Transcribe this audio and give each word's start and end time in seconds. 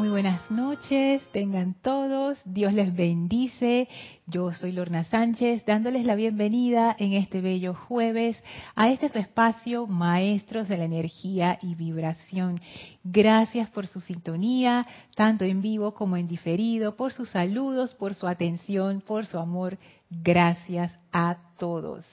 Muy 0.00 0.08
buenas 0.08 0.50
noches, 0.50 1.28
tengan 1.30 1.74
todos, 1.74 2.38
Dios 2.46 2.72
les 2.72 2.96
bendice. 2.96 3.86
Yo 4.26 4.50
soy 4.50 4.72
Lorna 4.72 5.04
Sánchez, 5.04 5.66
dándoles 5.66 6.06
la 6.06 6.14
bienvenida 6.14 6.96
en 6.98 7.12
este 7.12 7.42
bello 7.42 7.74
jueves 7.74 8.42
a 8.74 8.88
este 8.88 9.10
su 9.10 9.18
espacio, 9.18 9.86
Maestros 9.86 10.68
de 10.68 10.78
la 10.78 10.84
Energía 10.84 11.58
y 11.60 11.74
Vibración. 11.74 12.62
Gracias 13.04 13.68
por 13.68 13.86
su 13.88 14.00
sintonía, 14.00 14.86
tanto 15.16 15.44
en 15.44 15.60
vivo 15.60 15.92
como 15.92 16.16
en 16.16 16.28
diferido, 16.28 16.96
por 16.96 17.12
sus 17.12 17.28
saludos, 17.28 17.94
por 17.94 18.14
su 18.14 18.26
atención, 18.26 19.02
por 19.02 19.26
su 19.26 19.36
amor. 19.36 19.76
Gracias 20.08 20.98
a 21.12 21.36
todos. 21.58 22.06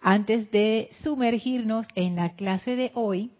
Antes 0.00 0.48
de 0.52 0.90
sumergirnos 1.02 1.88
en 1.96 2.14
la 2.14 2.36
clase 2.36 2.76
de 2.76 2.92
hoy, 2.94 3.32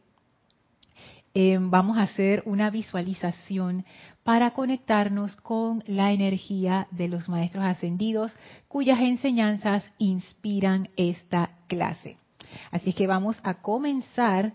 eh, 1.35 1.59
vamos 1.61 1.97
a 1.97 2.03
hacer 2.03 2.43
una 2.45 2.69
visualización 2.69 3.87
para 4.23 4.51
conectarnos 4.53 5.35
con 5.37 5.83
la 5.87 6.13
energía 6.13 6.89
de 6.91 7.09
los 7.09 7.29
maestros 7.29 7.65
ascendidos 7.65 8.33
cuyas 8.69 9.01
enseñanzas 9.01 9.85
inspiran 9.99 10.91
esta 10.97 11.51
clase. 11.69 12.19
Así 12.71 12.93
que 12.93 13.07
vamos 13.07 13.41
a 13.45 13.55
comenzar 13.55 14.53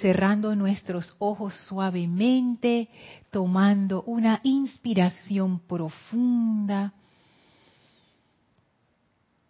cerrando 0.00 0.54
nuestros 0.54 1.16
ojos 1.18 1.54
suavemente, 1.66 2.90
tomando 3.30 4.02
una 4.02 4.40
inspiración 4.42 5.58
profunda 5.60 6.92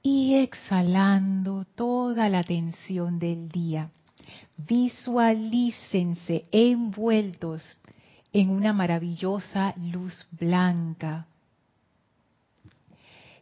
y 0.02 0.36
exhalando 0.36 1.66
toda 1.74 2.28
la 2.28 2.42
tensión 2.42 3.18
del 3.18 3.48
día 3.48 3.90
visualícense 4.56 6.46
envueltos 6.52 7.62
en 8.32 8.50
una 8.50 8.72
maravillosa 8.72 9.74
luz 9.76 10.26
blanca, 10.32 11.26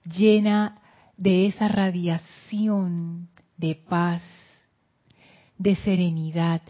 llena 0.05 0.81
de 1.17 1.47
esa 1.47 1.69
radiación 1.69 3.29
de 3.57 3.75
paz, 3.75 4.23
de 5.59 5.75
serenidad. 5.77 6.63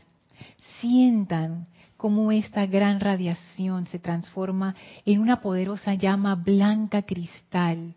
Sientan 0.81 1.67
cómo 1.97 2.33
esta 2.33 2.67
gran 2.67 3.01
radiación 3.01 3.87
se 3.87 3.99
transforma 3.99 4.75
en 5.05 5.21
una 5.21 5.41
poderosa 5.41 5.95
llama 5.95 6.35
blanca 6.35 7.03
cristal, 7.03 7.95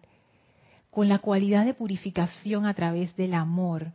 con 0.89 1.07
la 1.07 1.19
cualidad 1.19 1.65
de 1.65 1.73
purificación 1.73 2.65
a 2.65 2.73
través 2.73 3.15
del 3.15 3.33
amor 3.33 3.93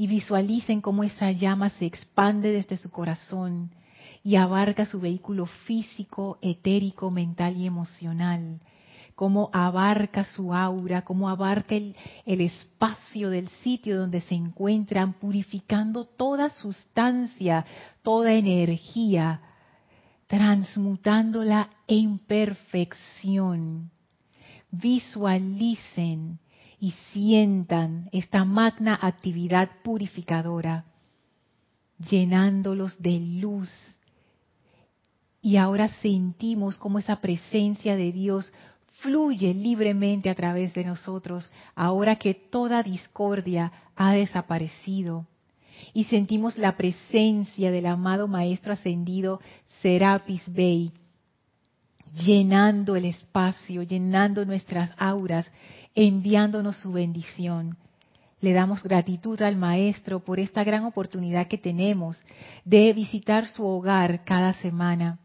y 0.00 0.06
visualicen 0.06 0.80
cómo 0.80 1.04
esa 1.04 1.30
llama 1.30 1.68
se 1.68 1.84
expande 1.84 2.52
desde 2.52 2.78
su 2.78 2.90
corazón 2.90 3.70
y 4.24 4.36
abarca 4.36 4.86
su 4.86 4.98
vehículo 4.98 5.44
físico, 5.44 6.38
etérico, 6.40 7.10
mental 7.10 7.58
y 7.58 7.66
emocional, 7.66 8.60
cómo 9.14 9.50
abarca 9.52 10.24
su 10.24 10.54
aura, 10.54 11.02
cómo 11.02 11.28
abarca 11.28 11.74
el, 11.74 11.94
espacio 12.24 13.28
del 13.28 13.50
sitio 13.62 13.98
donde 13.98 14.22
se 14.22 14.34
encuentran, 14.34 15.12
purificando 15.12 16.06
toda 16.06 16.48
sustancia, 16.48 17.66
toda 18.02 18.32
energía, 18.32 19.42
transmutándola 20.28 21.68
en 21.86 22.16
perfección. 22.20 23.90
Visualicen 24.70 26.38
y 26.80 26.92
sientan 27.12 28.08
esta 28.10 28.44
magna 28.46 28.98
actividad 29.00 29.68
purificadora, 29.84 30.86
llenándolos 31.98 33.00
de 33.02 33.20
luz. 33.20 33.70
Y 35.42 35.58
ahora 35.58 35.88
sentimos 36.00 36.78
como 36.78 36.98
esa 36.98 37.20
presencia 37.20 37.96
de 37.96 38.12
Dios 38.12 38.50
fluye 39.00 39.52
libremente 39.52 40.30
a 40.30 40.34
través 40.34 40.72
de 40.72 40.84
nosotros, 40.84 41.52
ahora 41.74 42.16
que 42.16 42.32
toda 42.34 42.82
discordia 42.82 43.72
ha 43.94 44.14
desaparecido. 44.14 45.26
Y 45.92 46.04
sentimos 46.04 46.56
la 46.56 46.76
presencia 46.76 47.70
del 47.70 47.86
amado 47.86 48.26
Maestro 48.26 48.72
Ascendido 48.72 49.40
Serapis 49.82 50.42
Bey, 50.52 50.92
llenando 52.12 52.96
el 52.96 53.04
espacio, 53.04 53.82
llenando 53.82 54.44
nuestras 54.44 54.90
auras, 54.96 55.50
enviándonos 55.94 56.76
su 56.76 56.92
bendición. 56.92 57.76
Le 58.40 58.52
damos 58.52 58.82
gratitud 58.82 59.40
al 59.42 59.56
Maestro 59.56 60.20
por 60.20 60.40
esta 60.40 60.64
gran 60.64 60.84
oportunidad 60.84 61.46
que 61.46 61.58
tenemos 61.58 62.22
de 62.64 62.92
visitar 62.92 63.46
su 63.46 63.66
hogar 63.66 64.24
cada 64.24 64.54
semana 64.54 65.18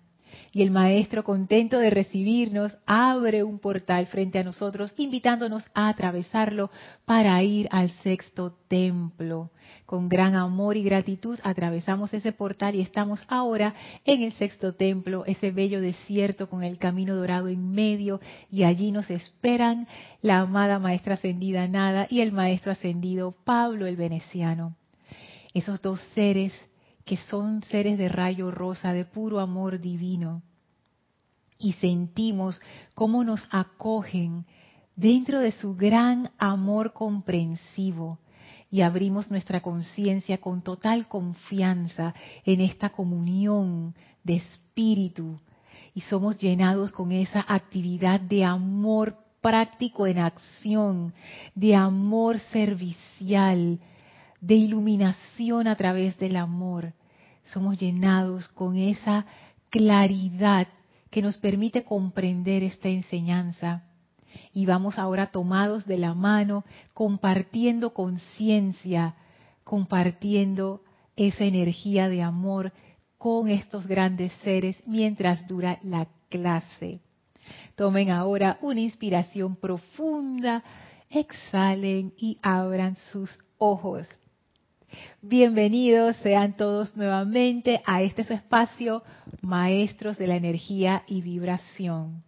y 0.52 0.62
el 0.62 0.72
Maestro, 0.72 1.24
contento 1.24 1.80
de 1.80 1.90
recibirnos, 1.90 2.78
abre 2.86 3.44
un 3.44 3.60
portal 3.60 4.08
frente 4.08 4.40
a 4.40 4.44
nosotros, 4.44 4.94
invitándonos 4.98 5.64
a 5.74 5.90
atravesarlo 5.90 6.72
para 7.06 7.42
ir 7.44 7.68
al 7.72 7.90
sexto 8.04 8.56
templo. 8.68 9.52
Con 9.86 10.10
gran 10.10 10.36
amor 10.36 10.78
y 10.78 10.84
gratitud 10.84 11.40
atravesamos 11.44 12.14
ese 12.14 12.32
portal 12.32 12.76
y 12.76 12.82
estamos 12.82 13.24
ahora 13.28 13.74
en 14.06 14.24
el 14.24 14.34
sexto 14.34 14.74
templo, 14.74 15.26
ese 15.26 15.52
bello 15.52 15.82
desierto 15.82 16.50
con 16.50 16.64
el 16.64 16.78
camino 16.78 17.16
dorado 17.16 17.48
en 17.48 17.72
medio, 17.72 18.20
y 18.50 18.64
allí 18.64 18.92
nos 18.92 19.10
esperan 19.10 19.88
la 20.22 20.40
amada 20.40 20.80
Maestra 20.80 21.16
Ascendida 21.16 21.68
Nada 21.68 22.08
y 22.10 22.22
el 22.22 22.32
Maestro 22.32 22.72
Ascendido 22.72 23.36
Pablo 23.44 23.86
el 23.86 23.96
Veneciano. 23.96 24.76
Esos 25.54 25.82
dos 25.82 26.00
seres 26.14 26.54
que 27.06 27.18
son 27.18 27.64
seres 27.64 27.98
de 27.98 28.10
rayo 28.10 28.52
rosa, 28.52 28.92
de 28.94 29.06
puro 29.06 29.40
amor 29.40 29.80
divino. 29.80 30.42
Y 31.60 31.74
sentimos 31.74 32.60
cómo 32.94 33.24
nos 33.24 33.48
acogen 33.52 34.46
dentro 34.96 35.40
de 35.40 35.52
su 35.52 35.76
gran 35.76 36.32
amor 36.38 36.94
comprensivo 36.94 38.20
y 38.70 38.82
abrimos 38.82 39.30
nuestra 39.32 39.62
conciencia 39.62 40.40
con 40.40 40.62
total 40.62 41.08
confianza 41.08 42.14
en 42.44 42.62
esta 42.62 42.90
comunión 42.90 43.96
de 44.24 44.38
espíritu 44.38 45.40
y 45.94 46.02
somos 46.02 46.40
llenados 46.40 46.92
con 46.92 47.12
esa 47.12 47.46
actividad 47.48 48.20
de 48.20 48.44
amor 48.44 49.18
práctico 49.42 50.08
en 50.08 50.18
acción, 50.18 51.14
de 51.54 51.76
amor 51.76 52.40
servicial, 52.52 53.80
de 54.46 54.54
iluminación 54.54 55.68
a 55.68 55.76
través 55.76 56.20
del 56.20 56.36
amor. 56.36 56.94
Somos 57.46 57.80
llenados 57.80 58.48
con 58.50 58.78
esa 58.78 59.26
claridad 59.72 60.68
que 61.10 61.24
nos 61.24 61.38
permite 61.38 61.84
comprender 61.84 62.62
esta 62.62 62.90
enseñanza. 62.90 63.84
Y 64.54 64.68
vamos 64.68 65.00
ahora 65.00 65.28
tomados 65.28 65.86
de 65.88 65.98
la 65.98 66.14
mano, 66.14 66.64
compartiendo 66.94 67.94
conciencia, 67.94 69.16
compartiendo 69.64 70.84
esa 71.16 71.46
energía 71.46 72.08
de 72.08 72.22
amor 72.22 72.72
con 73.18 73.50
estos 73.50 73.88
grandes 73.88 74.32
seres 74.44 74.82
mientras 74.86 75.48
dura 75.48 75.80
la 75.82 76.08
clase. 76.30 77.00
Tomen 77.76 78.12
ahora 78.12 78.60
una 78.62 78.82
inspiración 78.82 79.56
profunda, 79.56 80.64
exhalen 81.10 82.14
y 82.18 82.38
abran 82.44 82.96
sus 83.12 83.36
ojos. 83.58 84.08
Bienvenidos 85.22 86.16
sean 86.18 86.56
todos 86.56 86.96
nuevamente 86.96 87.82
a 87.86 88.02
este 88.02 88.24
su 88.24 88.34
espacio, 88.34 89.04
Maestros 89.42 90.18
de 90.18 90.28
la 90.28 90.36
Energía 90.36 91.04
y 91.08 91.22
Vibración. 91.22 92.24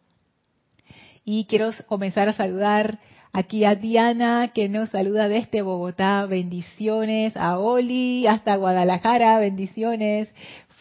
Y 1.25 1.45
quiero 1.45 1.71
comenzar 1.87 2.29
a 2.29 2.33
saludar 2.33 2.99
aquí 3.33 3.65
a 3.65 3.75
Diana, 3.75 4.53
que 4.55 4.69
nos 4.69 4.91
saluda 4.91 5.29
desde 5.29 5.63
Bogotá, 5.63 6.27
bendiciones, 6.27 7.37
a 7.37 7.59
Oli, 7.59 8.27
hasta 8.27 8.57
Guadalajara, 8.57 9.39
bendiciones, 9.39 10.33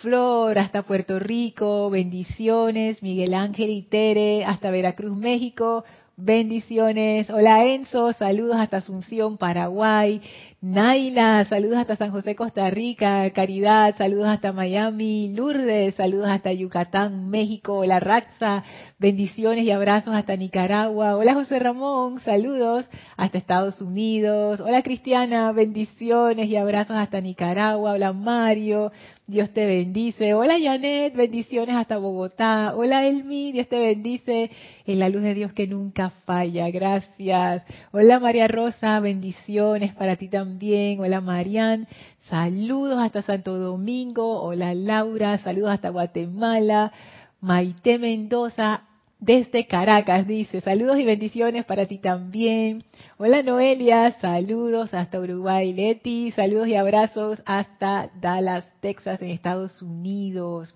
Flor, 0.01 0.57
hasta 0.57 0.81
Puerto 0.81 1.19
Rico, 1.19 1.92
bendiciones, 1.92 3.03
Miguel 3.03 3.36
Ángel 3.36 3.69
y 3.69 3.83
Tere, 3.83 4.44
hasta 4.45 4.71
Veracruz, 4.71 5.15
México, 5.15 5.83
bendiciones. 6.18 7.30
Hola 7.30 7.65
Enzo, 7.65 8.12
saludos 8.13 8.56
hasta 8.57 8.77
Asunción, 8.77 9.38
Paraguay. 9.38 10.21
Naila, 10.59 11.45
saludos 11.45 11.80
hasta 11.80 11.95
San 11.95 12.12
José, 12.12 12.36
Costa 12.36 12.69
Rica. 12.69 13.30
Caridad, 13.31 13.95
saludos 13.98 14.27
hasta 14.27 14.53
Miami. 14.53 15.33
Lourdes, 15.33 15.95
saludos 15.95 16.30
hasta 16.30 16.53
Yucatán, 16.53 17.30
México. 17.30 17.80
Hola 17.80 18.00
Raxa, 18.00 18.63
bendiciones 19.00 19.63
y 19.65 19.71
abrazos 19.71 20.13
hasta 20.13 20.36
Nicaragua. 20.36 21.15
Hola 21.15 21.33
José 21.33 21.57
Ramón, 21.57 22.19
saludos 22.21 22.86
hasta 23.18 23.39
Estados 23.39 23.81
Unidos. 23.81 24.59
Hola 24.59 24.83
Cristiana, 24.83 25.51
bendiciones 25.51 26.48
y 26.48 26.56
abrazos 26.56 26.98
hasta 26.98 27.21
Nicaragua. 27.21 27.94
Hola 27.94 28.13
Mario, 28.13 28.92
Dios 29.31 29.51
te 29.51 29.65
bendice. 29.65 30.33
Hola 30.33 30.57
Janet, 30.61 31.15
bendiciones 31.15 31.73
hasta 31.77 31.97
Bogotá. 31.97 32.75
Hola 32.75 33.07
Elmi, 33.07 33.53
Dios 33.53 33.69
te 33.69 33.79
bendice. 33.79 34.51
En 34.85 34.99
la 34.99 35.07
luz 35.07 35.21
de 35.21 35.33
Dios 35.33 35.53
que 35.53 35.67
nunca 35.67 36.09
falla. 36.25 36.69
Gracias. 36.69 37.63
Hola 37.93 38.19
María 38.19 38.49
Rosa, 38.49 38.99
bendiciones 38.99 39.93
para 39.93 40.17
ti 40.17 40.27
también. 40.27 40.99
Hola 40.99 41.21
Marian, 41.21 41.87
saludos 42.27 42.99
hasta 42.99 43.21
Santo 43.21 43.57
Domingo. 43.57 44.41
Hola 44.41 44.73
Laura, 44.73 45.37
saludos 45.37 45.71
hasta 45.71 45.87
Guatemala. 45.91 46.91
Maite 47.39 47.99
Mendoza, 47.99 48.81
desde 49.21 49.68
Caracas, 49.68 50.27
dice, 50.27 50.62
saludos 50.62 50.97
y 50.97 51.06
bendiciones 51.06 51.63
para 51.63 51.85
ti 51.85 52.00
también. 52.00 52.83
Hola 53.19 53.44
Noelia, 53.44 54.13
saludos 54.19 54.95
hasta 54.95 55.19
Uruguay. 55.19 55.73
Leti, 55.73 56.31
saludos 56.31 56.68
y 56.68 56.75
abrazos 56.75 57.39
hasta 57.45 58.09
Dallas, 58.19 58.68
Texas, 58.81 59.21
en 59.21 59.29
Estados 59.29 59.79
Unidos. 59.83 60.73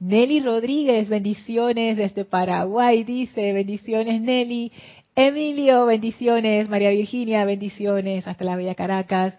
Nelly 0.00 0.40
Rodríguez, 0.40 1.08
bendiciones 1.08 1.96
desde 1.96 2.24
Paraguay, 2.24 3.04
dice, 3.04 3.52
bendiciones 3.52 4.20
Nelly. 4.20 4.72
Emilio, 5.14 5.86
bendiciones. 5.86 6.68
María 6.68 6.90
Virginia, 6.90 7.44
bendiciones 7.44 8.26
hasta 8.26 8.42
la 8.42 8.56
Bella 8.56 8.74
Caracas. 8.74 9.38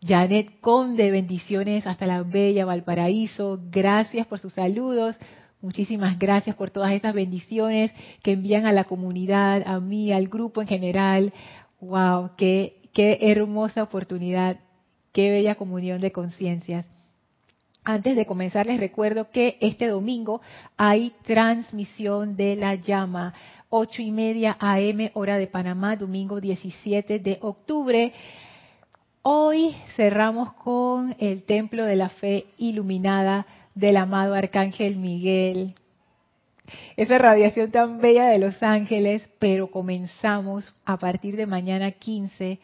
Janet 0.00 0.60
Conde, 0.60 1.10
bendiciones 1.10 1.88
hasta 1.88 2.06
la 2.06 2.22
Bella 2.22 2.64
Valparaíso. 2.64 3.58
Gracias 3.70 4.28
por 4.28 4.38
sus 4.38 4.52
saludos. 4.52 5.16
Muchísimas 5.62 6.18
gracias 6.18 6.56
por 6.56 6.70
todas 6.70 6.92
esas 6.92 7.12
bendiciones 7.12 7.92
que 8.22 8.32
envían 8.32 8.64
a 8.64 8.72
la 8.72 8.84
comunidad, 8.84 9.62
a 9.66 9.78
mí, 9.78 10.10
al 10.10 10.28
grupo 10.28 10.62
en 10.62 10.68
general. 10.68 11.34
¡Wow! 11.82 12.30
¡Qué, 12.38 12.88
hermosa 13.20 13.82
oportunidad! 13.82 14.58
¡Qué 15.12 15.30
bella 15.30 15.56
comunión 15.56 16.00
de 16.00 16.12
conciencias! 16.12 16.86
Antes 17.84 18.16
de 18.16 18.24
comenzar 18.24 18.66
les 18.66 18.80
recuerdo 18.80 19.30
que 19.30 19.58
este 19.60 19.88
domingo 19.88 20.40
hay 20.78 21.12
transmisión 21.24 22.36
de 22.36 22.56
la 22.56 22.76
llama, 22.76 23.34
ocho 23.68 24.00
y 24.00 24.12
media 24.12 24.56
AM 24.60 25.10
hora 25.12 25.36
de 25.36 25.46
Panamá, 25.46 25.94
domingo 25.96 26.40
17 26.40 27.18
de 27.18 27.38
octubre. 27.42 28.14
Hoy 29.22 29.76
cerramos 29.94 30.54
con 30.54 31.14
el 31.18 31.42
Templo 31.42 31.84
de 31.84 31.96
la 31.96 32.08
Fe 32.08 32.46
Iluminada 32.56 33.46
del 33.74 33.96
amado 33.96 34.34
Arcángel 34.34 34.96
Miguel. 34.96 35.74
Esa 36.96 37.18
radiación 37.18 37.70
tan 37.70 38.00
bella 38.00 38.28
de 38.28 38.38
los 38.38 38.62
ángeles, 38.62 39.28
pero 39.38 39.70
comenzamos 39.70 40.72
a 40.84 40.98
partir 40.98 41.36
de 41.36 41.46
mañana 41.46 41.90
15 41.92 42.60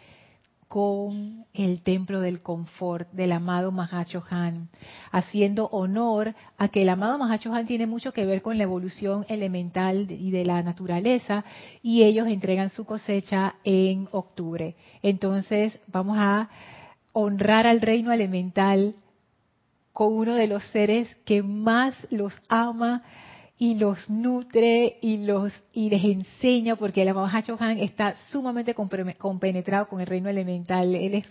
con 0.68 1.46
el 1.54 1.80
templo 1.82 2.20
del 2.20 2.42
confort 2.42 3.08
del 3.12 3.32
amado 3.32 3.70
Mahacho 3.70 4.22
Han, 4.30 4.68
haciendo 5.12 5.68
honor 5.68 6.34
a 6.58 6.68
que 6.68 6.82
el 6.82 6.88
amado 6.88 7.18
Mahacho 7.18 7.54
Han 7.54 7.66
tiene 7.66 7.86
mucho 7.86 8.12
que 8.12 8.26
ver 8.26 8.42
con 8.42 8.58
la 8.58 8.64
evolución 8.64 9.24
elemental 9.28 10.10
y 10.10 10.30
de 10.32 10.44
la 10.44 10.62
naturaleza 10.62 11.44
y 11.82 12.02
ellos 12.02 12.26
entregan 12.26 12.70
su 12.70 12.84
cosecha 12.84 13.54
en 13.62 14.08
octubre. 14.10 14.74
Entonces 15.02 15.78
vamos 15.86 16.18
a 16.18 16.48
honrar 17.12 17.66
al 17.66 17.80
reino 17.80 18.12
elemental 18.12 18.96
con 19.96 20.12
uno 20.12 20.34
de 20.34 20.46
los 20.46 20.62
seres 20.72 21.08
que 21.24 21.42
más 21.42 21.94
los 22.10 22.38
ama 22.50 23.02
y 23.56 23.76
los 23.76 24.10
nutre 24.10 24.98
y 25.00 25.16
los 25.24 25.50
y 25.72 25.88
les 25.88 26.04
enseña 26.04 26.76
porque 26.76 27.00
el 27.00 27.08
amado 27.08 27.30
Han 27.58 27.78
está 27.78 28.14
sumamente 28.30 28.74
compenetrado 28.74 29.88
con 29.88 30.02
el 30.02 30.06
reino 30.06 30.28
elemental. 30.28 30.94
Él 30.94 31.14
es 31.14 31.26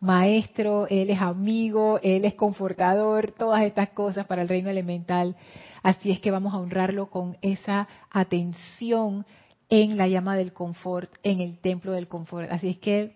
maestro, 0.00 0.88
él 0.88 1.10
es 1.10 1.20
amigo, 1.20 2.00
él 2.02 2.24
es 2.24 2.34
confortador, 2.34 3.30
todas 3.30 3.62
estas 3.62 3.90
cosas 3.90 4.26
para 4.26 4.42
el 4.42 4.48
reino 4.48 4.68
elemental. 4.68 5.36
Así 5.84 6.10
es 6.10 6.18
que 6.18 6.32
vamos 6.32 6.54
a 6.54 6.58
honrarlo 6.58 7.10
con 7.10 7.36
esa 7.40 7.86
atención 8.10 9.26
en 9.68 9.96
la 9.96 10.08
llama 10.08 10.36
del 10.36 10.52
confort, 10.52 11.08
en 11.22 11.40
el 11.40 11.60
templo 11.60 11.92
del 11.92 12.08
confort. 12.08 12.50
Así 12.50 12.70
es 12.70 12.78
que 12.78 13.14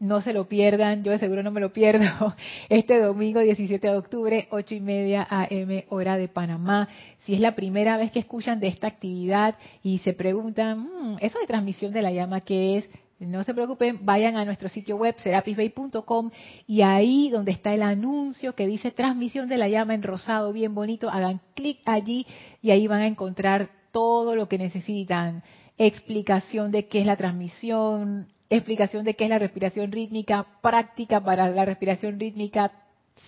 no 0.00 0.22
se 0.22 0.32
lo 0.32 0.48
pierdan, 0.48 1.04
yo 1.04 1.12
de 1.12 1.18
seguro 1.18 1.42
no 1.42 1.50
me 1.50 1.60
lo 1.60 1.72
pierdo, 1.72 2.34
este 2.70 2.98
domingo 2.98 3.40
17 3.40 3.86
de 3.86 3.96
octubre, 3.96 4.48
8 4.50 4.74
y 4.74 4.80
media 4.80 5.26
AM, 5.30 5.84
hora 5.90 6.16
de 6.16 6.26
Panamá. 6.26 6.88
Si 7.18 7.34
es 7.34 7.40
la 7.40 7.54
primera 7.54 7.98
vez 7.98 8.10
que 8.10 8.18
escuchan 8.18 8.60
de 8.60 8.68
esta 8.68 8.86
actividad 8.86 9.56
y 9.82 9.98
se 9.98 10.14
preguntan, 10.14 10.80
mm, 10.80 11.18
¿eso 11.20 11.38
de 11.38 11.46
transmisión 11.46 11.92
de 11.92 12.02
la 12.02 12.10
llama 12.10 12.40
qué 12.40 12.78
es? 12.78 12.90
No 13.18 13.44
se 13.44 13.52
preocupen, 13.52 13.98
vayan 14.06 14.36
a 14.36 14.46
nuestro 14.46 14.70
sitio 14.70 14.96
web 14.96 15.14
serapisbay.com 15.18 16.30
y 16.66 16.80
ahí 16.80 17.28
donde 17.28 17.52
está 17.52 17.74
el 17.74 17.82
anuncio 17.82 18.54
que 18.54 18.66
dice 18.66 18.92
transmisión 18.92 19.46
de 19.46 19.58
la 19.58 19.68
llama 19.68 19.94
en 19.94 20.02
rosado, 20.02 20.54
bien 20.54 20.74
bonito, 20.74 21.10
hagan 21.10 21.42
clic 21.54 21.80
allí 21.84 22.26
y 22.62 22.70
ahí 22.70 22.86
van 22.86 23.02
a 23.02 23.06
encontrar 23.06 23.68
todo 23.92 24.34
lo 24.34 24.48
que 24.48 24.56
necesitan. 24.56 25.42
Explicación 25.76 26.70
de 26.70 26.86
qué 26.86 27.00
es 27.00 27.06
la 27.06 27.16
transmisión, 27.16 28.28
explicación 28.50 29.04
de 29.04 29.14
qué 29.14 29.24
es 29.24 29.30
la 29.30 29.38
respiración 29.38 29.92
rítmica, 29.92 30.46
práctica 30.60 31.22
para 31.22 31.48
la 31.50 31.64
respiración 31.64 32.18
rítmica. 32.18 32.72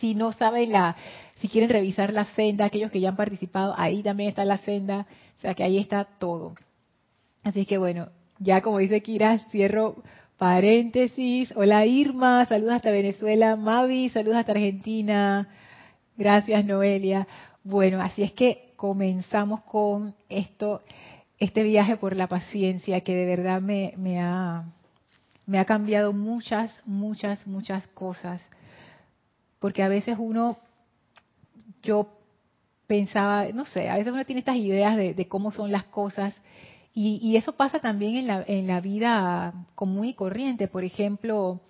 Si 0.01 0.15
no 0.15 0.33
saben 0.33 0.73
la, 0.73 0.97
si 1.37 1.49
quieren 1.49 1.71
revisar 1.71 2.13
la 2.13 2.25
senda, 2.25 2.67
aquellos 2.67 2.91
que 2.91 3.01
ya 3.01 3.11
han 3.11 3.17
participado, 3.17 3.75
ahí 3.77 4.03
también 4.03 4.31
está 4.31 4.45
la 4.45 4.59
senda, 4.59 5.07
o 5.39 5.41
sea 5.41 5.55
que 5.55 5.63
ahí 5.63 5.79
está 5.79 6.05
todo. 6.19 6.55
Así 7.45 7.67
que 7.67 7.79
bueno, 7.79 8.09
ya 8.39 8.61
como 8.63 8.79
dice 8.79 9.03
Kira, 9.03 9.39
cierro 9.51 10.03
paréntesis. 10.39 11.53
Hola 11.57 11.87
Irma, 11.87 12.45
saludos 12.47 12.75
hasta 12.75 12.91
Venezuela. 12.91 13.55
Mavi, 13.55 14.09
saludos 14.11 14.39
hasta 14.39 14.53
Argentina. 14.53 15.49
Gracias 16.17 16.65
Noelia. 16.65 17.29
Bueno, 17.63 18.01
así 18.01 18.23
es 18.23 18.33
que 18.33 18.73
comenzamos 18.77 19.61
con 19.63 20.15
esto, 20.29 20.83
este 21.39 21.63
viaje 21.63 21.97
por 21.97 22.17
la 22.17 22.27
paciencia 22.27 23.03
que 23.03 23.15
de 23.15 23.27
verdad 23.27 23.61
me, 23.61 23.95
me 23.97 24.21
ha 24.21 24.65
me 25.47 25.59
ha 25.59 25.65
cambiado 25.65 26.13
muchas, 26.13 26.83
muchas, 26.87 27.47
muchas 27.47 27.87
cosas. 27.89 28.49
Porque 29.59 29.83
a 29.83 29.89
veces 29.89 30.17
uno, 30.19 30.59
yo 31.83 32.09
pensaba, 32.87 33.47
no 33.49 33.65
sé, 33.65 33.89
a 33.89 33.97
veces 33.97 34.13
uno 34.13 34.25
tiene 34.25 34.41
estas 34.41 34.57
ideas 34.57 34.97
de, 34.97 35.29
cómo 35.29 35.53
son 35.53 35.73
las 35.73 35.85
cosas 35.85 36.35
y, 36.95 37.19
y, 37.23 37.37
eso 37.37 37.53
pasa 37.53 37.79
también 37.79 38.17
en 38.17 38.27
la, 38.27 38.45
en 38.47 38.67
la 38.67 38.81
vida 38.81 39.55
común 39.75 40.05
y 40.05 40.15
corriente. 40.15 40.69
Por 40.69 40.85
ejemplo, 40.85 41.61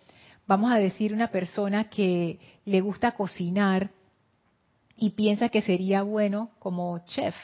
vamos 0.49 0.73
a 0.73 0.79
decir 0.79 1.13
una 1.13 1.29
persona 1.29 1.89
que 1.89 2.41
le 2.65 2.81
gusta 2.81 3.13
cocinar 3.13 3.91
y 4.97 5.11
piensa 5.11 5.49
que 5.49 5.63
sería 5.63 6.03
bueno 6.03 6.51
como 6.59 6.99
chef. 7.07 7.35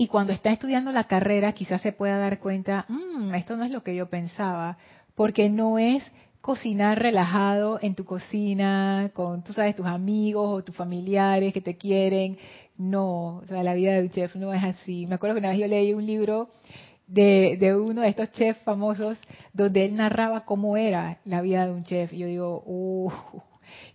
Y 0.00 0.06
cuando 0.06 0.32
está 0.32 0.52
estudiando 0.52 0.92
la 0.92 1.08
carrera, 1.08 1.52
quizás 1.52 1.82
se 1.82 1.90
pueda 1.90 2.18
dar 2.18 2.38
cuenta, 2.38 2.86
mmm, 2.88 3.34
esto 3.34 3.56
no 3.56 3.64
es 3.64 3.72
lo 3.72 3.82
que 3.82 3.96
yo 3.96 4.08
pensaba, 4.08 4.78
porque 5.16 5.50
no 5.50 5.76
es 5.76 6.04
cocinar 6.40 7.00
relajado 7.00 7.80
en 7.82 7.96
tu 7.96 8.04
cocina, 8.04 9.10
con, 9.12 9.42
tú 9.42 9.52
sabes, 9.52 9.74
tus 9.74 9.86
amigos 9.86 10.48
o 10.48 10.62
tus 10.62 10.76
familiares 10.76 11.52
que 11.52 11.60
te 11.60 11.76
quieren. 11.76 12.38
No, 12.76 13.38
o 13.38 13.46
sea, 13.46 13.64
la 13.64 13.74
vida 13.74 13.94
del 13.94 14.12
chef 14.12 14.36
no 14.36 14.54
es 14.54 14.62
así. 14.62 15.06
Me 15.08 15.16
acuerdo 15.16 15.34
que 15.34 15.40
una 15.40 15.50
vez 15.50 15.58
yo 15.58 15.66
leí 15.66 15.92
un 15.92 16.06
libro 16.06 16.48
de, 17.08 17.56
de 17.58 17.74
uno 17.74 18.02
de 18.02 18.08
estos 18.08 18.30
chefs 18.30 18.62
famosos 18.62 19.18
donde 19.52 19.84
él 19.84 19.96
narraba 19.96 20.44
cómo 20.44 20.76
era 20.76 21.18
la 21.24 21.40
vida 21.40 21.66
de 21.66 21.72
un 21.72 21.82
chef. 21.82 22.12
Y 22.12 22.18
yo 22.18 22.26
digo, 22.28 22.62
uh, 22.66 23.10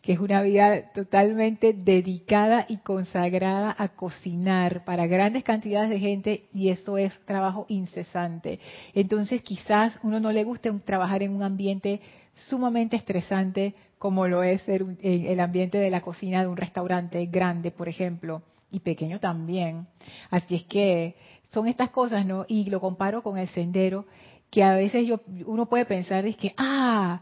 que 0.02 0.14
es 0.14 0.20
una 0.20 0.42
vida 0.42 0.92
totalmente 0.94 1.74
dedicada 1.74 2.66
y 2.68 2.78
consagrada 2.78 3.76
a 3.78 3.90
cocinar 3.90 4.84
para 4.86 5.08
grandes 5.08 5.44
cantidades 5.44 5.90
de 5.90 6.00
gente 6.00 6.44
y 6.54 6.70
eso 6.70 6.98
es 6.98 7.18
trabajo 7.26 7.66
incesante. 7.70 8.60
Entonces 8.94 9.42
quizás 9.42 9.98
uno 10.04 10.20
no 10.20 10.32
le 10.32 10.44
guste 10.44 10.72
trabajar 10.86 11.24
en 11.24 11.36
un 11.36 11.44
ambiente 11.44 12.02
sumamente 12.34 12.96
estresante 12.96 13.74
como 14.00 14.28
lo 14.28 14.44
es 14.44 14.68
el, 14.68 14.98
el 15.02 15.40
ambiente 15.40 15.78
de 15.78 15.90
la 15.90 16.02
cocina 16.02 16.42
de 16.42 16.48
un 16.48 16.58
restaurante 16.58 17.26
grande, 17.28 17.72
por 17.72 17.88
ejemplo, 17.88 18.42
y 18.70 18.80
pequeño 18.80 19.20
también. 19.20 19.88
Así 20.30 20.56
es 20.56 20.64
que 20.64 21.16
son 21.54 21.68
estas 21.68 21.92
cosas, 21.92 22.26
¿no? 22.26 22.46
Y 22.48 22.70
lo 22.70 22.82
comparo 22.82 23.22
con 23.22 23.38
el 23.38 23.48
sendero, 23.50 24.06
que 24.50 24.64
a 24.64 24.76
veces 24.76 25.08
yo, 25.08 25.22
uno 25.46 25.68
puede 25.68 25.86
pensar 25.86 26.26
es 26.26 26.36
que, 26.36 26.54
ah, 26.58 27.22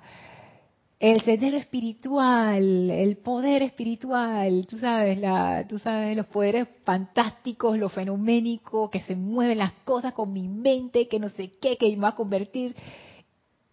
el 1.02 1.20
sendero 1.22 1.58
espiritual, 1.58 2.92
el 2.92 3.18
poder 3.18 3.64
espiritual, 3.64 4.68
tú 4.68 4.78
sabes, 4.78 5.20
tú 5.68 5.80
sabes 5.80 6.16
los 6.16 6.28
poderes 6.28 6.68
fantásticos, 6.84 7.76
lo 7.80 7.90
fenoménico, 7.90 8.92
que 8.92 9.02
se 9.02 9.16
mueven 9.16 9.58
las 9.58 9.72
cosas 9.84 10.14
con 10.14 10.32
mi 10.32 10.48
mente, 10.48 11.08
que 11.08 11.18
no 11.18 11.30
sé 11.30 11.54
qué, 11.60 11.76
que 11.78 11.90
me 11.96 12.04
va 12.04 12.10
a 12.10 12.16
convertir. 12.16 12.76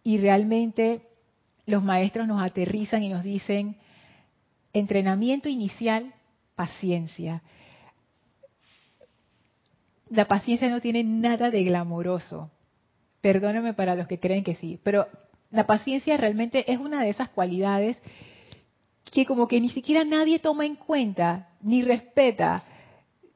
Y 0.02 0.16
realmente 0.16 1.02
los 1.66 1.84
maestros 1.84 2.26
nos 2.26 2.42
aterrizan 2.42 3.02
y 3.02 3.10
nos 3.10 3.22
dicen, 3.22 3.76
entrenamiento 4.72 5.50
inicial, 5.50 6.14
paciencia. 6.54 7.42
La 10.08 10.24
paciencia 10.24 10.70
no 10.70 10.80
tiene 10.80 11.04
nada 11.04 11.50
de 11.50 11.62
glamoroso. 11.62 12.50
Perdóname 13.20 13.74
para 13.74 13.96
los 13.96 14.06
que 14.06 14.18
creen 14.18 14.44
que 14.44 14.54
sí, 14.54 14.80
pero 14.82 15.06
la 15.50 15.66
paciencia 15.66 16.16
realmente 16.16 16.70
es 16.70 16.78
una 16.78 17.02
de 17.02 17.10
esas 17.10 17.30
cualidades 17.30 17.96
que 19.10 19.24
como 19.24 19.48
que 19.48 19.60
ni 19.60 19.70
siquiera 19.70 20.04
nadie 20.04 20.38
toma 20.38 20.66
en 20.66 20.76
cuenta, 20.76 21.48
ni 21.62 21.82
respeta. 21.82 22.62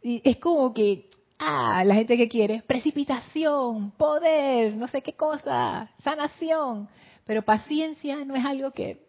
Y 0.03 0.21
es 0.23 0.37
como 0.37 0.75
que, 0.75 1.09
ah, 1.39 1.83
la 1.85 1.95
gente 1.95 2.17
que 2.17 2.29
quiere, 2.29 2.63
precipitación, 2.67 3.93
poder, 3.93 4.77
no 4.77 4.87
sé 4.89 5.01
qué 5.01 5.15
cosa, 5.15 5.91
sanación. 6.03 6.89
Pero 7.25 7.43
paciencia 7.43 8.25
no 8.25 8.35
es 8.35 8.45
algo 8.45 8.73
que, 8.73 9.03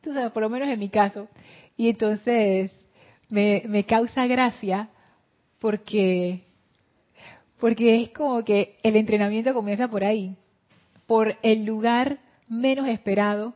tú 0.00 0.14
sabes, 0.14 0.32
por 0.32 0.42
lo 0.42 0.48
menos 0.48 0.68
en 0.68 0.78
mi 0.78 0.88
caso. 0.88 1.28
Y 1.76 1.88
entonces 1.88 2.70
me, 3.28 3.62
me 3.66 3.84
causa 3.84 4.26
gracia 4.26 4.88
porque, 5.58 6.44
porque 7.60 8.02
es 8.02 8.10
como 8.10 8.42
que 8.44 8.78
el 8.82 8.96
entrenamiento 8.96 9.52
comienza 9.52 9.88
por 9.88 10.04
ahí 10.04 10.36
por 11.06 11.36
el 11.42 11.64
lugar 11.64 12.18
menos 12.48 12.88
esperado, 12.88 13.54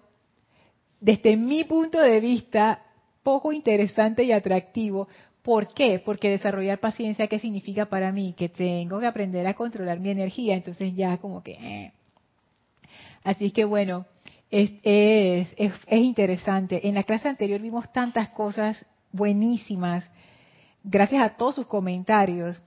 desde 1.01 1.37
mi 1.37 1.65
punto 1.65 2.01
de 2.01 2.21
vista, 2.21 2.83
poco 3.23 3.53
interesante 3.53 4.25
y 4.25 4.33
atractivo. 4.33 5.09
¿Por 5.43 5.73
qué? 5.75 6.01
Porque 6.05 6.31
desarrollar 6.31 6.81
paciencia, 6.81 7.29
¿qué 7.29 7.39
significa 7.39 7.87
para 7.87 8.11
mí? 8.11 8.35
Que 8.37 8.49
tengo 8.49 8.99
que 8.99 9.07
aprender 9.07 9.47
a 9.47 9.55
controlar 9.55 10.01
mi 10.01 10.11
energía, 10.11 10.55
entonces 10.55 10.95
ya 10.95 11.19
como 11.19 11.43
que... 11.43 11.53
Eh. 11.53 11.93
Así 13.23 13.51
que 13.51 13.65
bueno, 13.65 14.07
es, 14.51 14.73
es, 14.83 15.49
es, 15.57 15.73
es 15.87 16.01
interesante. 16.01 16.89
En 16.89 16.95
la 16.95 17.03
clase 17.03 17.29
anterior 17.29 17.61
vimos 17.61 17.93
tantas 17.93 18.31
cosas 18.31 18.85
buenísimas, 19.13 20.11
gracias 20.85 21.23
a 21.23 21.37
todos 21.37 21.57
sus 21.57 21.67
comentarios. 21.67 22.63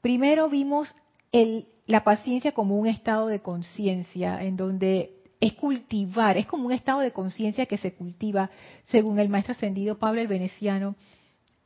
Primero 0.00 0.48
vimos 0.48 0.94
el 1.32 1.66
la 1.88 2.04
paciencia 2.04 2.52
como 2.52 2.78
un 2.78 2.86
estado 2.86 3.28
de 3.28 3.40
conciencia 3.40 4.42
en 4.42 4.58
donde 4.58 5.10
es 5.40 5.54
cultivar, 5.54 6.36
es 6.36 6.44
como 6.44 6.66
un 6.66 6.72
estado 6.72 7.00
de 7.00 7.12
conciencia 7.12 7.64
que 7.64 7.78
se 7.78 7.94
cultiva, 7.94 8.50
según 8.88 9.18
el 9.18 9.30
maestro 9.30 9.52
ascendido 9.52 9.98
Pablo 9.98 10.20
el 10.20 10.26
Veneciano. 10.28 10.96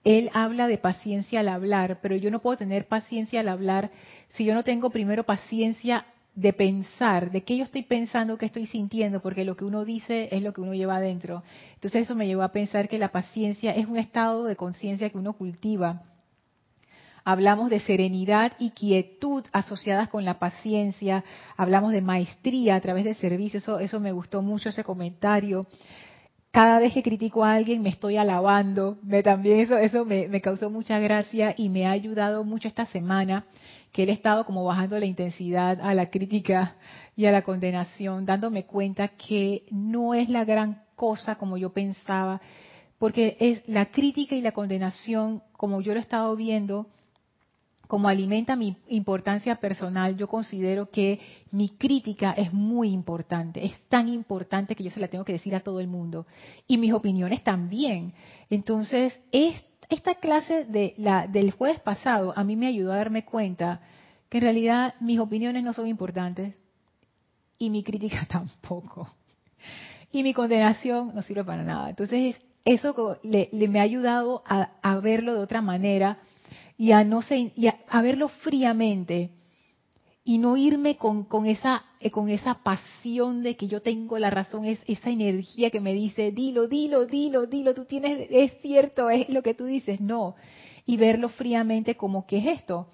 Él 0.05 0.31
habla 0.33 0.69
de 0.69 0.79
paciencia 0.79 1.41
al 1.41 1.49
hablar, 1.49 1.99
pero 2.03 2.15
yo 2.15 2.31
no 2.31 2.41
puedo 2.41 2.57
tener 2.57 2.87
paciencia 2.87 3.41
al 3.41 3.49
hablar 3.49 3.91
si 4.29 4.45
yo 4.45 4.55
no 4.55 4.63
tengo 4.63 4.91
primero 4.91 5.25
paciencia 5.25 6.07
de 6.37 6.53
pensar, 6.53 7.33
de 7.33 7.43
qué 7.43 7.57
yo 7.57 7.65
estoy 7.65 7.83
pensando, 7.83 8.39
qué 8.39 8.47
estoy 8.47 8.67
sintiendo, 8.67 9.21
porque 9.23 9.45
lo 9.45 9.57
que 9.57 9.65
uno 9.65 9.85
dice 9.85 10.29
es 10.31 10.41
lo 10.41 10.53
que 10.53 10.61
uno 10.61 10.73
lleva 10.73 10.97
adentro. 10.97 11.43
Entonces 11.75 12.03
eso 12.03 12.15
me 12.15 12.29
llevó 12.29 12.43
a 12.43 12.53
pensar 12.53 12.89
que 12.89 12.99
la 12.99 13.11
paciencia 13.11 13.73
es 13.73 13.87
un 13.89 13.97
estado 13.97 14.45
de 14.45 14.55
conciencia 14.55 15.11
que 15.11 15.19
uno 15.19 15.33
cultiva 15.33 16.12
hablamos 17.25 17.71
de 17.71 17.81
serenidad 17.81 18.53
y 18.59 18.71
quietud 18.71 19.45
asociadas 19.53 20.09
con 20.09 20.25
la 20.25 20.39
paciencia, 20.39 21.25
hablamos 21.57 21.93
de 21.93 22.01
maestría 22.01 22.77
a 22.77 22.81
través 22.81 23.05
del 23.05 23.15
servicio, 23.15 23.59
eso, 23.59 23.79
eso 23.79 24.01
me 24.01 24.13
gustó 24.13 24.43
mucho 24.43 24.69
ese 24.69 24.85
comentario. 24.85 25.67
Cada 26.51 26.81
vez 26.81 26.93
que 26.93 27.03
critico 27.03 27.45
a 27.45 27.55
alguien 27.55 27.83
me 27.83 27.89
estoy 27.89 28.19
alabando, 28.19 28.99
me, 29.03 29.23
también 29.23 29.61
eso, 29.61 29.79
eso 29.79 30.05
me, 30.05 30.29
me 30.29 30.41
causó 30.41 30.69
mucha 30.71 30.99
gracia 30.99 31.55
y 31.57 31.69
me 31.69 31.87
ha 31.87 31.93
ayudado 31.93 32.45
mucho 32.45 32.69
esta 32.69 32.87
semana 32.87 33.47
que 33.93 34.03
él 34.03 34.09
he 34.09 34.13
estado 34.13 34.45
como 34.45 34.65
bajando 34.65 34.99
la 34.99 35.05
intensidad 35.05 35.79
a 35.81 35.95
la 35.95 36.11
crítica 36.11 36.77
y 37.15 37.27
a 37.27 37.33
la 37.33 37.43
condenación, 37.43 38.25
dándome 38.25 38.65
cuenta 38.65 39.09
que 39.09 39.65
no 39.71 40.15
es 40.15 40.29
la 40.29 40.45
gran 40.45 40.83
cosa 40.97 41.37
como 41.37 41.59
yo 41.59 41.73
pensaba, 41.73 42.41
porque 42.99 43.37
es 43.41 43.67
la 43.69 43.87
crítica 43.87 44.35
y 44.35 44.41
la 44.41 44.53
condenación, 44.53 45.43
como 45.53 45.83
yo 45.83 45.93
lo 45.93 45.99
he 45.99 46.03
estado 46.03 46.35
viendo, 46.37 46.87
como 47.93 48.09
alimenta 48.09 48.57
mi 48.57 48.75
importancia 48.89 49.57
personal, 49.57 50.17
yo 50.17 50.27
considero 50.27 50.89
que 50.89 51.21
mi 51.51 51.69
crítica 51.77 52.33
es 52.33 52.51
muy 52.51 52.89
importante, 52.89 53.67
es 53.67 53.79
tan 53.91 54.09
importante 54.09 54.75
que 54.75 54.83
yo 54.83 54.91
se 54.91 54.99
la 54.99 55.09
tengo 55.09 55.27
que 55.27 55.35
decir 55.35 55.55
a 55.55 55.61
todo 55.61 55.79
el 55.79 55.89
mundo. 55.89 56.27
Y 56.67 56.79
mis 56.79 56.95
opiniones 56.95 57.45
también. 57.45 58.15
Entonces, 58.49 59.21
esta 59.91 60.15
clase 60.15 60.65
de 60.65 60.95
la, 60.97 61.27
del 61.27 61.51
jueves 61.51 61.81
pasado 61.81 62.33
a 62.35 62.43
mí 62.45 62.57
me 62.57 62.67
ayudó 62.67 62.95
a 62.95 62.97
darme 62.97 63.27
cuenta 63.27 63.83
que 64.31 64.39
en 64.39 64.45
realidad 64.45 64.95
mis 64.99 65.21
opiniones 65.21 65.63
no 65.63 65.75
son 65.75 65.87
importantes 65.87 66.65
y 67.59 67.69
mi 67.69 67.83
crítica 67.83 68.27
tampoco. 68.31 69.07
Y 70.11 70.23
mi 70.23 70.33
condenación 70.33 71.15
no 71.15 71.21
sirve 71.21 71.45
para 71.45 71.63
nada. 71.63 71.91
Entonces, 71.91 72.41
eso 72.65 73.19
le, 73.23 73.51
me 73.69 73.81
ha 73.81 73.83
ayudado 73.83 74.43
a 74.47 74.99
verlo 75.01 75.35
de 75.35 75.41
otra 75.41 75.61
manera 75.61 76.21
y 76.83 76.91
a 76.91 77.05
no 77.05 77.23
sé, 77.23 77.53
y 77.55 77.69
a, 77.69 78.03
verlo 78.03 78.27
fríamente 78.27 79.31
y 80.25 80.39
no 80.39 80.57
irme 80.57 80.97
con, 80.97 81.23
con, 81.23 81.47
esa 81.47 81.85
eh, 82.01 82.11
con 82.11 82.29
esa 82.29 82.55
pasión 82.55 83.45
de 83.45 83.55
que 83.55 83.69
yo 83.69 83.83
tengo 83.83 84.19
la 84.19 84.31
razón, 84.31 84.65
es 84.65 84.81
esa 84.89 85.09
energía 85.09 85.71
que 85.71 85.79
me 85.79 85.95
dice, 85.95 86.33
dilo, 86.33 86.67
dilo, 86.67 87.07
dilo, 87.07 87.47
dilo, 87.47 87.73
tú 87.73 87.85
tienes, 87.85 88.27
es 88.33 88.61
cierto, 88.63 89.11
es 89.11 89.29
lo 89.29 89.45
que 89.45 89.55
tú 89.55 89.67
dices, 89.67 90.01
no. 90.01 90.35
Y 90.85 90.97
verlo 90.97 91.29
fríamente 91.29 91.95
como 91.95 92.27
que 92.27 92.39
es 92.39 92.47
esto, 92.59 92.89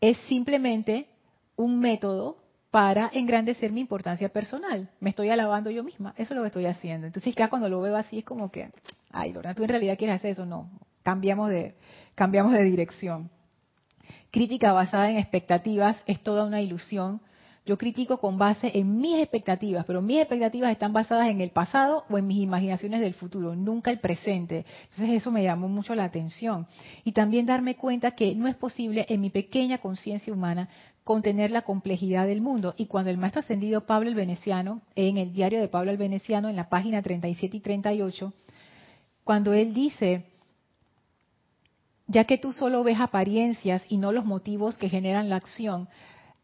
es 0.00 0.18
simplemente 0.26 1.06
un 1.54 1.78
método 1.78 2.36
para 2.72 3.10
engrandecer 3.12 3.70
mi 3.70 3.80
importancia 3.80 4.28
personal. 4.30 4.90
Me 4.98 5.10
estoy 5.10 5.28
alabando 5.28 5.70
yo 5.70 5.84
misma, 5.84 6.14
eso 6.16 6.34
es 6.34 6.36
lo 6.36 6.42
que 6.42 6.48
estoy 6.48 6.66
haciendo. 6.66 7.06
Entonces 7.06 7.32
ya 7.36 7.48
cuando 7.48 7.68
lo 7.68 7.80
veo 7.80 7.96
así 7.96 8.18
es 8.18 8.24
como 8.24 8.50
que, 8.50 8.72
ay, 9.12 9.32
Lorna, 9.32 9.54
tú 9.54 9.62
en 9.62 9.68
realidad 9.68 9.96
quieres 9.96 10.16
hacer 10.16 10.32
eso, 10.32 10.46
no, 10.46 10.68
cambiamos 11.02 11.50
de, 11.50 11.74
cambiamos 12.14 12.52
de 12.52 12.64
dirección. 12.64 13.30
Crítica 14.30 14.72
basada 14.72 15.10
en 15.10 15.18
expectativas 15.18 15.96
es 16.06 16.22
toda 16.22 16.44
una 16.44 16.60
ilusión. 16.60 17.20
Yo 17.66 17.76
critico 17.76 18.18
con 18.18 18.38
base 18.38 18.70
en 18.74 19.00
mis 19.00 19.18
expectativas, 19.18 19.84
pero 19.84 20.00
mis 20.00 20.18
expectativas 20.18 20.72
están 20.72 20.92
basadas 20.92 21.28
en 21.28 21.40
el 21.40 21.50
pasado 21.50 22.04
o 22.08 22.16
en 22.16 22.26
mis 22.26 22.42
imaginaciones 22.42 23.00
del 23.00 23.14
futuro, 23.14 23.54
nunca 23.54 23.90
el 23.90 24.00
presente. 24.00 24.64
Entonces 24.84 25.10
eso 25.10 25.30
me 25.30 25.42
llamó 25.42 25.68
mucho 25.68 25.94
la 25.94 26.04
atención. 26.04 26.66
Y 27.04 27.12
también 27.12 27.46
darme 27.46 27.76
cuenta 27.76 28.12
que 28.12 28.34
no 28.34 28.48
es 28.48 28.56
posible 28.56 29.04
en 29.08 29.20
mi 29.20 29.30
pequeña 29.30 29.78
conciencia 29.78 30.32
humana 30.32 30.68
contener 31.04 31.50
la 31.50 31.62
complejidad 31.62 32.26
del 32.26 32.40
mundo. 32.40 32.74
Y 32.76 32.86
cuando 32.86 33.10
el 33.10 33.18
maestro 33.18 33.40
ascendido 33.40 33.86
Pablo 33.86 34.08
el 34.08 34.14
Veneciano, 34.14 34.80
en 34.94 35.18
el 35.18 35.32
diario 35.32 35.60
de 35.60 35.68
Pablo 35.68 35.90
el 35.90 35.96
Veneciano, 35.96 36.48
en 36.48 36.56
la 36.56 36.68
página 36.68 37.02
37 37.02 37.56
y 37.56 37.60
38, 37.60 38.32
cuando 39.24 39.52
él 39.52 39.74
dice, 39.74 40.24
ya 42.10 42.24
que 42.24 42.38
tú 42.38 42.52
solo 42.52 42.82
ves 42.82 42.98
apariencias 42.98 43.84
y 43.88 43.96
no 43.96 44.10
los 44.10 44.24
motivos 44.24 44.76
que 44.76 44.88
generan 44.88 45.28
la 45.28 45.36
acción, 45.36 45.88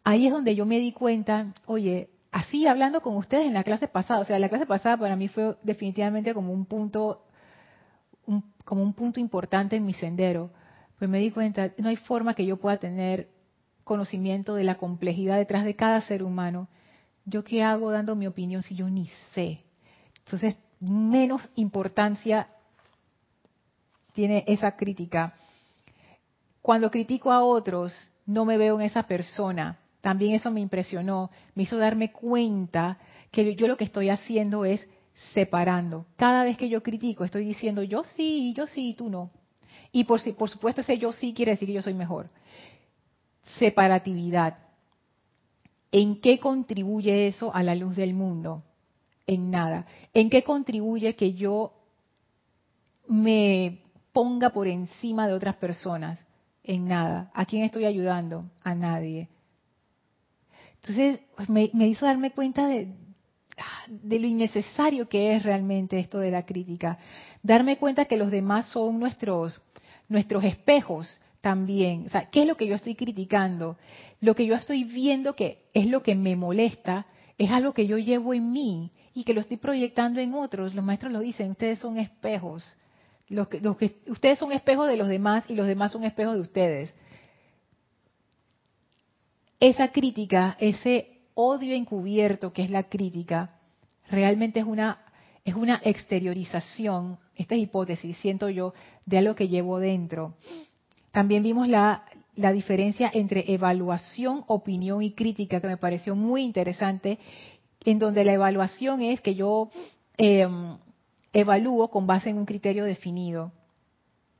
ahí 0.04 0.28
es 0.28 0.32
donde 0.32 0.54
yo 0.54 0.64
me 0.64 0.78
di 0.78 0.92
cuenta, 0.92 1.52
oye, 1.66 2.08
así 2.30 2.68
hablando 2.68 3.00
con 3.00 3.16
ustedes 3.16 3.48
en 3.48 3.54
la 3.54 3.64
clase 3.64 3.88
pasada, 3.88 4.20
o 4.20 4.24
sea, 4.24 4.38
la 4.38 4.48
clase 4.48 4.66
pasada 4.66 4.96
para 4.96 5.16
mí 5.16 5.26
fue 5.26 5.56
definitivamente 5.64 6.34
como 6.34 6.52
un 6.52 6.66
punto, 6.66 7.24
como 8.64 8.82
un 8.84 8.92
punto 8.92 9.18
importante 9.18 9.74
en 9.74 9.84
mi 9.84 9.92
sendero, 9.92 10.52
pues 11.00 11.10
me 11.10 11.18
di 11.18 11.32
cuenta, 11.32 11.72
no 11.78 11.88
hay 11.88 11.96
forma 11.96 12.34
que 12.34 12.46
yo 12.46 12.58
pueda 12.58 12.76
tener 12.76 13.28
conocimiento 13.82 14.54
de 14.54 14.62
la 14.62 14.76
complejidad 14.76 15.36
detrás 15.36 15.64
de 15.64 15.74
cada 15.74 16.00
ser 16.02 16.22
humano. 16.22 16.68
¿Yo 17.24 17.42
qué 17.42 17.64
hago 17.64 17.90
dando 17.90 18.14
mi 18.14 18.28
opinión 18.28 18.62
si 18.62 18.76
yo 18.76 18.88
ni 18.88 19.10
sé? 19.34 19.64
Entonces, 20.24 20.56
menos 20.78 21.42
importancia 21.56 22.48
tiene 24.12 24.44
esa 24.46 24.76
crítica 24.76 25.34
cuando 26.66 26.90
critico 26.90 27.30
a 27.30 27.44
otros, 27.44 27.92
no 28.26 28.44
me 28.44 28.58
veo 28.58 28.74
en 28.80 28.86
esa 28.86 29.04
persona. 29.04 29.78
También 30.00 30.34
eso 30.34 30.50
me 30.50 30.60
impresionó, 30.60 31.30
me 31.54 31.62
hizo 31.62 31.76
darme 31.76 32.10
cuenta 32.10 32.98
que 33.30 33.54
yo 33.54 33.68
lo 33.68 33.76
que 33.76 33.84
estoy 33.84 34.08
haciendo 34.08 34.64
es 34.64 34.84
separando. 35.32 36.06
Cada 36.16 36.42
vez 36.42 36.56
que 36.56 36.68
yo 36.68 36.82
critico, 36.82 37.22
estoy 37.22 37.44
diciendo 37.44 37.84
yo 37.84 38.02
sí, 38.02 38.52
yo 38.52 38.66
sí, 38.66 38.96
tú 38.98 39.08
no. 39.08 39.30
Y 39.92 40.02
por, 40.02 40.20
por 40.34 40.50
supuesto 40.50 40.80
ese 40.80 40.98
yo 40.98 41.12
sí 41.12 41.32
quiere 41.34 41.52
decir 41.52 41.68
que 41.68 41.74
yo 41.74 41.82
soy 41.82 41.94
mejor. 41.94 42.30
Separatividad. 43.60 44.58
¿En 45.92 46.20
qué 46.20 46.40
contribuye 46.40 47.28
eso 47.28 47.54
a 47.54 47.62
la 47.62 47.76
luz 47.76 47.94
del 47.94 48.12
mundo? 48.12 48.60
En 49.28 49.52
nada. 49.52 49.86
¿En 50.12 50.28
qué 50.28 50.42
contribuye 50.42 51.14
que 51.14 51.32
yo 51.32 51.74
me 53.06 53.84
ponga 54.12 54.50
por 54.50 54.66
encima 54.66 55.28
de 55.28 55.34
otras 55.34 55.54
personas? 55.54 56.25
En 56.66 56.88
nada. 56.88 57.30
¿A 57.34 57.46
quién 57.46 57.64
estoy 57.64 57.86
ayudando? 57.86 58.44
A 58.62 58.74
nadie. 58.74 59.28
Entonces 60.82 61.20
pues, 61.36 61.48
me, 61.48 61.70
hizo 61.86 62.06
darme 62.06 62.30
cuenta 62.30 62.66
de 62.66 62.88
de 63.88 64.18
lo 64.18 64.26
innecesario 64.26 65.08
que 65.08 65.34
es 65.34 65.42
realmente 65.42 65.98
esto 65.98 66.18
de 66.18 66.30
la 66.30 66.44
crítica. 66.44 66.98
Darme 67.42 67.78
cuenta 67.78 68.04
que 68.04 68.16
los 68.16 68.30
demás 68.30 68.66
son 68.66 68.98
nuestros, 68.98 69.62
nuestros 70.08 70.44
espejos 70.44 71.20
también. 71.40 72.04
O 72.06 72.08
sea, 72.10 72.28
¿qué 72.28 72.42
es 72.42 72.46
lo 72.46 72.56
que 72.56 72.66
yo 72.66 72.74
estoy 72.74 72.94
criticando? 72.94 73.78
Lo 74.20 74.34
que 74.34 74.44
yo 74.46 74.54
estoy 74.54 74.84
viendo 74.84 75.34
que 75.34 75.62
es 75.72 75.86
lo 75.86 76.02
que 76.02 76.14
me 76.14 76.36
molesta, 76.36 77.06
es 77.38 77.50
algo 77.50 77.72
que 77.72 77.86
yo 77.86 77.98
llevo 77.98 78.34
en 78.34 78.50
mí 78.50 78.90
y 79.14 79.24
que 79.24 79.34
lo 79.34 79.40
estoy 79.40 79.56
proyectando 79.56 80.20
en 80.20 80.34
otros. 80.34 80.74
Los 80.74 80.84
maestros 80.84 81.12
lo 81.12 81.20
dicen, 81.20 81.52
ustedes 81.52 81.78
son 81.78 81.98
espejos. 81.98 82.76
Ustedes 83.28 84.38
son 84.38 84.52
espejos 84.52 84.88
de 84.88 84.96
los 84.96 85.08
demás 85.08 85.44
y 85.48 85.54
los 85.54 85.66
demás 85.66 85.92
son 85.92 86.04
espejos 86.04 86.34
de 86.34 86.40
ustedes. 86.40 86.94
Esa 89.58 89.88
crítica, 89.88 90.56
ese 90.60 91.22
odio 91.34 91.74
encubierto 91.74 92.52
que 92.52 92.62
es 92.62 92.70
la 92.70 92.84
crítica, 92.84 93.58
realmente 94.08 94.60
es 94.60 94.66
una, 94.66 94.98
es 95.44 95.54
una 95.54 95.80
exteriorización, 95.84 97.18
esta 97.34 97.54
es 97.54 97.62
hipótesis, 97.62 98.16
siento 98.18 98.48
yo, 98.48 98.74
de 99.04 99.18
algo 99.18 99.34
que 99.34 99.48
llevo 99.48 99.78
dentro. 99.78 100.34
También 101.10 101.42
vimos 101.42 101.68
la, 101.68 102.04
la 102.36 102.52
diferencia 102.52 103.10
entre 103.12 103.52
evaluación, 103.52 104.44
opinión 104.46 105.02
y 105.02 105.12
crítica, 105.12 105.60
que 105.60 105.68
me 105.68 105.78
pareció 105.78 106.14
muy 106.14 106.42
interesante, 106.42 107.18
en 107.84 107.98
donde 107.98 108.24
la 108.24 108.34
evaluación 108.34 109.00
es 109.00 109.20
que 109.20 109.34
yo 109.34 109.70
em, 110.18 110.76
evalúo 111.40 111.88
con 111.88 112.06
base 112.06 112.30
en 112.30 112.38
un 112.38 112.46
criterio 112.46 112.84
definido. 112.84 113.52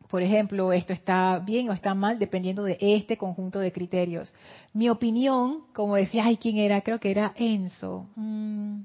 Por 0.08 0.22
ejemplo, 0.22 0.72
esto 0.72 0.92
está 0.92 1.38
bien 1.40 1.68
o 1.68 1.72
está 1.72 1.94
mal 1.94 2.18
dependiendo 2.18 2.62
de 2.62 2.78
este 2.80 3.18
conjunto 3.18 3.58
de 3.58 3.72
criterios. 3.72 4.32
Mi 4.72 4.88
opinión, 4.88 5.64
como 5.74 5.96
decía, 5.96 6.24
ay, 6.24 6.36
¿quién 6.36 6.58
era? 6.58 6.80
Creo 6.80 6.98
que 6.98 7.10
era 7.10 7.34
Enzo. 7.36 8.06
Mm, 8.14 8.82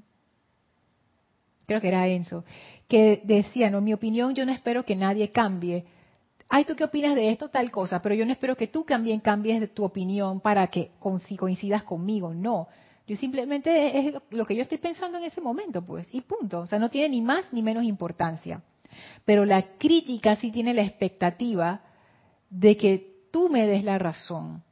creo 1.66 1.80
que 1.80 1.88
era 1.88 2.06
Enzo. 2.08 2.44
Que 2.88 3.22
decía, 3.24 3.70
no, 3.70 3.80
mi 3.80 3.94
opinión, 3.94 4.34
yo 4.34 4.44
no 4.44 4.52
espero 4.52 4.84
que 4.84 4.96
nadie 4.96 5.30
cambie. 5.30 5.86
Ay, 6.48 6.64
¿tú 6.66 6.74
qué 6.76 6.84
opinas 6.84 7.14
de 7.14 7.30
esto? 7.30 7.48
Tal 7.48 7.70
cosa. 7.70 8.02
Pero 8.02 8.14
yo 8.14 8.26
no 8.26 8.32
espero 8.32 8.56
que 8.56 8.66
tú 8.66 8.84
también 8.84 9.20
cambies 9.20 9.72
tu 9.72 9.84
opinión 9.84 10.40
para 10.40 10.66
que 10.66 10.90
coincidas 10.98 11.84
conmigo. 11.84 12.34
No. 12.34 12.68
Yo 13.12 13.18
simplemente 13.18 13.98
es 13.98 14.14
lo 14.30 14.46
que 14.46 14.56
yo 14.56 14.62
estoy 14.62 14.78
pensando 14.78 15.18
en 15.18 15.24
ese 15.24 15.42
momento, 15.42 15.82
pues. 15.84 16.08
Y 16.12 16.22
punto. 16.22 16.60
O 16.60 16.66
sea, 16.66 16.78
no 16.78 16.88
tiene 16.88 17.10
ni 17.10 17.20
más 17.20 17.44
ni 17.52 17.62
menos 17.62 17.84
importancia. 17.84 18.62
Pero 19.26 19.44
la 19.44 19.76
crítica 19.76 20.36
sí 20.36 20.50
tiene 20.50 20.72
la 20.72 20.80
expectativa 20.80 21.82
de 22.48 22.78
que 22.78 23.26
tú 23.30 23.50
me 23.50 23.66
des 23.66 23.84
la 23.84 23.98
razón. 23.98 24.62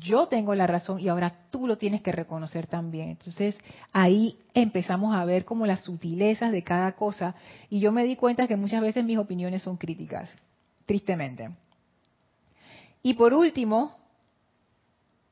Yo 0.00 0.26
tengo 0.26 0.52
la 0.56 0.66
razón 0.66 0.98
y 0.98 1.06
ahora 1.06 1.46
tú 1.52 1.68
lo 1.68 1.78
tienes 1.78 2.02
que 2.02 2.10
reconocer 2.10 2.66
también. 2.66 3.10
Entonces 3.10 3.56
ahí 3.92 4.36
empezamos 4.52 5.14
a 5.14 5.24
ver 5.24 5.44
como 5.44 5.64
las 5.64 5.84
sutilezas 5.84 6.50
de 6.50 6.64
cada 6.64 6.90
cosa 6.96 7.36
y 7.70 7.78
yo 7.78 7.92
me 7.92 8.02
di 8.02 8.16
cuenta 8.16 8.48
que 8.48 8.56
muchas 8.56 8.82
veces 8.82 9.04
mis 9.04 9.18
opiniones 9.18 9.62
son 9.62 9.76
críticas, 9.76 10.28
tristemente. 10.86 11.50
Y 13.00 13.14
por 13.14 13.32
último, 13.32 13.94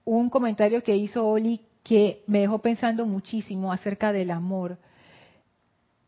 un 0.04 0.30
comentario 0.30 0.84
que 0.84 0.94
hizo 0.94 1.26
Oli 1.26 1.60
que 1.82 2.22
me 2.26 2.40
dejó 2.40 2.60
pensando 2.60 3.06
muchísimo 3.06 3.72
acerca 3.72 4.12
del 4.12 4.30
amor 4.30 4.78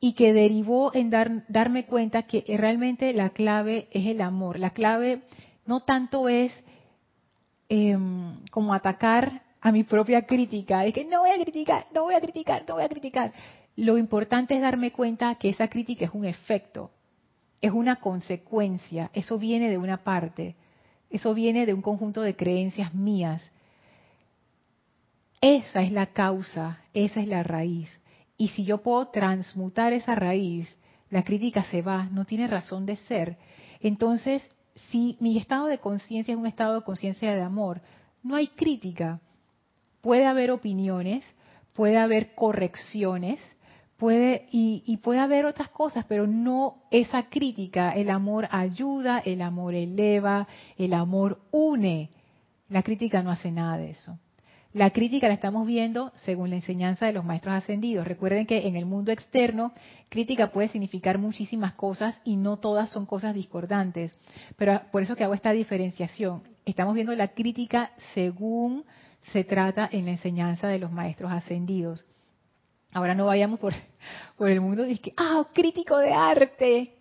y 0.01 0.13
que 0.13 0.33
derivó 0.33 0.95
en 0.95 1.11
dar, 1.11 1.45
darme 1.49 1.87
cuenta 1.87 2.25
que 2.25 2.45
realmente 2.59 3.13
la 3.15 3.31
clave 3.31 3.89
es 3.91 4.07
el 4.07 4.21
amor. 4.21 4.59
La 4.59 4.71
clave 4.71 5.23
no 5.67 5.81
tanto 5.81 6.29
es 6.29 6.53
em, 7.69 8.45
como 8.51 8.75
atacar 8.75 9.43
a 9.61 9.73
mi 9.73 9.83
propia 9.83 10.27
crítica, 10.27 10.85
es 10.85 10.93
que 10.93 11.07
no 11.07 11.21
voy 11.21 11.31
a 11.31 11.43
criticar, 11.43 11.87
no 11.95 12.03
voy 12.03 12.15
a 12.15 12.21
criticar, 12.21 12.65
no 12.69 12.75
voy 12.75 12.85
a 12.85 12.89
criticar. 12.89 13.33
Lo 13.77 13.97
importante 13.97 14.55
es 14.55 14.61
darme 14.61 14.93
cuenta 14.93 15.35
que 15.37 15.49
esa 15.49 15.69
crítica 15.69 16.05
es 16.05 16.11
un 16.13 16.27
efecto, 16.27 16.91
es 17.63 17.73
una 17.73 17.97
consecuencia, 17.97 19.11
eso 19.15 19.39
viene 19.39 19.71
de 19.71 19.79
una 19.79 20.05
parte, 20.05 20.55
eso 21.09 21.33
viene 21.33 21.65
de 21.65 21.73
un 21.73 21.81
conjunto 21.81 22.21
de 22.21 22.37
creencias 22.37 22.93
mías. 22.93 23.43
Esa 25.47 25.83
es 25.83 25.93
la 25.93 26.07
causa, 26.07 26.79
esa 26.95 27.21
es 27.21 27.29
la 27.29 27.43
raíz. 27.43 27.91
Y 28.39 28.49
si 28.49 28.65
yo 28.65 28.79
puedo 28.79 29.09
transmutar 29.09 29.93
esa 29.93 30.15
raíz, 30.15 30.75
la 31.11 31.23
crítica 31.23 31.65
se 31.65 31.83
va, 31.83 32.05
no 32.05 32.25
tiene 32.25 32.47
razón 32.47 32.87
de 32.87 32.97
ser. 32.97 33.37
Entonces, 33.81 34.51
si 34.89 35.19
mi 35.21 35.37
estado 35.37 35.67
de 35.67 35.81
conciencia 35.81 36.33
es 36.33 36.41
un 36.41 36.47
estado 36.47 36.77
de 36.77 36.83
conciencia 36.83 37.35
de 37.35 37.43
amor, 37.43 37.83
no 38.23 38.37
hay 38.37 38.47
crítica. 38.47 39.21
Puede 40.01 40.25
haber 40.25 40.51
opiniones, 40.51 41.31
puede 41.75 41.99
haber 41.99 42.35
correcciones, 42.35 43.39
puede 43.99 44.49
y, 44.51 44.83
y, 44.87 44.97
puede 44.97 45.21
haber 45.21 45.45
otras 45.45 45.69
cosas, 45.69 46.07
pero 46.09 46.27
no 46.27 46.85
esa 46.91 47.25
crítica. 47.25 47.91
El 47.91 48.09
amor 48.09 48.49
ayuda, 48.51 49.19
el 49.19 49.43
amor 49.43 49.75
eleva, 49.75 50.49
el 50.79 50.95
amor 50.95 51.43
une. 51.51 52.09
La 52.71 52.83
crítica 52.83 53.23
no 53.23 53.31
hace 53.31 53.51
nada 53.51 53.77
de 53.77 53.91
eso. 53.91 54.19
La 54.75 54.91
crítica 54.91 55.29
la 55.29 55.35
estamos 55.35 55.69
viendo 55.69 56.11
según 56.17 56.51
la 56.51 56.57
enseñanza 56.57 57.07
de 57.07 57.13
los 57.13 57.25
maestros 57.25 57.55
ascendidos. 57.55 58.09
Recuerden 58.09 58.45
que 58.45 58.67
en 58.67 58.75
el 58.75 58.87
mundo 58.87 59.13
externo, 59.13 59.73
crítica 60.09 60.51
puede 60.51 60.67
significar 60.67 61.17
muchísimas 61.17 61.75
cosas 61.75 62.21
y 62.25 62.35
no 62.35 62.57
todas 62.57 62.91
son 62.91 63.07
cosas 63.07 63.35
discordantes. 63.35 64.19
Pero 64.57 64.81
por 64.91 65.05
eso 65.05 65.15
que 65.15 65.23
hago 65.23 65.35
esta 65.35 65.53
diferenciación. 65.53 66.43
Estamos 66.65 66.97
viendo 66.97 67.15
la 67.15 67.29
crítica 67.29 67.93
según 68.15 68.85
se 69.31 69.45
trata 69.45 69.89
en 69.93 70.07
la 70.07 70.11
enseñanza 70.11 70.67
de 70.67 70.81
los 70.81 70.91
maestros 70.91 71.31
ascendidos. 71.31 72.09
Ahora 72.93 73.15
no 73.15 73.27
vayamos 73.27 73.61
por, 73.61 73.75
por 74.37 74.51
el 74.51 74.61
mundo 74.61 74.85
y 74.89 74.99
que, 74.99 75.15
ah, 75.17 75.47
crítico 75.55 75.99
de 75.99 76.13
arte, 76.13 76.95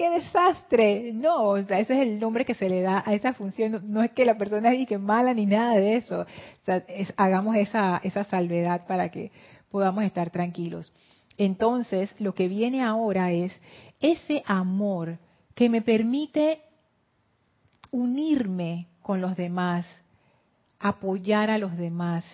¡Qué 0.00 0.08
desastre! 0.08 1.12
No, 1.12 1.42
o 1.42 1.62
sea, 1.62 1.78
ese 1.78 1.92
es 1.92 2.08
el 2.08 2.18
nombre 2.18 2.46
que 2.46 2.54
se 2.54 2.70
le 2.70 2.80
da 2.80 3.02
a 3.04 3.12
esa 3.12 3.34
función. 3.34 3.82
No 3.92 4.02
es 4.02 4.10
que 4.12 4.24
la 4.24 4.38
persona 4.38 4.72
es 4.72 4.88
que 4.88 4.96
mala 4.96 5.34
ni 5.34 5.44
nada 5.44 5.74
de 5.74 5.98
eso. 5.98 6.24
Hagamos 7.18 7.56
esa, 7.56 8.00
esa 8.02 8.24
salvedad 8.24 8.86
para 8.86 9.10
que 9.10 9.30
podamos 9.70 10.02
estar 10.04 10.30
tranquilos. 10.30 10.90
Entonces, 11.36 12.14
lo 12.18 12.34
que 12.34 12.48
viene 12.48 12.82
ahora 12.82 13.30
es 13.30 13.52
ese 14.00 14.42
amor 14.46 15.18
que 15.54 15.68
me 15.68 15.82
permite 15.82 16.62
unirme 17.90 18.86
con 19.02 19.20
los 19.20 19.36
demás, 19.36 19.84
apoyar 20.78 21.50
a 21.50 21.58
los 21.58 21.76
demás, 21.76 22.24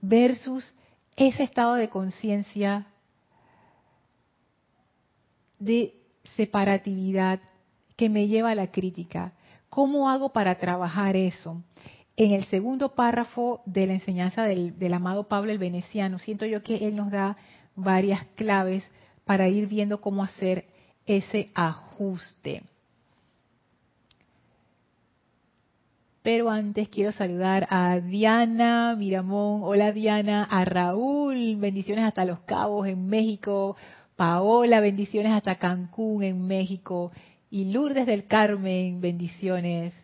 versus 0.00 0.72
ese 1.16 1.42
estado 1.42 1.74
de 1.74 1.88
conciencia 1.88 2.86
de 5.58 5.97
separatividad 6.36 7.40
que 7.96 8.08
me 8.08 8.28
lleva 8.28 8.50
a 8.50 8.54
la 8.54 8.70
crítica. 8.70 9.32
¿Cómo 9.68 10.08
hago 10.08 10.30
para 10.30 10.58
trabajar 10.58 11.16
eso? 11.16 11.62
En 12.16 12.32
el 12.32 12.46
segundo 12.46 12.94
párrafo 12.94 13.62
de 13.64 13.86
la 13.86 13.92
enseñanza 13.94 14.44
del, 14.44 14.92
amado 14.92 15.28
Pablo 15.28 15.52
el 15.52 15.58
Veneciano, 15.58 16.18
siento 16.18 16.46
yo 16.46 16.62
que 16.62 16.88
él 16.88 16.96
nos 16.96 17.10
da 17.10 17.36
varias 17.76 18.24
claves 18.34 18.82
para 19.24 19.48
ir 19.48 19.68
viendo 19.68 20.00
cómo 20.00 20.24
hacer 20.24 20.64
ese 21.06 21.50
ajuste. 21.54 22.62
Pero 26.22 26.50
antes 26.50 26.88
quiero 26.88 27.12
saludar 27.12 27.66
a 27.70 28.00
Diana 28.00 28.94
Miramón. 28.98 29.62
Hola 29.62 29.92
Diana, 29.92 30.44
a 30.44 30.64
Raúl, 30.64 31.56
bendiciones 31.56 32.04
hasta 32.04 32.24
Los 32.24 32.40
Cabos 32.40 32.86
en 32.88 33.06
México. 33.06 33.76
Paola, 34.18 34.80
bendiciones 34.80 35.30
hasta 35.30 35.54
Cancún 35.54 36.24
en 36.24 36.44
México. 36.44 37.12
Y 37.52 37.66
Lourdes 37.66 38.04
del 38.04 38.26
Carmen, 38.26 39.00
bendiciones. 39.00 39.94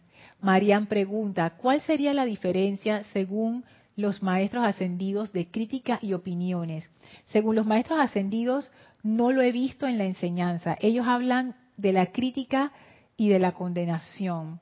Marian 0.41 0.87
pregunta, 0.87 1.57
¿cuál 1.57 1.81
sería 1.81 2.15
la 2.15 2.25
diferencia 2.25 3.03
según 3.13 3.65
los 3.97 4.23
maestros 4.23 4.65
ascendidos 4.65 5.33
de 5.33 5.51
crítica 5.51 5.99
y 6.01 6.13
opiniones? 6.13 6.89
Según 7.33 7.57
los 7.57 7.67
maestros 7.67 7.99
ascendidos, 7.99 8.71
no 9.03 9.33
lo 9.33 9.43
he 9.43 9.51
visto 9.51 9.89
en 9.89 9.99
la 9.99 10.05
enseñanza. 10.05 10.77
Ellos 10.81 11.09
hablan 11.09 11.57
de 11.77 11.93
la 11.93 12.13
crítica 12.13 12.71
y 13.17 13.31
de 13.31 13.41
la 13.41 13.51
condenación 13.51 14.61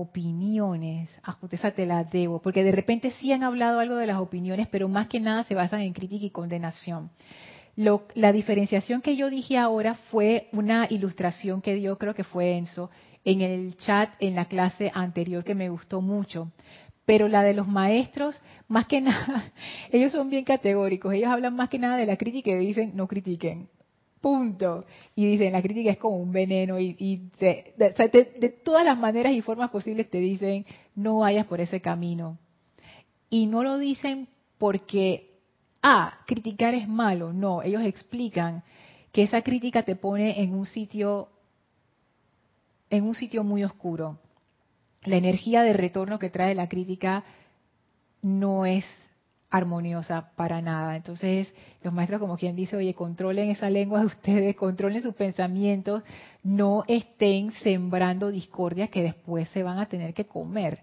opiniones, 0.00 1.10
esa 1.50 1.70
te 1.72 1.84
la 1.84 2.04
debo, 2.04 2.40
porque 2.40 2.64
de 2.64 2.72
repente 2.72 3.10
sí 3.20 3.30
han 3.30 3.42
hablado 3.42 3.78
algo 3.78 3.96
de 3.96 4.06
las 4.06 4.18
opiniones, 4.18 4.66
pero 4.68 4.88
más 4.88 5.08
que 5.08 5.20
nada 5.20 5.44
se 5.44 5.54
basan 5.54 5.82
en 5.82 5.92
crítica 5.92 6.24
y 6.24 6.30
condenación. 6.30 7.10
la 7.76 8.32
diferenciación 8.32 9.02
que 9.02 9.16
yo 9.16 9.28
dije 9.28 9.58
ahora 9.58 9.94
fue 10.10 10.48
una 10.52 10.86
ilustración 10.88 11.60
que 11.60 11.74
dio, 11.74 11.98
creo 11.98 12.14
que 12.14 12.24
fue 12.24 12.56
Enzo, 12.56 12.90
en 13.24 13.42
el 13.42 13.76
chat 13.76 14.10
en 14.18 14.34
la 14.34 14.46
clase 14.46 14.90
anterior 14.94 15.44
que 15.44 15.54
me 15.54 15.68
gustó 15.68 16.00
mucho. 16.00 16.50
Pero 17.04 17.28
la 17.28 17.42
de 17.42 17.52
los 17.52 17.68
maestros, 17.68 18.40
más 18.68 18.86
que 18.86 19.00
nada, 19.00 19.52
ellos 19.92 20.12
son 20.12 20.30
bien 20.30 20.44
categóricos, 20.44 21.12
ellos 21.12 21.28
hablan 21.28 21.54
más 21.54 21.68
que 21.68 21.78
nada 21.78 21.98
de 21.98 22.06
la 22.06 22.16
crítica 22.16 22.50
y 22.50 22.66
dicen 22.66 22.92
no 22.94 23.06
critiquen 23.06 23.68
punto. 24.22 24.86
Y 25.14 25.26
dicen, 25.26 25.52
la 25.52 25.60
crítica 25.60 25.90
es 25.90 25.98
como 25.98 26.16
un 26.16 26.32
veneno 26.32 26.80
y, 26.80 27.20
de, 27.38 28.54
todas 28.64 28.86
las 28.86 28.96
maneras 28.96 29.34
y 29.34 29.42
formas 29.42 29.70
posibles 29.70 30.08
te 30.08 30.18
dicen, 30.18 30.64
no 30.94 31.18
vayas 31.18 31.44
por 31.46 31.60
ese 31.60 31.82
camino. 31.82 32.38
Y 33.28 33.46
no 33.46 33.62
lo 33.62 33.76
dicen 33.76 34.28
porque 34.56 35.32
ah, 35.82 36.20
criticar 36.26 36.74
es 36.74 36.88
malo. 36.88 37.34
No, 37.34 37.62
ellos 37.62 37.82
explican 37.84 38.62
que 39.12 39.24
esa 39.24 39.42
crítica 39.42 39.82
te 39.82 39.96
pone 39.96 40.42
en 40.42 40.54
un 40.54 40.64
sitio 40.64 41.28
en 42.88 43.04
un 43.04 43.14
sitio 43.14 43.42
muy 43.42 43.64
oscuro. 43.64 44.18
La 45.04 45.16
energía 45.16 45.62
de 45.62 45.72
retorno 45.72 46.18
que 46.18 46.28
trae 46.30 46.54
la 46.54 46.68
crítica 46.68 47.24
no 48.20 48.66
es 48.66 48.84
armoniosa 49.52 50.30
para 50.34 50.62
nada. 50.62 50.96
Entonces, 50.96 51.54
los 51.82 51.92
maestros, 51.92 52.18
como 52.20 52.38
quien 52.38 52.56
dice, 52.56 52.74
oye, 52.74 52.94
controlen 52.94 53.50
esa 53.50 53.68
lengua 53.68 54.00
de 54.00 54.06
ustedes, 54.06 54.56
controlen 54.56 55.02
sus 55.02 55.14
pensamientos, 55.14 56.02
no 56.42 56.84
estén 56.88 57.52
sembrando 57.62 58.30
discordia 58.30 58.88
que 58.88 59.02
después 59.02 59.48
se 59.50 59.62
van 59.62 59.78
a 59.78 59.86
tener 59.86 60.14
que 60.14 60.24
comer. 60.24 60.80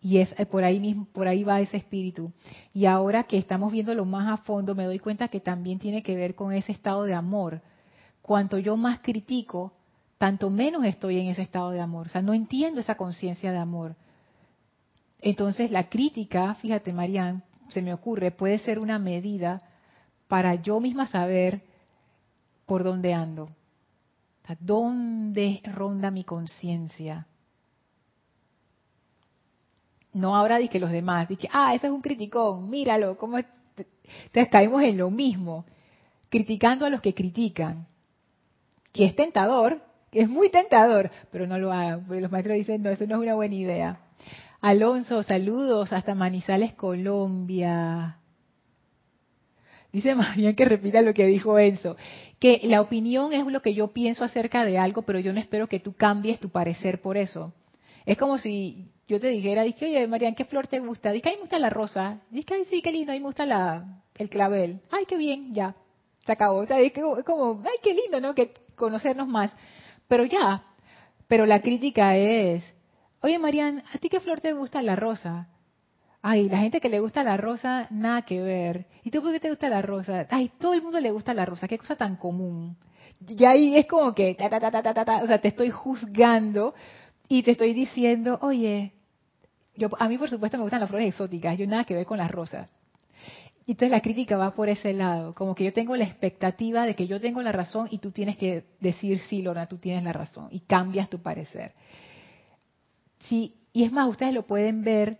Y 0.00 0.18
es 0.18 0.34
eh, 0.38 0.46
por 0.46 0.64
ahí 0.64 0.80
mismo, 0.80 1.06
por 1.12 1.28
ahí 1.28 1.44
va 1.44 1.60
ese 1.60 1.76
espíritu. 1.76 2.32
Y 2.72 2.86
ahora 2.86 3.24
que 3.24 3.36
estamos 3.36 3.70
viéndolo 3.70 4.06
más 4.06 4.32
a 4.32 4.42
fondo, 4.44 4.74
me 4.74 4.84
doy 4.84 4.98
cuenta 4.98 5.28
que 5.28 5.40
también 5.40 5.78
tiene 5.78 6.02
que 6.02 6.16
ver 6.16 6.34
con 6.34 6.54
ese 6.54 6.72
estado 6.72 7.04
de 7.04 7.14
amor. 7.14 7.60
Cuanto 8.22 8.58
yo 8.58 8.78
más 8.78 9.00
critico, 9.00 9.74
tanto 10.16 10.48
menos 10.48 10.86
estoy 10.86 11.18
en 11.18 11.26
ese 11.26 11.42
estado 11.42 11.70
de 11.70 11.80
amor. 11.80 12.06
O 12.06 12.08
sea, 12.08 12.22
no 12.22 12.32
entiendo 12.32 12.80
esa 12.80 12.94
conciencia 12.94 13.52
de 13.52 13.58
amor. 13.58 13.94
Entonces, 15.20 15.70
la 15.70 15.88
crítica, 15.90 16.54
fíjate, 16.54 16.92
Marian, 16.92 17.42
se 17.68 17.82
me 17.82 17.92
ocurre, 17.92 18.30
puede 18.30 18.58
ser 18.58 18.78
una 18.78 18.98
medida 18.98 19.60
para 20.28 20.54
yo 20.56 20.80
misma 20.80 21.06
saber 21.06 21.62
por 22.66 22.84
dónde 22.84 23.14
ando. 23.14 23.48
¿Dónde 24.60 25.60
ronda 25.64 26.10
mi 26.10 26.22
conciencia? 26.22 27.26
No 30.12 30.36
ahora 30.36 30.58
di 30.58 30.68
que 30.68 30.78
los 30.78 30.90
demás, 30.90 31.28
di 31.28 31.36
que, 31.36 31.48
ah, 31.52 31.74
ese 31.74 31.88
es 31.88 31.92
un 31.92 32.00
criticón, 32.00 32.70
míralo, 32.70 33.18
cómo... 33.18 33.38
Entonces 33.38 34.48
caemos 34.50 34.82
en 34.82 34.96
lo 34.98 35.10
mismo, 35.10 35.66
criticando 36.28 36.86
a 36.86 36.90
los 36.90 37.00
que 37.00 37.12
critican, 37.12 37.86
que 38.92 39.04
es 39.04 39.16
tentador, 39.16 39.82
que 40.10 40.20
es 40.20 40.28
muy 40.28 40.50
tentador, 40.50 41.10
pero 41.30 41.46
no 41.46 41.58
lo 41.58 41.72
hagan, 41.72 42.06
porque 42.06 42.22
los 42.22 42.30
maestros 42.30 42.56
dicen, 42.56 42.82
no, 42.82 42.90
eso 42.90 43.06
no 43.06 43.16
es 43.16 43.22
una 43.22 43.34
buena 43.34 43.54
idea. 43.54 44.00
Alonso, 44.60 45.22
saludos 45.22 45.92
hasta 45.92 46.14
Manizales, 46.14 46.74
Colombia. 46.74 48.18
Dice 49.92 50.14
María 50.16 50.54
que 50.54 50.64
repita 50.64 51.02
lo 51.02 51.14
que 51.14 51.26
dijo 51.26 51.58
Enzo, 51.58 51.96
que 52.38 52.60
la 52.64 52.80
opinión 52.80 53.32
es 53.32 53.46
lo 53.46 53.62
que 53.62 53.74
yo 53.74 53.88
pienso 53.88 54.24
acerca 54.24 54.64
de 54.64 54.78
algo, 54.78 55.02
pero 55.02 55.18
yo 55.18 55.32
no 55.32 55.40
espero 55.40 55.68
que 55.68 55.80
tú 55.80 55.94
cambies 55.94 56.40
tu 56.40 56.50
parecer 56.50 57.00
por 57.00 57.16
eso. 57.16 57.54
Es 58.04 58.16
como 58.18 58.38
si 58.38 58.90
yo 59.08 59.20
te 59.20 59.28
dijera, 59.28 59.62
dije, 59.62 59.86
oye, 59.86 60.06
Marian, 60.06 60.34
¿qué 60.34 60.44
flor 60.44 60.66
te 60.66 60.80
gusta? 60.80 61.12
Dice, 61.12 61.28
a 61.28 61.32
mí 61.32 61.36
me 61.36 61.42
gusta 61.42 61.58
la 61.58 61.70
rosa. 61.70 62.20
Dice, 62.30 62.54
ay, 62.54 62.64
sí, 62.70 62.82
qué 62.82 62.92
lindo, 62.92 63.12
a 63.12 63.14
mí 63.14 63.20
me 63.20 63.26
gusta 63.26 63.46
la, 63.46 64.02
el 64.16 64.28
clavel. 64.28 64.80
Ay, 64.90 65.04
qué 65.06 65.16
bien, 65.16 65.54
ya, 65.54 65.74
se 66.24 66.32
acabó. 66.32 66.58
O 66.58 66.66
sea, 66.66 66.80
es 66.80 66.92
como, 67.24 67.62
ay, 67.64 67.78
qué 67.82 67.94
lindo, 67.94 68.20
¿no? 68.20 68.34
Que 68.34 68.52
conocernos 68.74 69.28
más. 69.28 69.52
Pero 70.08 70.24
ya, 70.24 70.64
pero 71.28 71.46
la 71.46 71.60
crítica 71.60 72.16
es, 72.16 72.64
oye, 73.26 73.38
Marian, 73.40 73.82
¿a 73.92 73.98
ti 73.98 74.08
qué 74.08 74.20
flor 74.20 74.40
te 74.40 74.52
gusta 74.52 74.80
la 74.82 74.94
rosa? 74.94 75.48
Ay, 76.22 76.48
la 76.48 76.58
gente 76.58 76.80
que 76.80 76.88
le 76.88 77.00
gusta 77.00 77.24
la 77.24 77.36
rosa, 77.36 77.88
nada 77.90 78.22
que 78.22 78.40
ver. 78.40 78.86
¿Y 79.02 79.10
tú 79.10 79.20
por 79.20 79.32
qué 79.32 79.40
te 79.40 79.50
gusta 79.50 79.68
la 79.68 79.82
rosa? 79.82 80.26
Ay, 80.30 80.50
todo 80.58 80.74
el 80.74 80.82
mundo 80.82 81.00
le 81.00 81.10
gusta 81.10 81.34
la 81.34 81.44
rosa, 81.44 81.68
qué 81.68 81.76
cosa 81.76 81.96
tan 81.96 82.16
común. 82.16 82.76
Y 83.26 83.44
ahí 83.44 83.76
es 83.76 83.86
como 83.86 84.14
que, 84.14 84.34
ta, 84.34 84.48
ta, 84.48 84.60
ta, 84.60 84.70
ta, 84.70 84.94
ta, 84.94 85.04
ta, 85.04 85.22
o 85.22 85.26
sea, 85.26 85.40
te 85.40 85.48
estoy 85.48 85.70
juzgando 85.70 86.74
y 87.28 87.42
te 87.42 87.52
estoy 87.52 87.74
diciendo, 87.74 88.38
oye, 88.42 88.92
yo, 89.74 89.88
a 89.98 90.08
mí 90.08 90.18
por 90.18 90.30
supuesto 90.30 90.56
me 90.56 90.62
gustan 90.62 90.80
las 90.80 90.88
flores 90.88 91.08
exóticas, 91.08 91.58
yo 91.58 91.66
nada 91.66 91.84
que 91.84 91.94
ver 91.94 92.06
con 92.06 92.18
las 92.18 92.30
rosas. 92.30 92.68
Y 93.66 93.72
entonces 93.72 93.90
la 93.90 94.00
crítica 94.00 94.36
va 94.36 94.54
por 94.54 94.68
ese 94.68 94.92
lado, 94.94 95.34
como 95.34 95.56
que 95.56 95.64
yo 95.64 95.72
tengo 95.72 95.96
la 95.96 96.04
expectativa 96.04 96.86
de 96.86 96.94
que 96.94 97.08
yo 97.08 97.20
tengo 97.20 97.42
la 97.42 97.50
razón 97.50 97.88
y 97.90 97.98
tú 97.98 98.12
tienes 98.12 98.36
que 98.36 98.64
decir 98.78 99.18
sí, 99.18 99.42
Lorna, 99.42 99.66
tú 99.66 99.78
tienes 99.78 100.04
la 100.04 100.12
razón 100.12 100.48
y 100.52 100.60
cambias 100.60 101.10
tu 101.10 101.20
parecer. 101.20 101.72
Sí, 103.28 103.54
y 103.72 103.84
es 103.84 103.92
más, 103.92 104.08
ustedes 104.08 104.32
lo 104.32 104.46
pueden 104.46 104.82
ver 104.82 105.18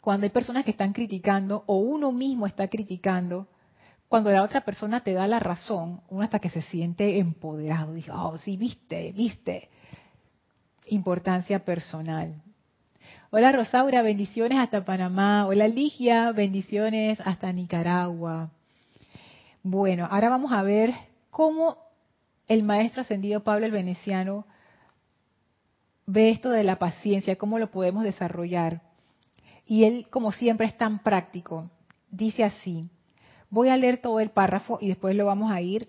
cuando 0.00 0.24
hay 0.24 0.30
personas 0.30 0.64
que 0.64 0.70
están 0.70 0.92
criticando 0.92 1.64
o 1.66 1.78
uno 1.78 2.12
mismo 2.12 2.46
está 2.46 2.68
criticando, 2.68 3.48
cuando 4.08 4.30
la 4.30 4.44
otra 4.44 4.64
persona 4.64 5.00
te 5.00 5.12
da 5.12 5.26
la 5.26 5.40
razón, 5.40 6.00
uno 6.08 6.22
hasta 6.22 6.38
que 6.38 6.48
se 6.48 6.62
siente 6.62 7.18
empoderado, 7.18 7.92
dice, 7.92 8.12
oh, 8.12 8.38
sí, 8.38 8.56
viste, 8.56 9.12
viste. 9.12 9.68
Importancia 10.86 11.64
personal. 11.64 12.40
Hola 13.30 13.50
Rosaura, 13.50 14.02
bendiciones 14.02 14.58
hasta 14.58 14.84
Panamá. 14.84 15.46
Hola 15.46 15.66
Ligia, 15.66 16.30
bendiciones 16.30 17.18
hasta 17.24 17.52
Nicaragua. 17.52 18.50
Bueno, 19.64 20.06
ahora 20.08 20.28
vamos 20.28 20.52
a 20.52 20.62
ver 20.62 20.94
cómo 21.30 21.76
el 22.46 22.62
maestro 22.62 23.02
ascendido 23.02 23.42
Pablo 23.42 23.66
el 23.66 23.72
Veneciano 23.72 24.46
ve 26.06 26.30
esto 26.30 26.50
de 26.50 26.64
la 26.64 26.78
paciencia, 26.78 27.36
cómo 27.36 27.58
lo 27.58 27.70
podemos 27.70 28.04
desarrollar. 28.04 28.82
Y 29.66 29.84
él, 29.84 30.06
como 30.10 30.32
siempre, 30.32 30.66
es 30.66 30.78
tan 30.78 31.00
práctico. 31.00 31.68
Dice 32.10 32.44
así, 32.44 32.88
voy 33.50 33.68
a 33.68 33.76
leer 33.76 33.98
todo 33.98 34.20
el 34.20 34.30
párrafo 34.30 34.78
y 34.80 34.88
después 34.88 35.16
lo 35.16 35.26
vamos 35.26 35.52
a 35.52 35.60
ir 35.60 35.88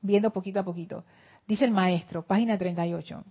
viendo 0.00 0.30
poquito 0.30 0.60
a 0.60 0.64
poquito. 0.64 1.04
Dice 1.46 1.64
el 1.64 1.70
maestro, 1.70 2.22
página 2.22 2.56
38. 2.56 3.22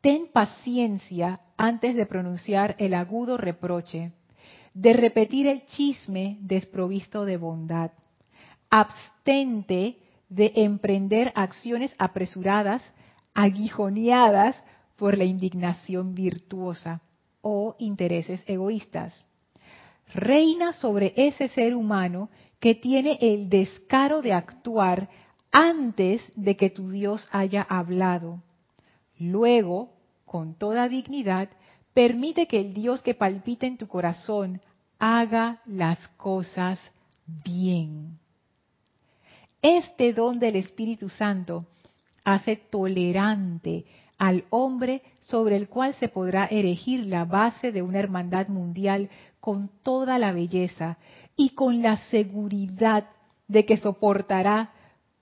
Ten 0.00 0.28
paciencia 0.32 1.40
antes 1.56 1.94
de 1.94 2.06
pronunciar 2.06 2.74
el 2.78 2.94
agudo 2.94 3.36
reproche, 3.36 4.12
de 4.74 4.92
repetir 4.94 5.46
el 5.46 5.66
chisme 5.66 6.38
desprovisto 6.40 7.24
de 7.24 7.36
bondad. 7.36 7.92
Abstente 8.70 9.98
de 10.28 10.52
emprender 10.56 11.32
acciones 11.34 11.92
apresuradas, 11.98 12.82
aguijoneadas 13.34 14.56
por 15.00 15.18
la 15.18 15.24
indignación 15.24 16.14
virtuosa 16.14 17.00
o 17.40 17.74
intereses 17.80 18.44
egoístas. 18.46 19.24
Reina 20.12 20.74
sobre 20.74 21.14
ese 21.16 21.48
ser 21.48 21.74
humano 21.74 22.28
que 22.60 22.76
tiene 22.76 23.18
el 23.20 23.48
descaro 23.48 24.22
de 24.22 24.32
actuar 24.34 25.08
antes 25.50 26.22
de 26.36 26.54
que 26.56 26.70
tu 26.70 26.90
Dios 26.90 27.26
haya 27.32 27.62
hablado 27.62 28.42
Luego, 29.20 29.92
con 30.24 30.54
toda 30.54 30.88
dignidad, 30.88 31.50
permite 31.92 32.46
que 32.46 32.58
el 32.58 32.72
Dios 32.72 33.02
que 33.02 33.14
palpita 33.14 33.66
en 33.66 33.76
tu 33.76 33.86
corazón 33.86 34.62
haga 34.98 35.60
las 35.66 36.08
cosas 36.16 36.80
bien. 37.26 38.18
Este 39.60 40.14
don 40.14 40.38
del 40.38 40.56
Espíritu 40.56 41.10
Santo 41.10 41.66
hace 42.24 42.56
tolerante 42.56 43.84
al 44.20 44.44
hombre 44.50 45.02
sobre 45.18 45.56
el 45.56 45.68
cual 45.68 45.94
se 45.94 46.06
podrá 46.06 46.46
erigir 46.46 47.06
la 47.06 47.24
base 47.24 47.72
de 47.72 47.82
una 47.82 47.98
hermandad 47.98 48.46
mundial 48.46 49.10
con 49.40 49.68
toda 49.82 50.20
la 50.20 50.32
belleza 50.32 50.98
y 51.34 51.50
con 51.50 51.82
la 51.82 51.96
seguridad 51.96 53.06
de 53.48 53.66
que 53.66 53.78
soportará 53.78 54.70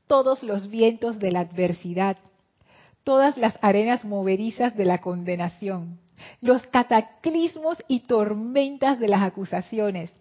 todos 0.07 0.43
los 0.43 0.69
vientos 0.69 1.19
de 1.19 1.33
la 1.33 1.41
adversidad 1.41 2.19
todas 3.09 3.39
las 3.39 3.59
arenas 3.63 4.05
movedizas 4.05 4.77
de 4.77 4.85
la 4.85 5.01
condenación, 5.01 5.99
los 6.43 6.61
cataclismos 6.67 7.79
y 7.89 8.01
tormentas 8.01 9.01
de 9.01 9.09
las 9.09 9.23
acusaciones, 9.23 10.13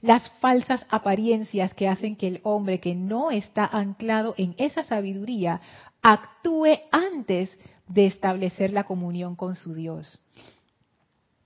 las 0.00 0.26
falsas 0.40 0.86
apariencias 0.88 1.74
que 1.74 1.86
hacen 1.86 2.16
que 2.16 2.28
el 2.28 2.40
hombre 2.42 2.80
que 2.80 2.94
no 2.94 3.30
está 3.30 3.66
anclado 3.66 4.34
en 4.38 4.54
esa 4.56 4.84
sabiduría 4.84 5.60
actúe 6.00 6.78
antes 6.90 7.58
de 7.90 8.06
establecer 8.06 8.72
la 8.72 8.84
comunión 8.84 9.36
con 9.36 9.54
su 9.54 9.74
Dios. 9.74 10.18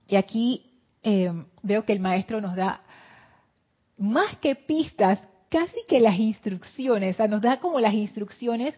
Y 0.07 0.15
aquí 0.15 0.79
eh, 1.03 1.29
veo 1.63 1.83
que 1.83 1.93
el 1.93 1.99
maestro 1.99 2.39
nos 2.39 2.55
da 2.55 2.81
más 3.97 4.37
que 4.37 4.55
pistas, 4.55 5.19
casi 5.49 5.77
que 5.87 5.99
las 5.99 6.19
instrucciones, 6.19 7.15
o 7.15 7.17
sea, 7.17 7.27
nos 7.27 7.41
da 7.41 7.59
como 7.59 7.79
las 7.79 7.93
instrucciones 7.93 8.77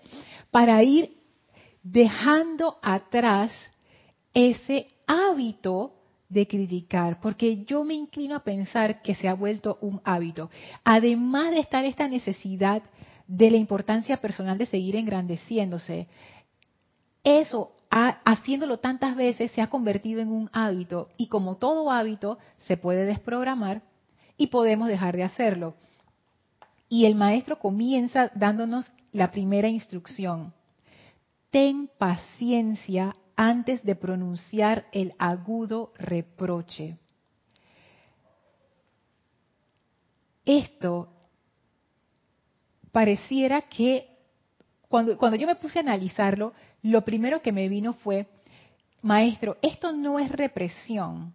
para 0.49 0.81
ir 0.83 1.17
dejando 1.83 2.77
atrás 2.81 3.51
ese 4.33 4.87
hábito 5.05 5.93
de 6.29 6.47
criticar, 6.47 7.19
porque 7.19 7.63
yo 7.65 7.83
me 7.83 7.93
inclino 7.93 8.35
a 8.35 8.43
pensar 8.43 9.01
que 9.01 9.15
se 9.15 9.27
ha 9.27 9.33
vuelto 9.33 9.77
un 9.81 10.01
hábito. 10.03 10.49
Además 10.83 11.51
de 11.51 11.59
estar 11.59 11.83
esta 11.85 12.07
necesidad 12.07 12.83
de 13.27 13.51
la 13.51 13.57
importancia 13.57 14.17
personal 14.17 14.57
de 14.57 14.65
seguir 14.65 14.95
engrandeciéndose, 14.95 16.07
eso, 17.27 17.73
haciéndolo 17.89 18.79
tantas 18.79 19.15
veces, 19.15 19.51
se 19.51 19.61
ha 19.61 19.69
convertido 19.69 20.21
en 20.21 20.29
un 20.29 20.49
hábito 20.53 21.09
y 21.17 21.27
como 21.27 21.55
todo 21.57 21.91
hábito, 21.91 22.37
se 22.59 22.77
puede 22.77 23.05
desprogramar 23.05 23.81
y 24.37 24.47
podemos 24.47 24.87
dejar 24.87 25.15
de 25.15 25.23
hacerlo. 25.23 25.75
Y 26.89 27.05
el 27.05 27.15
maestro 27.15 27.59
comienza 27.59 28.31
dándonos 28.35 28.89
la 29.11 29.31
primera 29.31 29.67
instrucción 29.67 30.53
ten 31.49 31.89
paciencia 31.97 33.15
antes 33.35 33.81
de 33.83 33.95
pronunciar 33.95 34.85
el 34.91 35.13
agudo 35.17 35.93
reproche. 35.97 36.97
esto 40.47 41.09
pareciera 42.93 43.63
que 43.63 44.07
cuando, 44.87 45.17
cuando 45.17 45.37
yo 45.37 45.45
me 45.45 45.55
puse 45.55 45.77
a 45.77 45.81
analizarlo, 45.81 46.53
lo 46.91 47.03
primero 47.03 47.41
que 47.41 47.51
me 47.51 47.69
vino 47.69 47.93
fue, 47.93 48.27
maestro, 49.01 49.57
esto 49.61 49.91
no 49.91 50.19
es 50.19 50.31
represión. 50.31 51.33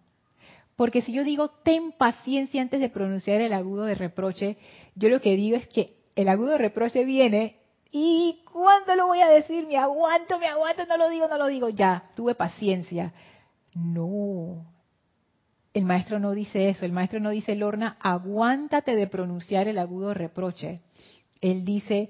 Porque 0.75 1.01
si 1.01 1.13
yo 1.13 1.23
digo, 1.23 1.49
ten 1.63 1.91
paciencia 1.91 2.61
antes 2.61 2.79
de 2.79 2.89
pronunciar 2.89 3.41
el 3.41 3.53
agudo 3.53 3.83
de 3.83 3.95
reproche, 3.95 4.57
yo 4.95 5.09
lo 5.09 5.21
que 5.21 5.35
digo 5.35 5.55
es 5.55 5.67
que 5.67 5.95
el 6.15 6.29
agudo 6.29 6.51
de 6.51 6.57
reproche 6.57 7.05
viene 7.05 7.57
y 7.91 8.41
¿cuándo 8.51 8.95
lo 8.95 9.05
voy 9.05 9.19
a 9.19 9.29
decir? 9.29 9.67
Me 9.67 9.77
aguanto, 9.77 10.39
me 10.39 10.47
aguanto, 10.47 10.85
no 10.87 10.97
lo 10.97 11.09
digo, 11.09 11.27
no 11.27 11.37
lo 11.37 11.47
digo. 11.47 11.69
Ya, 11.69 12.09
tuve 12.15 12.33
paciencia. 12.33 13.13
No, 13.75 14.65
el 15.73 15.85
maestro 15.85 16.19
no 16.19 16.31
dice 16.31 16.69
eso. 16.69 16.85
El 16.85 16.91
maestro 16.91 17.19
no 17.19 17.29
dice, 17.29 17.55
Lorna, 17.55 17.97
aguántate 17.99 18.95
de 18.95 19.05
pronunciar 19.05 19.67
el 19.67 19.77
agudo 19.77 20.15
reproche. 20.15 20.81
Él 21.39 21.65
dice, 21.65 22.09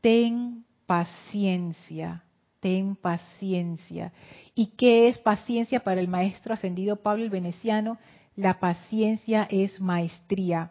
ten 0.00 0.64
paciencia, 0.86 2.24
ten 2.60 2.96
paciencia. 2.96 4.12
¿Y 4.54 4.68
qué 4.76 5.08
es 5.08 5.18
paciencia 5.18 5.80
para 5.80 6.00
el 6.00 6.08
maestro 6.08 6.54
ascendido 6.54 6.96
Pablo 6.96 7.24
el 7.24 7.30
Veneciano? 7.30 7.98
La 8.36 8.60
paciencia 8.60 9.46
es 9.50 9.80
maestría. 9.80 10.70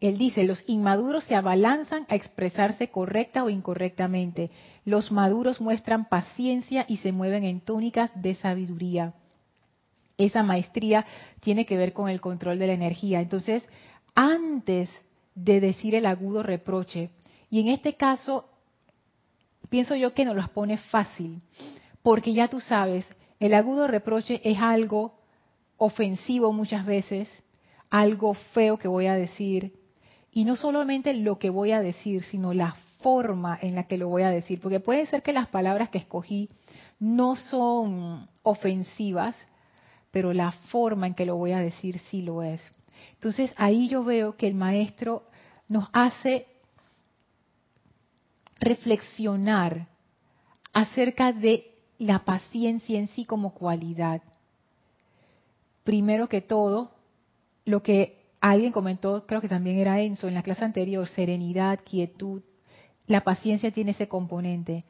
Él 0.00 0.18
dice, 0.18 0.42
los 0.44 0.64
inmaduros 0.66 1.24
se 1.24 1.34
abalanzan 1.34 2.04
a 2.08 2.14
expresarse 2.14 2.88
correcta 2.88 3.44
o 3.44 3.48
incorrectamente. 3.48 4.50
Los 4.84 5.12
maduros 5.12 5.60
muestran 5.60 6.08
paciencia 6.08 6.84
y 6.88 6.98
se 6.98 7.12
mueven 7.12 7.44
en 7.44 7.60
túnicas 7.60 8.10
de 8.14 8.34
sabiduría. 8.34 9.14
Esa 10.18 10.42
maestría 10.42 11.06
tiene 11.40 11.64
que 11.64 11.76
ver 11.76 11.92
con 11.92 12.08
el 12.08 12.20
control 12.20 12.58
de 12.58 12.66
la 12.66 12.74
energía. 12.74 13.20
Entonces, 13.20 13.64
antes 14.14 14.90
de 15.34 15.60
decir 15.60 15.94
el 15.94 16.06
agudo 16.06 16.42
reproche, 16.42 17.10
y 17.50 17.60
en 17.60 17.68
este 17.68 17.94
caso, 17.94 18.48
pienso 19.74 19.96
yo 19.96 20.14
que 20.14 20.24
nos 20.24 20.36
los 20.36 20.48
pone 20.50 20.78
fácil, 20.78 21.42
porque 22.00 22.32
ya 22.32 22.46
tú 22.46 22.60
sabes, 22.60 23.04
el 23.40 23.54
agudo 23.54 23.88
reproche 23.88 24.40
es 24.44 24.60
algo 24.60 25.18
ofensivo 25.78 26.52
muchas 26.52 26.86
veces, 26.86 27.28
algo 27.90 28.34
feo 28.34 28.78
que 28.78 28.86
voy 28.86 29.06
a 29.06 29.14
decir, 29.14 29.74
y 30.30 30.44
no 30.44 30.54
solamente 30.54 31.12
lo 31.12 31.40
que 31.40 31.50
voy 31.50 31.72
a 31.72 31.80
decir, 31.80 32.22
sino 32.22 32.54
la 32.54 32.76
forma 33.00 33.58
en 33.60 33.74
la 33.74 33.88
que 33.88 33.98
lo 33.98 34.06
voy 34.06 34.22
a 34.22 34.30
decir, 34.30 34.60
porque 34.60 34.78
puede 34.78 35.06
ser 35.06 35.24
que 35.24 35.32
las 35.32 35.48
palabras 35.48 35.88
que 35.88 35.98
escogí 35.98 36.50
no 37.00 37.34
son 37.34 38.28
ofensivas, 38.44 39.34
pero 40.12 40.32
la 40.32 40.52
forma 40.52 41.08
en 41.08 41.14
que 41.14 41.26
lo 41.26 41.34
voy 41.34 41.50
a 41.50 41.58
decir 41.58 42.00
sí 42.12 42.22
lo 42.22 42.44
es. 42.44 42.62
Entonces 43.14 43.52
ahí 43.56 43.88
yo 43.88 44.04
veo 44.04 44.36
que 44.36 44.46
el 44.46 44.54
maestro 44.54 45.24
nos 45.66 45.88
hace 45.92 46.46
reflexionar 48.60 49.88
acerca 50.72 51.32
de 51.32 51.72
la 51.98 52.24
paciencia 52.24 52.98
en 52.98 53.08
sí 53.08 53.24
como 53.24 53.54
cualidad. 53.54 54.22
Primero 55.84 56.28
que 56.28 56.40
todo, 56.40 56.92
lo 57.64 57.82
que 57.82 58.24
alguien 58.40 58.72
comentó, 58.72 59.26
creo 59.26 59.40
que 59.40 59.48
también 59.48 59.78
era 59.78 60.00
Enzo 60.00 60.28
en 60.28 60.34
la 60.34 60.42
clase 60.42 60.64
anterior, 60.64 61.08
serenidad, 61.08 61.80
quietud, 61.84 62.42
la 63.06 63.22
paciencia 63.22 63.70
tiene 63.70 63.92
ese 63.92 64.08
componente. 64.08 64.84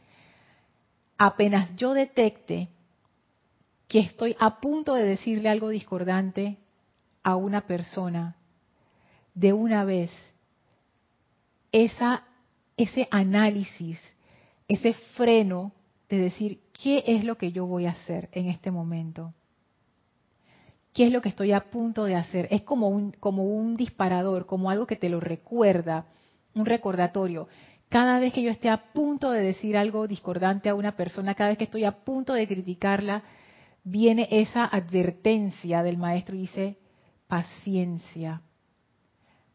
Apenas 1.18 1.74
yo 1.77 1.94
detecte 1.94 2.68
que 3.88 4.00
estoy 4.00 4.37
a 4.40 4.61
punto 4.61 4.94
de 4.94 5.05
decirle 5.05 5.48
algo 5.48 5.68
discordante 5.68 6.59
a 7.22 7.37
una 7.37 7.62
persona, 7.62 8.37
de 9.35 9.53
una 9.53 9.85
vez, 9.85 10.11
esa, 11.72 12.24
ese 12.77 13.09
análisis, 13.11 14.01
ese 14.69 14.95
freno 15.17 15.73
de 16.09 16.19
decir, 16.19 16.61
¿qué 16.73 17.05
es 17.07 17.25
lo 17.25 17.37
que 17.37 17.53
yo 17.53 17.67
voy 17.67 17.87
a 17.87 17.91
hacer 17.91 18.29
en 18.33 18.49
este 18.49 18.71
momento? 18.71 19.33
¿Qué 20.93 21.07
es 21.07 21.13
lo 21.13 21.21
que 21.21 21.29
estoy 21.29 21.53
a 21.53 21.71
punto 21.71 22.05
de 22.05 22.15
hacer? 22.15 22.47
Es 22.51 22.63
como 22.63 22.89
un, 22.89 23.13
como 23.13 23.45
un 23.45 23.77
disparador, 23.77 24.47
como 24.47 24.71
algo 24.71 24.87
que 24.87 24.97
te 24.97 25.09
lo 25.09 25.19
recuerda, 25.19 26.07
un 26.55 26.67
recordatorio. 26.67 27.49
Cada 27.89 28.19
vez 28.21 28.33
que 28.33 28.43
yo 28.43 28.51
esté 28.51 28.71
a 28.71 28.93
punto 28.93 29.31
de 29.31 29.41
decir 29.41 29.77
algo 29.77 30.07
discordante 30.07 30.69
a 30.69 30.75
una 30.75 30.97
persona, 30.97 31.35
cada 31.35 31.51
vez 31.51 31.59
que 31.59 31.65
estoy 31.65 31.85
a 31.85 32.05
punto 32.05 32.33
de 32.33 32.47
criticarla, 32.47 33.25
viene 33.83 34.29
esa 34.31 34.65
advertencia 34.65 35.83
del 35.83 35.99
maestro 35.99 36.35
y 36.35 36.41
dice, 36.41 36.79
paciencia. 37.27 38.43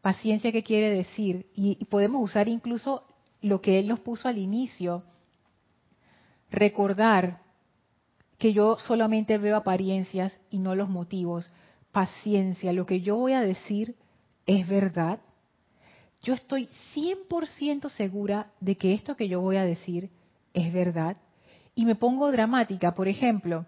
Paciencia, 0.00 0.52
¿qué 0.52 0.62
quiere 0.62 0.90
decir? 0.90 1.46
Y, 1.54 1.84
podemos 1.86 2.22
usar 2.22 2.48
incluso 2.48 3.04
lo 3.42 3.60
que 3.60 3.78
él 3.78 3.88
nos 3.88 4.00
puso 4.00 4.28
al 4.28 4.38
inicio. 4.38 5.02
Recordar 6.50 7.40
que 8.38 8.52
yo 8.52 8.78
solamente 8.78 9.38
veo 9.38 9.56
apariencias 9.56 10.32
y 10.50 10.58
no 10.58 10.74
los 10.74 10.88
motivos. 10.88 11.50
Paciencia, 11.92 12.72
lo 12.72 12.86
que 12.86 13.00
yo 13.00 13.16
voy 13.16 13.32
a 13.32 13.40
decir 13.40 13.96
es 14.46 14.66
verdad. 14.68 15.20
Yo 16.22 16.34
estoy 16.34 16.68
100% 16.94 17.88
segura 17.90 18.50
de 18.60 18.76
que 18.76 18.94
esto 18.94 19.16
que 19.16 19.28
yo 19.28 19.40
voy 19.40 19.56
a 19.56 19.64
decir 19.64 20.10
es 20.54 20.72
verdad. 20.72 21.16
Y 21.74 21.86
me 21.86 21.94
pongo 21.94 22.30
dramática, 22.30 22.94
por 22.94 23.08
ejemplo, 23.08 23.66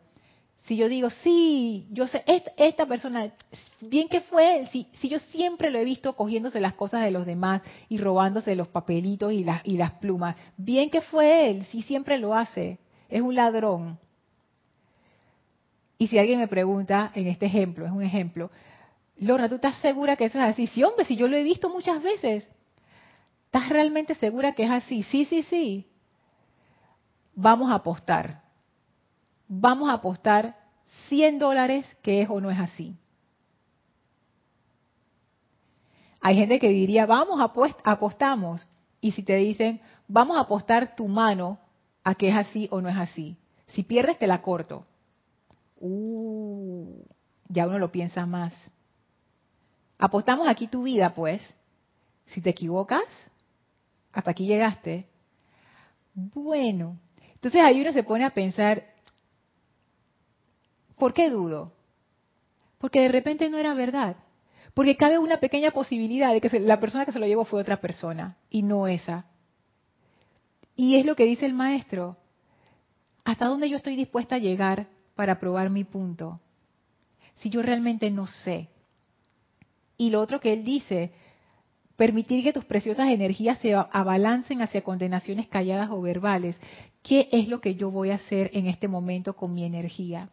si 0.62 0.76
yo 0.76 0.88
digo, 0.88 1.10
sí, 1.10 1.88
yo 1.90 2.06
sé, 2.06 2.22
esta, 2.56 2.86
persona, 2.86 3.32
bien 3.80 4.08
que 4.08 4.20
fue, 4.20 4.68
si, 4.70 4.86
si 5.00 5.08
yo 5.08 5.18
siempre 5.18 5.70
lo 5.70 5.78
he 5.78 5.84
visto 5.84 6.14
cogiéndose 6.14 6.60
las 6.60 6.74
cosas 6.74 7.02
de 7.02 7.10
los 7.10 7.26
demás 7.26 7.62
y 7.88 7.98
robándose 7.98 8.54
los 8.54 8.68
papelitos 8.68 9.32
y 9.32 9.42
las, 9.42 9.60
y 9.64 9.76
las 9.76 9.92
plumas, 9.92 10.36
bien 10.56 10.88
que 10.88 11.00
fue 11.00 11.50
él, 11.50 11.64
si 11.66 11.82
siempre 11.82 12.18
lo 12.18 12.34
hace, 12.34 12.78
es 13.08 13.20
un 13.20 13.34
ladrón. 13.34 13.98
Y 15.98 16.06
si 16.06 16.18
alguien 16.18 16.38
me 16.38 16.48
pregunta, 16.48 17.10
en 17.14 17.26
este 17.26 17.46
ejemplo, 17.46 17.84
es 17.84 17.92
un 17.92 18.02
ejemplo, 18.02 18.50
Lorna, 19.16 19.48
¿tú 19.48 19.56
estás 19.56 19.76
segura 19.78 20.16
que 20.16 20.26
eso 20.26 20.38
es 20.38 20.44
así? 20.44 20.68
Sí, 20.68 20.82
hombre, 20.84 21.04
si 21.04 21.16
yo 21.16 21.26
lo 21.26 21.36
he 21.36 21.42
visto 21.42 21.68
muchas 21.70 22.02
veces. 22.02 22.50
¿Estás 23.46 23.68
realmente 23.68 24.14
segura 24.14 24.54
que 24.54 24.64
es 24.64 24.70
así? 24.70 25.02
Sí, 25.04 25.26
sí, 25.26 25.42
sí. 25.44 25.86
Vamos 27.34 27.70
a 27.70 27.76
apostar 27.76 28.41
vamos 29.54 29.90
a 29.90 29.94
apostar 29.94 30.56
100 31.08 31.38
dólares 31.38 31.86
que 32.02 32.22
es 32.22 32.30
o 32.30 32.40
no 32.40 32.50
es 32.50 32.58
así. 32.58 32.96
Hay 36.22 36.36
gente 36.36 36.58
que 36.58 36.70
diría, 36.70 37.04
vamos, 37.04 37.38
apostamos. 37.84 38.66
Y 39.00 39.12
si 39.12 39.22
te 39.22 39.36
dicen, 39.36 39.80
vamos 40.08 40.38
a 40.38 40.40
apostar 40.40 40.96
tu 40.96 41.06
mano 41.06 41.58
a 42.02 42.14
que 42.14 42.28
es 42.28 42.36
así 42.36 42.68
o 42.70 42.80
no 42.80 42.88
es 42.88 42.96
así. 42.96 43.36
Si 43.66 43.82
pierdes, 43.82 44.18
te 44.18 44.26
la 44.26 44.40
corto. 44.40 44.84
Uh, 45.76 47.02
ya 47.48 47.66
uno 47.66 47.78
lo 47.78 47.92
piensa 47.92 48.24
más. 48.24 48.54
Apostamos 49.98 50.48
aquí 50.48 50.66
tu 50.66 50.84
vida, 50.84 51.12
pues. 51.14 51.42
Si 52.26 52.40
te 52.40 52.50
equivocas, 52.50 53.04
hasta 54.12 54.30
aquí 54.30 54.46
llegaste. 54.46 55.08
Bueno, 56.14 56.98
entonces 57.34 57.60
ahí 57.60 57.82
uno 57.82 57.92
se 57.92 58.04
pone 58.04 58.24
a 58.24 58.30
pensar, 58.30 58.91
¿Por 61.02 61.14
qué 61.14 61.30
dudo? 61.30 61.72
Porque 62.78 63.00
de 63.00 63.08
repente 63.08 63.50
no 63.50 63.58
era 63.58 63.74
verdad. 63.74 64.14
Porque 64.72 64.96
cabe 64.96 65.18
una 65.18 65.40
pequeña 65.40 65.72
posibilidad 65.72 66.32
de 66.32 66.40
que 66.40 66.60
la 66.60 66.78
persona 66.78 67.04
que 67.04 67.10
se 67.10 67.18
lo 67.18 67.26
llevó 67.26 67.44
fue 67.44 67.60
otra 67.60 67.80
persona 67.80 68.36
y 68.50 68.62
no 68.62 68.86
esa. 68.86 69.26
Y 70.76 70.94
es 70.94 71.04
lo 71.04 71.16
que 71.16 71.24
dice 71.24 71.44
el 71.44 71.54
maestro. 71.54 72.18
¿Hasta 73.24 73.46
dónde 73.46 73.68
yo 73.68 73.78
estoy 73.78 73.96
dispuesta 73.96 74.36
a 74.36 74.38
llegar 74.38 74.86
para 75.16 75.40
probar 75.40 75.70
mi 75.70 75.82
punto? 75.82 76.38
Si 77.38 77.50
yo 77.50 77.62
realmente 77.62 78.08
no 78.12 78.28
sé. 78.28 78.68
Y 79.96 80.10
lo 80.10 80.20
otro 80.20 80.38
que 80.38 80.52
él 80.52 80.62
dice, 80.62 81.10
permitir 81.96 82.44
que 82.44 82.52
tus 82.52 82.64
preciosas 82.64 83.08
energías 83.08 83.58
se 83.58 83.74
abalancen 83.74 84.62
hacia 84.62 84.84
condenaciones 84.84 85.48
calladas 85.48 85.90
o 85.90 86.00
verbales. 86.00 86.60
¿Qué 87.02 87.28
es 87.32 87.48
lo 87.48 87.60
que 87.60 87.74
yo 87.74 87.90
voy 87.90 88.10
a 88.10 88.14
hacer 88.22 88.52
en 88.54 88.68
este 88.68 88.86
momento 88.86 89.34
con 89.34 89.52
mi 89.52 89.64
energía? 89.64 90.28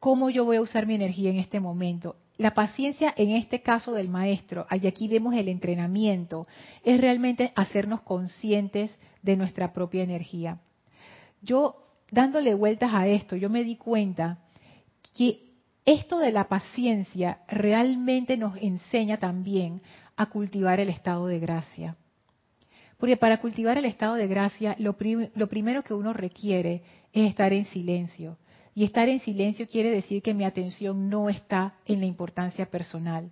Cómo 0.00 0.30
yo 0.30 0.44
voy 0.44 0.56
a 0.56 0.62
usar 0.62 0.86
mi 0.86 0.94
energía 0.94 1.30
en 1.30 1.38
este 1.38 1.60
momento. 1.60 2.16
La 2.38 2.52
paciencia 2.52 3.14
en 3.16 3.30
este 3.30 3.62
caso 3.62 3.92
del 3.92 4.08
maestro, 4.08 4.66
y 4.70 4.86
aquí 4.86 5.08
vemos 5.08 5.34
el 5.34 5.48
entrenamiento, 5.48 6.46
es 6.84 7.00
realmente 7.00 7.52
hacernos 7.56 8.02
conscientes 8.02 8.94
de 9.22 9.36
nuestra 9.36 9.72
propia 9.72 10.02
energía. 10.02 10.58
Yo, 11.40 11.76
dándole 12.10 12.54
vueltas 12.54 12.92
a 12.92 13.06
esto, 13.08 13.36
yo 13.36 13.48
me 13.48 13.64
di 13.64 13.76
cuenta 13.76 14.38
que 15.14 15.46
esto 15.86 16.18
de 16.18 16.32
la 16.32 16.48
paciencia 16.48 17.38
realmente 17.48 18.36
nos 18.36 18.56
enseña 18.56 19.18
también 19.18 19.80
a 20.16 20.26
cultivar 20.26 20.78
el 20.78 20.90
estado 20.90 21.26
de 21.26 21.38
gracia. 21.38 21.96
Porque 22.98 23.16
para 23.16 23.40
cultivar 23.40 23.78
el 23.78 23.84
estado 23.84 24.14
de 24.14 24.26
gracia, 24.26 24.74
lo, 24.78 24.96
lo 25.34 25.48
primero 25.48 25.82
que 25.82 25.94
uno 25.94 26.12
requiere 26.12 26.82
es 27.12 27.28
estar 27.28 27.52
en 27.52 27.64
silencio 27.66 28.36
y 28.76 28.84
estar 28.84 29.08
en 29.08 29.20
silencio 29.20 29.66
quiere 29.66 29.90
decir 29.90 30.20
que 30.22 30.34
mi 30.34 30.44
atención 30.44 31.08
no 31.08 31.30
está 31.30 31.72
en 31.86 31.98
la 31.98 32.06
importancia 32.06 32.66
personal. 32.66 33.30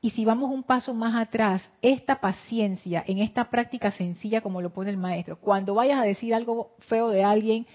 Y 0.00 0.10
si 0.10 0.24
vamos 0.24 0.50
un 0.50 0.62
paso 0.62 0.94
más 0.94 1.14
atrás, 1.14 1.62
esta 1.82 2.22
paciencia 2.22 3.04
en 3.06 3.18
esta 3.18 3.50
práctica 3.50 3.90
sencilla 3.90 4.40
como 4.40 4.62
lo 4.62 4.72
pone 4.72 4.88
el 4.88 4.96
maestro, 4.96 5.38
cuando 5.38 5.74
vayas 5.74 6.00
a 6.00 6.04
decir 6.04 6.32
algo 6.32 6.74
feo 6.88 7.10
de 7.10 7.22
alguien, 7.22 7.66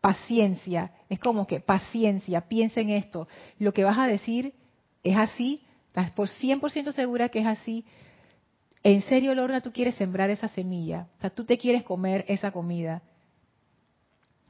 paciencia, 0.00 0.92
es 1.10 1.18
como 1.18 1.46
que 1.46 1.60
paciencia, 1.60 2.48
piensa 2.48 2.80
en 2.80 2.90
esto, 2.90 3.28
lo 3.58 3.74
que 3.74 3.84
vas 3.84 3.98
a 3.98 4.06
decir 4.06 4.54
es 5.02 5.18
así, 5.18 5.60
estás 5.88 6.12
por 6.12 6.28
100% 6.28 6.92
segura 6.92 7.28
que 7.28 7.40
es 7.40 7.46
así, 7.46 7.84
en 8.82 9.02
serio, 9.02 9.34
Lorna, 9.34 9.60
tú 9.60 9.70
quieres 9.70 9.96
sembrar 9.96 10.30
esa 10.30 10.48
semilla, 10.48 11.08
o 11.18 11.20
sea, 11.20 11.28
tú 11.28 11.44
te 11.44 11.58
quieres 11.58 11.82
comer 11.82 12.24
esa 12.26 12.52
comida. 12.52 13.02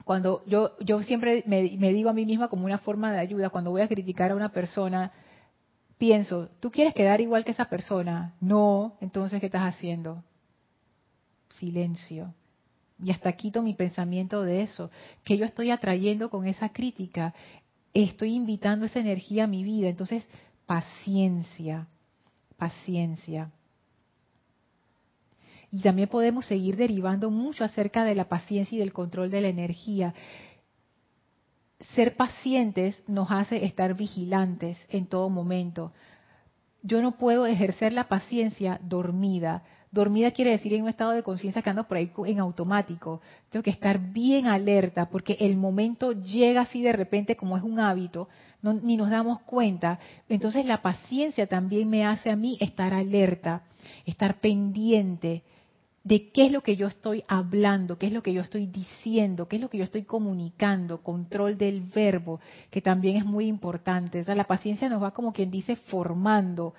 Cuando 0.05 0.45
yo, 0.47 0.77
yo 0.81 1.03
siempre 1.03 1.43
me, 1.47 1.63
digo 1.63 2.11
a 2.11 2.13
mí 2.13 2.27
misma 2.27 2.49
como 2.49 2.67
una 2.67 2.79
forma 2.79 3.11
de 3.11 3.19
ayuda, 3.19 3.51
cuando 3.51 3.71
voy 3.71 3.81
a 3.81 3.89
criticar 3.89 4.31
a 4.31 4.37
una 4.37 4.51
persona, 4.51 5.13
pienso, 5.97 6.51
¿tú 6.61 6.71
quieres 6.71 6.93
quedar 6.95 7.23
igual 7.23 7.45
que 7.45 7.53
esa 7.53 7.65
persona? 7.71 8.35
No, 8.41 8.97
entonces, 9.01 9.41
¿qué 9.41 9.47
estás 9.47 9.63
haciendo? 9.75 10.23
Silencio. 11.49 12.35
Y 13.03 13.11
hasta 13.11 13.33
quito 13.33 13.63
mi 13.63 13.75
pensamiento 13.75 14.43
de 14.43 14.63
eso. 14.63 14.91
que 15.25 15.39
yo 15.39 15.47
estoy 15.47 15.71
atrayendo 15.71 16.29
con 16.29 16.47
esa 16.47 16.69
crítica? 16.69 17.35
Estoy 17.95 18.35
invitando 18.35 18.87
esa 18.87 19.01
energía 19.01 19.45
a 19.45 19.49
mi 19.49 19.65
vida. 19.65 19.89
Entonces, 19.89 20.29
paciencia, 20.67 21.87
paciencia. 22.57 23.51
Y 25.75 25.81
también 25.81 26.09
podemos 26.09 26.47
seguir 26.47 26.77
derivando 26.77 27.33
mucho 27.33 27.65
acerca 27.65 28.05
de 28.05 28.15
la 28.15 28.29
paciencia 28.29 28.77
y 28.77 28.79
del 28.79 28.93
control 28.93 29.29
de 29.29 29.41
la 29.41 29.49
energía 29.49 30.15
ser 31.97 32.17
pacientes 32.17 33.03
nos 33.09 33.33
hace 33.33 33.65
estar 33.65 33.95
vigilantes 33.95 34.79
en 34.89 35.07
todo 35.07 35.29
momento. 35.29 35.93
Yo 36.81 37.03
no 37.03 37.19
puedo 37.19 37.45
ejercer 37.45 37.93
la 37.93 38.09
paciencia 38.09 38.79
dormida. 38.85 39.65
Dormida 39.91 40.31
quiere 40.31 40.53
decir 40.53 40.75
en 40.75 40.83
un 40.83 40.89
estado 40.89 41.11
de 41.11 41.25
conciencia 41.25 41.61
que 41.61 41.71
ando 41.71 41.89
por 41.89 41.97
ahí 41.97 42.09
en 42.27 42.39
automático. 42.39 43.21
Tengo 43.51 43.65
que 43.65 43.71
estar 43.71 43.99
bien 44.13 44.47
alerta 44.47 45.09
porque 45.09 45.37
el 45.41 45.57
momento 45.57 46.13
llega 46.13 46.61
así 46.63 46.83
de 46.83 46.93
repente 46.93 47.35
como 47.35 47.57
es 47.57 47.65
un 47.65 47.81
hábito, 47.81 48.29
ni 48.63 48.97
nos 48.97 49.11
damos 49.11 49.41
cuenta. 49.43 49.99
Entonces 50.29 50.67
la 50.67 50.83
paciencia 50.83 51.49
también 51.49 51.91
me 51.91 52.05
hace 52.05 52.31
a 52.31 52.37
mí 52.37 52.57
estar 52.61 52.95
alerta, 52.95 53.63
estar 54.07 54.41
pendiente, 54.41 55.43
de 56.05 56.31
qué 56.31 56.47
es 56.47 56.53
lo 56.53 56.61
que 56.61 56.77
yo 56.77 56.87
estoy 56.87 57.25
hablando, 57.27 57.97
qué 57.99 58.07
es 58.07 58.13
lo 58.13 58.23
que 58.23 58.35
yo 58.35 58.43
estoy 58.43 58.67
diciendo, 58.67 59.49
qué 59.49 59.57
es 59.57 59.63
lo 59.63 59.71
que 59.71 59.79
yo 59.79 59.85
estoy 59.85 60.05
comunicando, 60.05 61.03
control 61.03 61.57
del 61.57 61.81
verbo, 61.81 62.41
que 62.71 62.83
también 62.83 63.17
es 63.17 63.25
muy 63.25 63.47
importante. 63.47 64.21
O 64.21 64.25
sea, 64.25 64.35
la 64.35 64.45
paciencia 64.45 64.91
nos 64.91 65.03
va 65.03 65.13
como 65.13 65.33
quien 65.33 65.51
dice 65.51 65.77
formando 65.77 66.75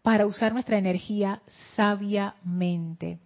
para 0.00 0.26
usar 0.26 0.54
nuestra 0.54 0.78
energía 0.78 1.42
sabiamente. 1.76 3.18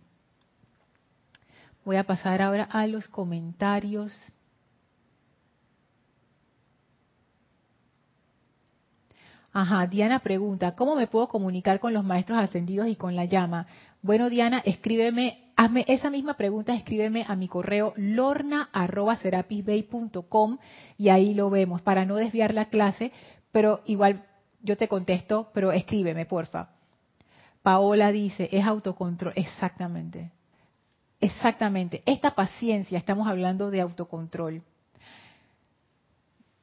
Voy 1.85 1.97
a 1.97 2.05
pasar 2.05 2.43
ahora 2.43 2.65
a 2.65 2.89
los 2.89 3.07
comentarios. 3.07 4.13
Ajá, 9.53 9.87
Diana 9.87 10.21
pregunta, 10.21 10.75
¿cómo 10.75 10.97
me 10.97 11.07
puedo 11.07 11.29
comunicar 11.29 11.79
con 11.79 11.93
los 11.93 12.03
maestros 12.03 12.39
ascendidos 12.39 12.89
y 12.89 12.97
con 12.97 13.15
la 13.15 13.27
llama? 13.27 13.67
Bueno, 14.03 14.29
Diana, 14.29 14.61
escríbeme, 14.65 15.53
hazme 15.55 15.85
esa 15.87 16.11
misma 16.11 16.35
pregunta, 16.35 16.75
escríbeme 16.75 17.25
a 17.29 17.37
mi 17.37 17.47
correo 17.47 17.93
lorna.serapisbay.com 17.97 20.59
y 20.99 21.09
ahí 21.09 21.35
lo 21.35 21.51
vemos, 21.51 21.83
para 21.83 22.05
no 22.05 22.17
desviar 22.17 22.53
la 22.53 22.65
clase, 22.65 23.13
pero 23.53 23.81
igual 23.87 24.25
yo 24.61 24.77
te 24.77 24.89
contesto, 24.89 25.53
pero 25.55 25.71
escríbeme, 25.71 26.27
porfa. 26.27 26.71
Paola 27.63 28.11
dice, 28.11 28.49
es 28.51 28.67
autocontrol, 28.67 29.35
exactamente. 29.37 30.33
Exactamente. 31.21 32.03
Esta 32.05 32.35
paciencia, 32.35 32.99
estamos 32.99 33.29
hablando 33.29 33.71
de 33.71 33.83
autocontrol. 33.83 34.63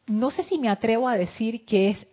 No 0.08 0.30
sé 0.30 0.44
si 0.44 0.58
me 0.58 0.68
atrevo 0.68 1.08
a 1.08 1.16
decir 1.16 1.66
que 1.66 1.92
es 1.92 2.06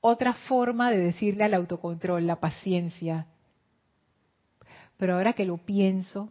otra 0.00 0.34
forma 0.34 0.92
de 0.92 0.98
decirle 0.98 1.42
al 1.42 1.54
autocontrol, 1.54 2.24
la 2.24 2.36
paciencia. 2.36 3.26
Pero 4.98 5.14
ahora 5.14 5.32
que 5.32 5.46
lo 5.46 5.56
pienso, 5.56 6.30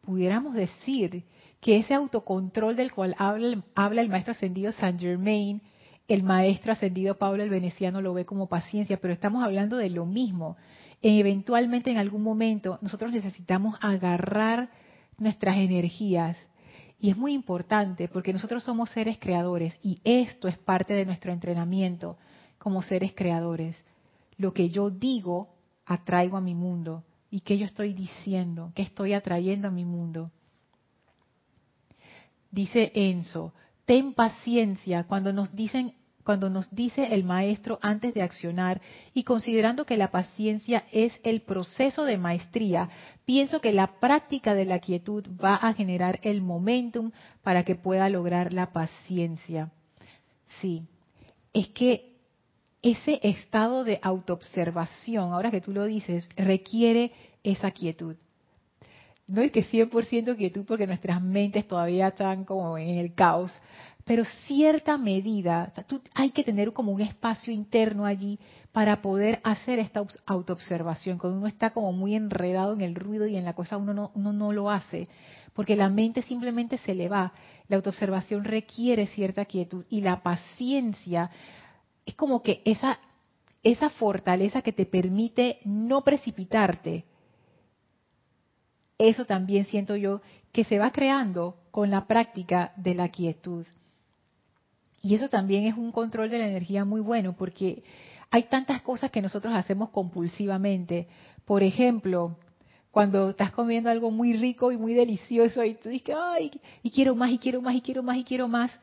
pudiéramos 0.00 0.54
decir 0.54 1.24
que 1.60 1.76
ese 1.76 1.92
autocontrol 1.92 2.76
del 2.76 2.92
cual 2.92 3.14
habla, 3.18 4.00
el 4.00 4.08
maestro 4.08 4.30
ascendido 4.30 4.72
Saint 4.72 4.98
Germain, 4.98 5.60
el 6.06 6.22
maestro 6.22 6.72
ascendido 6.72 7.18
Pablo 7.18 7.42
el 7.42 7.50
Veneciano 7.50 8.00
lo 8.00 8.14
ve 8.14 8.24
como 8.24 8.48
paciencia, 8.48 8.98
pero 8.98 9.12
estamos 9.12 9.44
hablando 9.44 9.76
de 9.76 9.90
lo 9.90 10.06
mismo. 10.06 10.56
eventualmente 11.02 11.90
en 11.90 11.98
algún 11.98 12.22
momento 12.22 12.78
nosotros 12.80 13.12
necesitamos 13.12 13.76
agarrar 13.82 14.70
nuestras 15.18 15.56
energías 15.58 16.38
y 17.00 17.10
es 17.10 17.16
muy 17.16 17.32
importante 17.32 18.08
porque 18.08 18.32
nosotros 18.32 18.64
somos 18.64 18.90
seres 18.90 19.18
creadores 19.18 19.74
y 19.82 20.00
esto 20.04 20.48
es 20.48 20.56
parte 20.58 20.94
de 20.94 21.04
nuestro 21.04 21.32
entrenamiento 21.32 22.16
como 22.58 22.82
seres 22.82 23.12
creadores. 23.14 23.76
Lo 24.36 24.52
que 24.52 24.70
yo 24.70 24.90
digo, 24.90 25.54
atraigo 25.84 26.36
a 26.36 26.40
mi 26.40 26.54
mundo. 26.54 27.04
¿Y 27.30 27.40
qué 27.40 27.58
yo 27.58 27.66
estoy 27.66 27.92
diciendo? 27.92 28.72
¿Qué 28.74 28.82
estoy 28.82 29.12
atrayendo 29.12 29.68
a 29.68 29.70
mi 29.70 29.84
mundo? 29.84 30.30
Dice 32.50 32.90
Enzo, 32.94 33.52
ten 33.84 34.14
paciencia 34.14 35.04
cuando 35.04 35.32
nos 35.32 35.54
dicen 35.54 35.94
cuando 36.28 36.50
nos 36.50 36.70
dice 36.70 37.14
el 37.14 37.24
maestro 37.24 37.78
antes 37.80 38.12
de 38.12 38.20
accionar 38.20 38.82
y 39.14 39.24
considerando 39.24 39.86
que 39.86 39.96
la 39.96 40.10
paciencia 40.10 40.84
es 40.92 41.18
el 41.22 41.40
proceso 41.40 42.04
de 42.04 42.18
maestría, 42.18 42.90
pienso 43.24 43.62
que 43.62 43.72
la 43.72 43.98
práctica 43.98 44.52
de 44.52 44.66
la 44.66 44.78
quietud 44.78 45.24
va 45.42 45.54
a 45.54 45.72
generar 45.72 46.20
el 46.22 46.42
momentum 46.42 47.12
para 47.42 47.64
que 47.64 47.76
pueda 47.76 48.10
lograr 48.10 48.52
la 48.52 48.74
paciencia. 48.74 49.72
Sí, 50.60 50.82
es 51.54 51.68
que 51.68 52.17
ese 52.82 53.20
estado 53.22 53.84
de 53.84 53.98
autoobservación, 54.02 55.32
ahora 55.32 55.50
que 55.50 55.60
tú 55.60 55.72
lo 55.72 55.84
dices, 55.84 56.28
requiere 56.36 57.12
esa 57.42 57.70
quietud. 57.70 58.16
No 59.26 59.42
es 59.42 59.52
que 59.52 59.64
100% 59.64 60.36
quietud 60.36 60.64
porque 60.66 60.86
nuestras 60.86 61.20
mentes 61.20 61.68
todavía 61.68 62.08
están 62.08 62.44
como 62.44 62.78
en 62.78 62.98
el 62.98 63.14
caos, 63.14 63.52
pero 64.08 64.24
cierta 64.46 64.96
medida, 64.96 65.70
hay 66.14 66.30
que 66.30 66.42
tener 66.42 66.72
como 66.72 66.92
un 66.92 67.02
espacio 67.02 67.52
interno 67.52 68.06
allí 68.06 68.38
para 68.72 69.02
poder 69.02 69.38
hacer 69.44 69.78
esta 69.78 70.02
autoobservación. 70.24 71.18
Cuando 71.18 71.36
uno 71.36 71.46
está 71.46 71.74
como 71.74 71.92
muy 71.92 72.14
enredado 72.14 72.72
en 72.72 72.80
el 72.80 72.94
ruido 72.94 73.26
y 73.26 73.36
en 73.36 73.44
la 73.44 73.52
cosa, 73.52 73.76
uno 73.76 73.92
no, 73.92 74.10
uno 74.14 74.32
no 74.32 74.50
lo 74.52 74.70
hace, 74.70 75.08
porque 75.52 75.76
la 75.76 75.90
mente 75.90 76.22
simplemente 76.22 76.78
se 76.78 76.94
le 76.94 77.10
va. 77.10 77.34
La 77.68 77.76
autoobservación 77.76 78.44
requiere 78.44 79.08
cierta 79.08 79.44
quietud 79.44 79.84
y 79.90 80.00
la 80.00 80.22
paciencia 80.22 81.30
es 82.08 82.14
como 82.14 82.42
que 82.42 82.62
esa, 82.64 82.98
esa 83.62 83.90
fortaleza 83.90 84.62
que 84.62 84.72
te 84.72 84.86
permite 84.86 85.58
no 85.66 86.02
precipitarte. 86.04 87.04
Eso 88.96 89.26
también 89.26 89.66
siento 89.66 89.94
yo 89.94 90.22
que 90.50 90.64
se 90.64 90.78
va 90.78 90.90
creando 90.90 91.56
con 91.70 91.90
la 91.90 92.06
práctica 92.06 92.72
de 92.76 92.94
la 92.94 93.10
quietud. 93.10 93.66
Y 95.02 95.16
eso 95.16 95.28
también 95.28 95.66
es 95.66 95.76
un 95.76 95.92
control 95.92 96.30
de 96.30 96.38
la 96.38 96.48
energía 96.48 96.86
muy 96.86 97.02
bueno, 97.02 97.36
porque 97.36 97.84
hay 98.30 98.44
tantas 98.44 98.80
cosas 98.80 99.10
que 99.10 99.20
nosotros 99.20 99.52
hacemos 99.54 99.90
compulsivamente. 99.90 101.08
Por 101.44 101.62
ejemplo, 101.62 102.38
cuando 102.90 103.28
estás 103.28 103.52
comiendo 103.52 103.90
algo 103.90 104.10
muy 104.10 104.32
rico 104.32 104.72
y 104.72 104.78
muy 104.78 104.94
delicioso 104.94 105.62
y 105.62 105.74
tú 105.74 105.90
dices, 105.90 106.16
ay, 106.18 106.58
y 106.82 106.90
quiero 106.90 107.14
más, 107.14 107.30
y 107.32 107.38
quiero 107.38 107.60
más, 107.60 107.74
y 107.74 107.82
quiero 107.82 108.02
más, 108.02 108.16
y 108.16 108.24
quiero 108.24 108.48
más. 108.48 108.80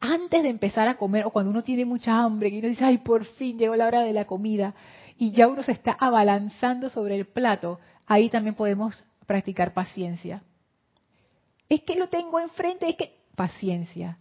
Antes 0.00 0.42
de 0.42 0.48
empezar 0.48 0.88
a 0.88 0.96
comer, 0.96 1.26
o 1.26 1.30
cuando 1.30 1.50
uno 1.50 1.62
tiene 1.62 1.84
mucha 1.84 2.22
hambre, 2.22 2.48
y 2.48 2.58
uno 2.58 2.68
dice, 2.68 2.84
ay, 2.84 2.98
por 2.98 3.24
fin 3.24 3.58
llegó 3.58 3.76
la 3.76 3.86
hora 3.86 4.00
de 4.00 4.12
la 4.12 4.26
comida, 4.26 4.74
y 5.18 5.32
ya 5.32 5.46
uno 5.46 5.62
se 5.62 5.72
está 5.72 5.92
abalanzando 5.92 6.88
sobre 6.88 7.16
el 7.16 7.26
plato, 7.26 7.78
ahí 8.06 8.30
también 8.30 8.54
podemos 8.54 9.04
practicar 9.26 9.74
paciencia. 9.74 10.42
Es 11.68 11.82
que 11.82 11.96
lo 11.96 12.08
tengo 12.08 12.40
enfrente, 12.40 12.88
es 12.88 12.96
que 12.96 13.20
paciencia 13.36 14.18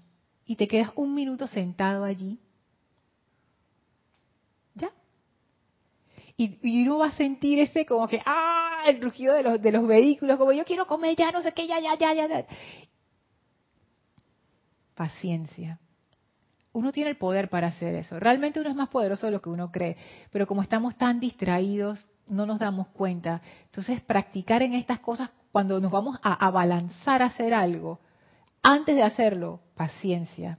y 0.50 0.56
te 0.56 0.68
quedas 0.68 0.92
un 0.96 1.14
minuto 1.14 1.46
sentado 1.46 2.04
allí, 2.04 2.40
¿ya? 4.74 4.92
Y, 6.36 6.88
uno 6.88 6.98
va 6.98 7.08
a 7.08 7.12
sentir 7.12 7.60
ese 7.60 7.86
como 7.86 8.08
que, 8.08 8.20
ah, 8.26 8.82
el 8.88 9.00
rugido 9.00 9.36
de 9.36 9.44
los, 9.44 9.62
de 9.62 9.72
los 9.72 9.86
vehículos, 9.86 10.40
como 10.40 10.52
yo 10.52 10.66
quiero 10.66 10.88
comer 10.88 11.16
ya, 11.16 11.32
no 11.32 11.44
sé 11.44 11.52
qué, 11.54 11.68
ya, 11.68 11.80
ya, 11.80 11.96
ya, 12.00 12.14
ya. 12.14 12.46
Paciencia. 15.00 15.80
Uno 16.74 16.91
tiene 16.91 17.12
el 17.12 17.16
poder 17.16 17.50
para 17.50 17.68
hacer 17.68 17.95
eso. 17.95 18.20
Realmente 18.20 18.60
uno 18.60 18.70
es 18.70 18.76
más 18.76 18.89
poderoso 18.89 19.28
de 19.28 19.32
lo 19.32 19.41
que 19.41 19.47
uno 19.47 19.72
cree, 19.72 19.95
pero 20.30 20.45
como 20.45 20.62
estamos 20.62 20.97
tan 20.97 21.22
distraídos, 21.22 22.06
no 22.28 22.45
nos 22.45 22.60
damos 22.60 22.89
cuenta. 22.89 23.41
Entonces, 23.64 24.02
practicar 24.02 24.62
en 24.62 24.74
estas 24.74 25.00
cosas 25.00 25.30
cuando 25.54 25.80
nos 25.80 25.89
vamos 25.89 26.20
a 26.22 26.34
abalanzar 26.34 27.22
a 27.22 27.28
hacer 27.28 27.54
algo, 27.54 28.02
antes 28.62 28.93
de 28.93 29.04
hacerlo, 29.04 29.62
paciencia. 29.74 30.58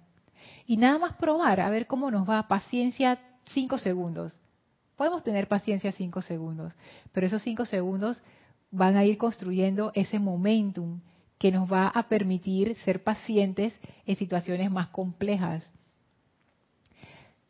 Y 0.65 0.79
nada 0.79 0.99
más 0.99 1.13
probar, 1.17 1.61
a 1.61 1.69
ver 1.69 1.87
cómo 1.87 2.11
nos 2.11 2.27
va. 2.27 2.49
Paciencia 2.49 3.19
cinco 3.45 3.77
segundos. 3.77 4.41
Podemos 4.97 5.23
tener 5.23 5.49
paciencia 5.49 5.93
cinco 5.93 6.23
segundos, 6.23 6.73
pero 7.13 7.27
esos 7.27 7.43
cinco 7.43 7.67
segundos 7.67 8.23
van 8.71 8.97
a 8.97 9.05
ir 9.05 9.19
construyendo 9.19 9.93
ese 9.95 10.19
momentum 10.19 11.03
que 11.41 11.51
nos 11.51 11.73
va 11.73 11.89
a 11.89 12.03
permitir 12.07 12.77
ser 12.85 13.03
pacientes 13.03 13.75
en 14.05 14.15
situaciones 14.17 14.71
más 14.71 14.89
complejas. 14.89 15.73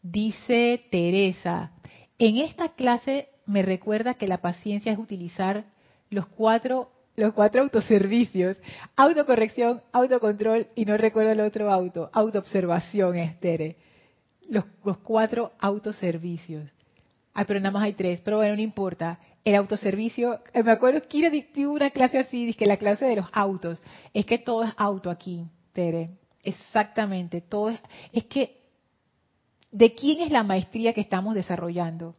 Dice 0.00 0.86
Teresa, 0.92 1.72
en 2.16 2.38
esta 2.38 2.68
clase 2.68 3.28
me 3.46 3.62
recuerda 3.62 4.14
que 4.14 4.28
la 4.28 4.38
paciencia 4.40 4.92
es 4.92 4.98
utilizar 4.98 5.64
los 6.08 6.26
cuatro 6.26 6.92
los 7.16 7.34
cuatro 7.34 7.62
autoservicios, 7.62 8.56
autocorrección, 8.96 9.82
autocontrol 9.92 10.68
y 10.74 10.84
no 10.84 10.96
recuerdo 10.96 11.32
el 11.32 11.40
otro 11.40 11.70
auto, 11.70 12.08
autoobservación, 12.14 13.16
Estere. 13.16 13.76
Los, 14.48 14.64
los 14.84 14.98
cuatro 14.98 15.52
autoservicios. 15.58 16.70
Ay, 17.32 17.44
pero 17.46 17.60
nada 17.60 17.72
más 17.72 17.84
hay 17.84 17.92
tres, 17.92 18.20
pero 18.22 18.38
bueno, 18.38 18.56
no 18.56 18.62
importa. 18.62 19.18
El 19.44 19.54
autoservicio, 19.54 20.40
eh, 20.52 20.62
me 20.62 20.72
acuerdo 20.72 21.02
que 21.08 21.18
era 21.18 21.70
una 21.70 21.90
clase 21.90 22.18
así, 22.18 22.46
dice 22.46 22.58
que 22.58 22.66
la 22.66 22.76
clase 22.76 23.06
de 23.06 23.16
los 23.16 23.26
autos. 23.32 23.82
Es 24.12 24.26
que 24.26 24.38
todo 24.38 24.64
es 24.64 24.72
auto 24.76 25.10
aquí, 25.10 25.46
Tere. 25.72 26.10
Exactamente, 26.42 27.40
todo 27.40 27.70
es, 27.70 27.80
es 28.12 28.24
que, 28.24 28.60
¿de 29.70 29.94
quién 29.94 30.20
es 30.20 30.32
la 30.32 30.42
maestría 30.42 30.92
que 30.92 31.00
estamos 31.02 31.34
desarrollando? 31.34 32.14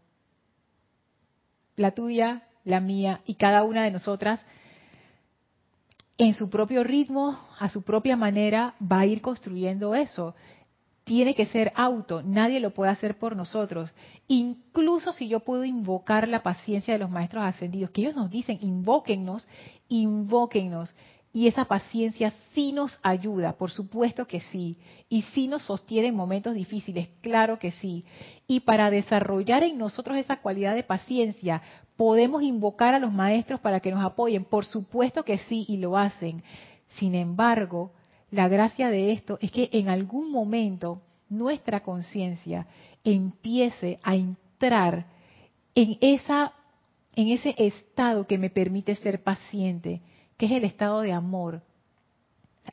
La 1.76 1.92
tuya, 1.92 2.44
la 2.64 2.80
mía 2.80 3.22
y 3.26 3.36
cada 3.36 3.64
una 3.64 3.84
de 3.84 3.92
nosotras 3.92 4.40
en 6.18 6.36
su 6.36 6.50
propio 6.52 6.84
ritmo, 6.84 7.40
a 7.58 7.70
su 7.70 7.82
propia 7.82 8.16
manera, 8.16 8.76
va 8.80 9.00
a 9.00 9.06
ir 9.08 9.22
construyendo 9.22 9.96
eso. 9.96 10.36
Tiene 11.12 11.36
que 11.36 11.46
ser 11.46 11.74
auto, 11.76 12.24
nadie 12.24 12.62
lo 12.62 12.74
puede 12.74 12.90
hacer 12.90 13.20
por 13.20 13.36
nosotros. 13.36 13.94
Incluso 14.30 15.12
si 15.12 15.28
yo 15.28 15.42
puedo 15.42 15.66
invocar 15.66 16.30
la 16.30 16.42
paciencia 16.42 16.94
de 16.94 17.02
los 17.02 17.10
maestros 17.10 17.44
ascendidos, 17.44 17.90
que 17.90 18.00
ellos 18.00 18.16
nos 18.16 18.32
dicen, 18.32 18.60
invóquennos, 18.62 19.46
invóquennos. 19.90 20.96
Y 21.34 21.48
esa 21.48 21.66
paciencia 21.66 22.32
sí 22.54 22.72
nos 22.72 22.98
ayuda, 23.04 23.58
por 23.58 23.72
supuesto 23.72 24.26
que 24.26 24.40
sí. 24.40 24.78
Y 25.10 25.24
sí 25.34 25.50
nos 25.50 25.64
sostiene 25.64 26.08
en 26.08 26.16
momentos 26.16 26.54
difíciles, 26.54 27.10
claro 27.20 27.60
que 27.60 27.72
sí. 27.72 28.06
Y 28.48 28.62
para 28.62 28.90
desarrollar 28.90 29.64
en 29.64 29.78
nosotros 29.78 30.16
esa 30.18 30.38
cualidad 30.38 30.76
de 30.76 30.84
paciencia, 30.84 31.62
podemos 31.98 32.42
invocar 32.42 32.96
a 32.96 33.00
los 33.00 33.12
maestros 33.12 33.60
para 33.60 33.82
que 33.82 33.92
nos 33.92 34.02
apoyen, 34.02 34.46
por 34.46 34.64
supuesto 34.64 35.26
que 35.26 35.40
sí, 35.40 35.66
y 35.68 35.76
lo 35.76 35.98
hacen. 35.98 36.42
Sin 37.00 37.16
embargo, 37.16 37.92
la 38.32 38.48
gracia 38.48 38.90
de 38.90 39.12
esto 39.12 39.38
es 39.42 39.52
que 39.52 39.70
en 39.74 39.90
algún 39.90 40.32
momento 40.32 41.02
nuestra 41.30 41.84
conciencia 41.84 42.66
empiece 43.04 44.00
a 44.04 44.16
entrar 44.16 45.06
en 45.76 45.98
esa 46.02 46.54
en 47.14 47.28
ese 47.28 47.54
estado 47.58 48.26
que 48.26 48.38
me 48.38 48.50
permite 48.50 48.96
ser 48.96 49.22
paciente, 49.22 50.02
que 50.38 50.46
es 50.46 50.54
el 50.54 50.64
estado 50.64 51.02
de 51.02 51.12
amor. 51.12 51.62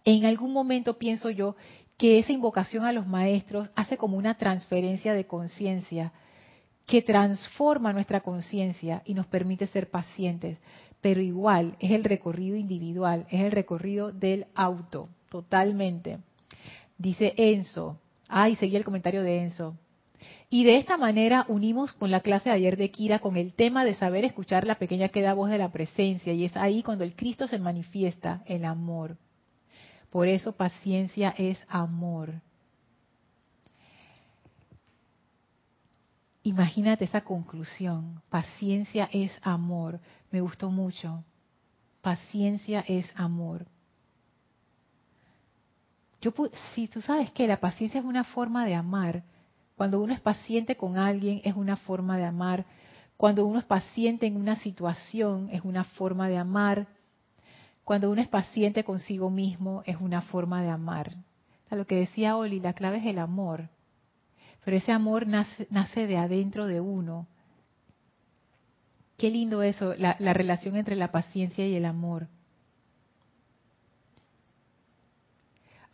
En 0.04 0.24
algún 0.24 0.52
momento 0.52 0.96
pienso 0.96 1.30
yo 1.30 1.56
que 1.96 2.20
esa 2.20 2.32
invocación 2.32 2.84
a 2.84 2.92
los 2.92 3.06
maestros 3.06 3.68
hace 3.74 3.96
como 3.96 4.16
una 4.16 4.38
transferencia 4.38 5.12
de 5.12 5.26
conciencia 5.26 6.12
que 6.86 7.02
transforma 7.02 7.92
nuestra 7.92 8.20
conciencia 8.20 9.02
y 9.04 9.14
nos 9.14 9.26
permite 9.26 9.66
ser 9.66 9.90
pacientes, 9.90 10.58
pero 11.00 11.20
igual 11.20 11.76
es 11.80 11.90
el 11.90 12.04
recorrido 12.04 12.56
individual, 12.56 13.26
es 13.30 13.42
el 13.42 13.50
recorrido 13.50 14.12
del 14.12 14.46
auto, 14.54 15.08
totalmente. 15.28 16.18
Dice 16.96 17.34
Enzo, 17.36 18.00
ay, 18.28 18.56
seguí 18.56 18.76
el 18.76 18.84
comentario 18.84 19.22
de 19.22 19.42
Enzo. 19.42 19.76
Y 20.50 20.64
de 20.64 20.78
esta 20.78 20.96
manera 20.96 21.44
unimos 21.48 21.92
con 21.92 22.10
la 22.10 22.20
clase 22.20 22.48
de 22.48 22.56
ayer 22.56 22.76
de 22.76 22.90
Kira 22.90 23.18
con 23.18 23.36
el 23.36 23.54
tema 23.54 23.84
de 23.84 23.94
saber 23.94 24.24
escuchar 24.24 24.66
la 24.66 24.76
pequeña 24.76 25.08
queda 25.08 25.34
voz 25.34 25.50
de 25.50 25.58
la 25.58 25.70
presencia 25.70 26.32
y 26.32 26.44
es 26.44 26.56
ahí 26.56 26.82
cuando 26.82 27.04
el 27.04 27.14
Cristo 27.14 27.46
se 27.46 27.58
manifiesta, 27.58 28.42
el 28.46 28.64
amor. 28.64 29.16
Por 30.10 30.26
eso 30.26 30.52
paciencia 30.52 31.34
es 31.36 31.62
amor. 31.68 32.40
Imagínate 36.42 37.04
esa 37.04 37.20
conclusión. 37.20 38.22
Paciencia 38.30 39.08
es 39.12 39.30
amor. 39.42 40.00
Me 40.30 40.40
gustó 40.40 40.70
mucho. 40.70 41.22
Paciencia 42.00 42.82
es 42.88 43.12
amor. 43.16 43.66
Yo, 46.20 46.32
si 46.74 46.88
tú 46.88 47.00
sabes 47.00 47.30
que 47.30 47.46
la 47.46 47.60
paciencia 47.60 48.00
es 48.00 48.04
una 48.04 48.24
forma 48.24 48.64
de 48.64 48.74
amar, 48.74 49.22
cuando 49.78 50.00
uno 50.00 50.12
es 50.12 50.20
paciente 50.20 50.76
con 50.76 50.98
alguien 50.98 51.40
es 51.44 51.54
una 51.54 51.76
forma 51.76 52.18
de 52.18 52.24
amar. 52.24 52.66
Cuando 53.16 53.46
uno 53.46 53.60
es 53.60 53.64
paciente 53.64 54.26
en 54.26 54.36
una 54.36 54.56
situación 54.56 55.48
es 55.52 55.62
una 55.62 55.84
forma 55.84 56.28
de 56.28 56.36
amar. 56.36 56.88
Cuando 57.84 58.10
uno 58.10 58.20
es 58.20 58.26
paciente 58.26 58.82
consigo 58.82 59.30
mismo 59.30 59.84
es 59.86 59.96
una 60.00 60.20
forma 60.20 60.62
de 60.62 60.68
amar. 60.68 61.14
O 61.70 61.76
lo 61.76 61.86
que 61.86 61.94
decía 61.94 62.36
Oli, 62.36 62.58
la 62.58 62.72
clave 62.72 62.98
es 62.98 63.06
el 63.06 63.20
amor. 63.20 63.68
Pero 64.64 64.76
ese 64.76 64.90
amor 64.90 65.28
nace, 65.28 66.06
de 66.08 66.16
adentro 66.16 66.66
de 66.66 66.80
uno. 66.80 67.28
Qué 69.16 69.30
lindo 69.30 69.62
eso, 69.62 69.94
la 69.94 70.32
relación 70.32 70.76
entre 70.76 70.96
la 70.96 71.12
paciencia 71.12 71.64
y 71.64 71.76
el 71.76 71.84
amor. 71.84 72.26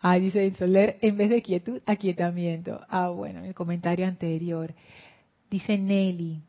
Ah, 0.07 0.19
dice 0.19 0.53
Soler, 0.57 0.99
en 1.01 1.17
vez 1.17 1.31
de 1.31 1.41
quietud, 1.41 1.81
aquietamiento. 1.87 2.79
Ah, 2.91 3.09
bueno, 3.09 3.43
el 3.43 3.55
comentario 3.55 4.07
anterior. 4.07 4.75
Dice 5.49 5.79
Nelly, 5.79 6.43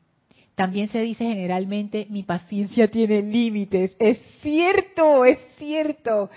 también 0.55 0.89
se 0.89 0.99
dice 0.99 1.23
generalmente, 1.23 2.05
mi 2.09 2.23
paciencia 2.23 2.91
tiene 2.91 3.21
límites. 3.21 3.95
Es 3.97 4.19
cierto, 4.41 5.23
es 5.23 5.39
cierto. 5.57 6.29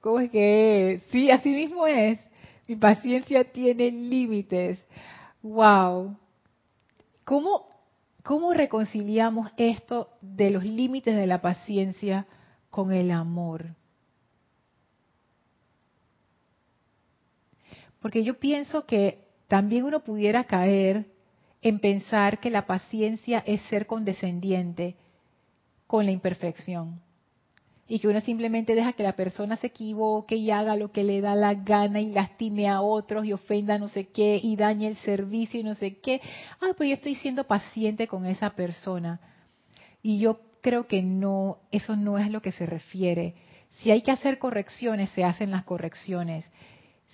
¿Cómo 0.00 0.20
es 0.20 0.30
que 0.30 0.92
es? 0.92 1.02
Sí, 1.10 1.30
así 1.30 1.50
mismo 1.50 1.86
es. 1.86 2.18
Mi 2.66 2.76
paciencia 2.76 3.44
tiene 3.44 3.90
límites. 3.90 4.82
Wow. 5.42 6.16
¿Cómo, 7.24 7.66
¿Cómo 8.22 8.54
reconciliamos 8.54 9.52
esto 9.58 10.08
de 10.22 10.48
los 10.48 10.64
límites 10.64 11.14
de 11.14 11.26
la 11.26 11.42
paciencia 11.42 12.26
con 12.70 12.94
el 12.94 13.10
amor? 13.10 13.74
Porque 18.02 18.24
yo 18.24 18.38
pienso 18.38 18.84
que 18.84 19.24
también 19.46 19.84
uno 19.84 20.00
pudiera 20.00 20.44
caer 20.44 21.06
en 21.62 21.78
pensar 21.78 22.40
que 22.40 22.50
la 22.50 22.66
paciencia 22.66 23.42
es 23.46 23.62
ser 23.62 23.86
condescendiente 23.86 24.96
con 25.86 26.04
la 26.04 26.10
imperfección. 26.10 27.00
Y 27.86 27.98
que 27.98 28.08
uno 28.08 28.20
simplemente 28.20 28.74
deja 28.74 28.94
que 28.94 29.02
la 29.02 29.14
persona 29.14 29.56
se 29.56 29.68
equivoque 29.68 30.34
y 30.34 30.50
haga 30.50 30.76
lo 30.76 30.90
que 30.90 31.04
le 31.04 31.20
da 31.20 31.34
la 31.34 31.54
gana 31.54 32.00
y 32.00 32.10
lastime 32.10 32.68
a 32.68 32.80
otros 32.80 33.24
y 33.24 33.32
ofenda 33.32 33.78
no 33.78 33.88
sé 33.88 34.08
qué 34.08 34.40
y 34.42 34.56
dañe 34.56 34.88
el 34.88 34.96
servicio 34.96 35.60
y 35.60 35.62
no 35.62 35.74
sé 35.74 35.98
qué. 35.98 36.20
Ah, 36.60 36.72
pues 36.76 36.88
yo 36.88 36.94
estoy 36.94 37.14
siendo 37.14 37.44
paciente 37.44 38.08
con 38.08 38.26
esa 38.26 38.50
persona. 38.50 39.20
Y 40.02 40.18
yo 40.18 40.40
creo 40.60 40.86
que 40.86 41.02
no, 41.02 41.58
eso 41.70 41.94
no 41.94 42.18
es 42.18 42.30
lo 42.30 42.42
que 42.42 42.52
se 42.52 42.66
refiere. 42.66 43.34
Si 43.70 43.90
hay 43.90 44.02
que 44.02 44.10
hacer 44.10 44.38
correcciones, 44.38 45.10
se 45.10 45.22
hacen 45.22 45.50
las 45.50 45.64
correcciones. 45.64 46.50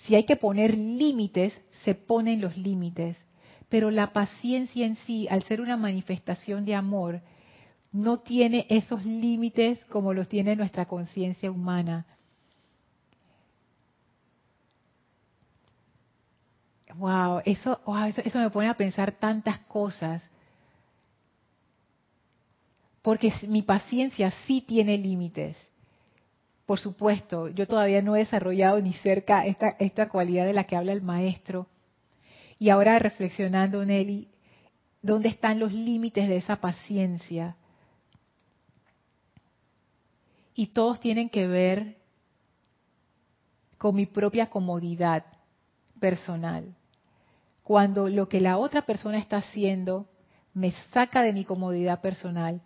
Si 0.03 0.15
hay 0.15 0.25
que 0.25 0.35
poner 0.35 0.77
límites, 0.77 1.59
se 1.83 1.95
ponen 1.95 2.41
los 2.41 2.57
límites. 2.57 3.27
Pero 3.69 3.91
la 3.91 4.13
paciencia 4.13 4.85
en 4.85 4.95
sí, 4.95 5.27
al 5.29 5.43
ser 5.43 5.61
una 5.61 5.77
manifestación 5.77 6.65
de 6.65 6.75
amor, 6.75 7.21
no 7.91 8.19
tiene 8.19 8.65
esos 8.69 9.05
límites 9.05 9.83
como 9.85 10.13
los 10.13 10.27
tiene 10.27 10.55
nuestra 10.55 10.85
conciencia 10.85 11.51
humana. 11.51 12.05
Wow, 16.95 17.41
eso, 17.45 17.79
eso, 18.23 18.39
me 18.39 18.49
pone 18.49 18.67
a 18.67 18.73
pensar 18.73 19.11
tantas 19.13 19.59
cosas. 19.59 20.27
Porque 23.01 23.31
mi 23.47 23.61
paciencia 23.61 24.31
sí 24.45 24.61
tiene 24.61 24.97
límites 24.97 25.68
por 26.69 26.77
supuesto, 26.77 27.47
yo 27.47 27.65
todavía 27.65 28.03
no 28.03 28.15
he 28.15 28.19
desarrollado 28.19 28.79
ni 28.79 28.93
cerca 28.93 29.43
esta, 29.43 30.07
cualidad 30.07 30.45
de 30.45 30.53
la 30.53 30.65
que 30.65 30.75
habla 30.75 30.93
el 30.93 31.01
maestro. 31.01 31.65
Y 32.59 32.69
ahora 32.69 32.99
reflexionando, 32.99 33.83
Nelly, 33.83 34.27
¿dónde 35.01 35.29
están 35.29 35.57
los 35.57 35.73
límites 35.73 36.29
de 36.29 36.37
esa 36.37 36.57
paciencia? 36.57 37.55
Y 40.53 40.67
todos 40.67 40.99
tienen 40.99 41.31
que 41.31 41.47
ver 41.47 41.97
con 43.79 43.95
mi 43.95 44.05
propia 44.05 44.51
comodidad 44.51 45.25
personal. 45.99 46.75
Cuando 47.63 48.09
lo 48.09 48.29
que 48.29 48.41
la 48.41 48.59
otra 48.59 48.83
persona 48.83 49.17
está 49.17 49.37
haciendo 49.37 50.07
me 50.53 50.71
saca 50.93 51.23
de 51.23 51.33
mi 51.33 51.45
comodidad 51.45 51.99
personal, 51.99 52.61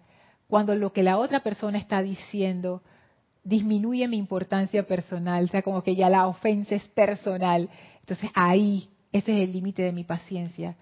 cuando 0.50 0.76
lo 0.76 0.92
que 0.92 1.04
la 1.04 1.18
otra 1.18 1.40
persona 1.40 1.78
está 1.78 2.02
diciendo 2.02 2.84
disminuye 3.44 4.08
mi 4.08 4.18
importancia 4.18 4.88
personal, 4.88 5.44
o 5.44 5.48
sea, 5.48 5.62
como 5.62 5.84
que 5.84 5.96
ya 5.96 6.10
la 6.10 6.28
ofensa 6.28 6.76
es 6.76 6.88
personal. 6.90 7.70
Entonces 8.00 8.30
ahí, 8.34 8.90
ese 9.12 9.36
es 9.36 9.42
el 9.42 9.52
límite 9.52 9.84
de 9.84 9.92
mi 9.92 10.04
paciencia. 10.04 10.76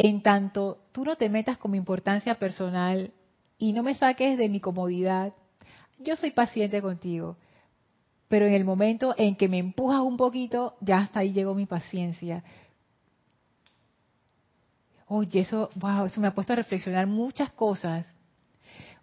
en 0.00 0.22
tanto 0.22 0.78
tú 0.92 1.04
no 1.04 1.16
te 1.16 1.28
metas 1.28 1.58
como 1.58 1.74
importancia 1.74 2.36
personal 2.36 3.12
y 3.58 3.72
no 3.72 3.82
me 3.82 3.94
saques 3.94 4.38
de 4.38 4.48
mi 4.48 4.60
comodidad, 4.60 5.32
yo 5.98 6.14
soy 6.16 6.30
paciente 6.30 6.80
contigo. 6.80 7.36
Pero 8.28 8.46
en 8.46 8.52
el 8.52 8.64
momento 8.64 9.14
en 9.18 9.34
que 9.36 9.48
me 9.48 9.58
empujas 9.58 10.00
un 10.00 10.16
poquito, 10.16 10.76
ya 10.80 10.98
hasta 10.98 11.20
ahí 11.20 11.32
llegó 11.32 11.54
mi 11.54 11.66
paciencia. 11.66 12.44
Oye, 15.06 15.40
eso, 15.40 15.70
eso 16.06 16.20
me 16.20 16.28
ha 16.28 16.34
puesto 16.34 16.52
a 16.52 16.56
reflexionar 16.56 17.06
muchas 17.06 17.50
cosas. 17.52 18.14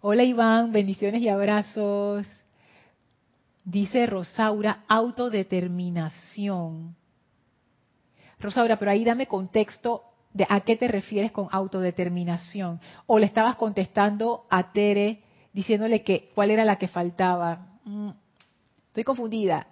Hola 0.00 0.22
Iván, 0.22 0.70
bendiciones 0.70 1.20
y 1.20 1.28
abrazos. 1.28 2.26
Dice 3.66 4.06
Rosaura, 4.06 4.84
autodeterminación. 4.86 6.94
Rosaura, 8.38 8.78
pero 8.78 8.92
ahí 8.92 9.04
dame 9.04 9.26
contexto 9.26 10.04
de 10.32 10.46
a 10.48 10.60
qué 10.60 10.76
te 10.76 10.86
refieres 10.86 11.32
con 11.32 11.48
autodeterminación. 11.50 12.80
O 13.06 13.18
le 13.18 13.26
estabas 13.26 13.56
contestando 13.56 14.44
a 14.50 14.70
Tere 14.70 15.24
diciéndole 15.52 16.04
que 16.04 16.30
cuál 16.32 16.52
era 16.52 16.64
la 16.64 16.76
que 16.76 16.86
faltaba. 16.86 17.80
Mm, 17.84 18.10
estoy 18.86 19.02
confundida. 19.02 19.66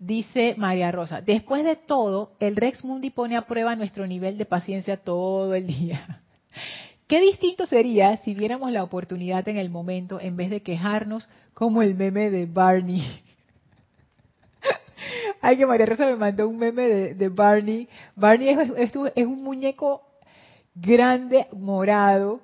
Dice 0.00 0.56
María 0.58 0.90
Rosa, 0.90 1.20
después 1.20 1.62
de 1.62 1.76
todo, 1.76 2.32
el 2.40 2.56
Rex 2.56 2.84
Mundi 2.84 3.10
pone 3.10 3.36
a 3.36 3.46
prueba 3.46 3.76
nuestro 3.76 4.04
nivel 4.04 4.36
de 4.36 4.46
paciencia 4.46 4.96
todo 4.96 5.54
el 5.54 5.68
día. 5.68 6.22
¿Qué 7.10 7.20
distinto 7.20 7.66
sería 7.66 8.18
si 8.18 8.34
viéramos 8.34 8.70
la 8.70 8.84
oportunidad 8.84 9.48
en 9.48 9.56
el 9.56 9.68
momento 9.68 10.20
en 10.20 10.36
vez 10.36 10.48
de 10.48 10.62
quejarnos 10.62 11.28
como 11.54 11.82
el 11.82 11.96
meme 11.96 12.30
de 12.30 12.46
Barney? 12.46 13.02
Ay, 15.40 15.56
que 15.56 15.66
María 15.66 15.86
Rosa 15.86 16.06
me 16.06 16.14
mandó 16.14 16.48
un 16.48 16.56
meme 16.56 16.86
de, 16.86 17.28
Barney. 17.28 17.88
Barney 18.14 18.50
es, 18.50 18.94
es, 19.16 19.26
un 19.26 19.42
muñeco 19.42 20.02
grande, 20.76 21.48
morado, 21.50 22.42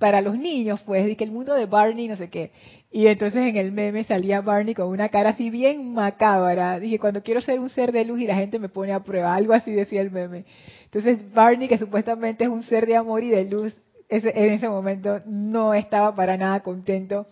para 0.00 0.20
los 0.20 0.36
niños, 0.36 0.80
pues, 0.84 1.08
y 1.08 1.14
que 1.14 1.22
el 1.22 1.30
mundo 1.30 1.54
de 1.54 1.66
Barney, 1.66 2.08
no 2.08 2.16
sé 2.16 2.28
qué. 2.28 2.50
Y 2.90 3.06
entonces 3.06 3.46
en 3.46 3.56
el 3.56 3.70
meme 3.70 4.02
salía 4.02 4.40
Barney 4.40 4.74
con 4.74 4.88
una 4.88 5.10
cara 5.10 5.30
así 5.30 5.48
bien 5.48 5.94
macabra. 5.94 6.80
Dije, 6.80 6.98
cuando 6.98 7.22
quiero 7.22 7.40
ser 7.40 7.60
un 7.60 7.68
ser 7.68 7.92
de 7.92 8.04
luz 8.04 8.18
y 8.18 8.26
la 8.26 8.34
gente 8.34 8.58
me 8.58 8.68
pone 8.68 8.92
a 8.92 8.98
prueba, 8.98 9.32
algo 9.32 9.52
así 9.52 9.70
decía 9.70 10.00
el 10.00 10.10
meme. 10.10 10.44
Entonces 10.86 11.32
Barney, 11.32 11.68
que 11.68 11.78
supuestamente 11.78 12.42
es 12.42 12.50
un 12.50 12.64
ser 12.64 12.84
de 12.84 12.96
amor 12.96 13.22
y 13.22 13.28
de 13.28 13.44
luz, 13.44 13.76
en 14.08 14.52
ese 14.52 14.68
momento 14.68 15.20
no 15.26 15.74
estaba 15.74 16.14
para 16.14 16.36
nada 16.36 16.60
contento. 16.60 17.26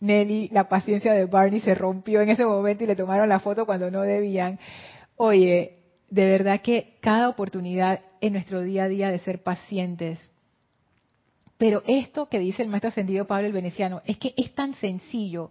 Nelly, 0.00 0.48
la 0.52 0.68
paciencia 0.68 1.12
de 1.12 1.24
Barney 1.26 1.60
se 1.60 1.74
rompió 1.74 2.20
en 2.20 2.28
ese 2.28 2.44
momento 2.44 2.84
y 2.84 2.86
le 2.86 2.96
tomaron 2.96 3.28
la 3.28 3.40
foto 3.40 3.64
cuando 3.66 3.90
no 3.90 4.02
debían. 4.02 4.58
Oye, 5.16 5.78
de 6.10 6.26
verdad 6.26 6.60
que 6.60 6.96
cada 7.00 7.28
oportunidad 7.28 8.00
en 8.20 8.34
nuestro 8.34 8.60
día 8.62 8.84
a 8.84 8.88
día 8.88 9.08
de 9.08 9.18
ser 9.20 9.42
pacientes, 9.42 10.32
pero 11.58 11.82
esto 11.86 12.28
que 12.28 12.38
dice 12.38 12.62
el 12.62 12.68
maestro 12.68 12.88
ascendido 12.88 13.26
Pablo 13.26 13.46
el 13.46 13.52
Veneciano 13.52 14.02
es 14.04 14.18
que 14.18 14.34
es 14.36 14.54
tan 14.54 14.74
sencillo. 14.74 15.50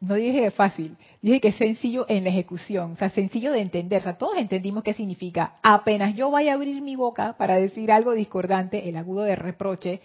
No 0.00 0.14
dije 0.14 0.42
que 0.42 0.50
fácil, 0.52 0.96
dije 1.20 1.40
que 1.40 1.48
es 1.48 1.56
sencillo 1.56 2.06
en 2.08 2.22
la 2.22 2.30
ejecución, 2.30 2.92
o 2.92 2.96
sea, 2.96 3.10
sencillo 3.10 3.50
de 3.50 3.60
entender. 3.60 4.00
O 4.00 4.04
sea, 4.04 4.16
todos 4.16 4.38
entendimos 4.38 4.84
qué 4.84 4.94
significa. 4.94 5.56
Apenas 5.62 6.14
yo 6.14 6.30
vaya 6.30 6.52
a 6.52 6.54
abrir 6.54 6.80
mi 6.80 6.94
boca 6.94 7.36
para 7.36 7.56
decir 7.56 7.90
algo 7.90 8.12
discordante, 8.12 8.88
el 8.88 8.96
agudo 8.96 9.22
de 9.22 9.34
reproche, 9.34 10.00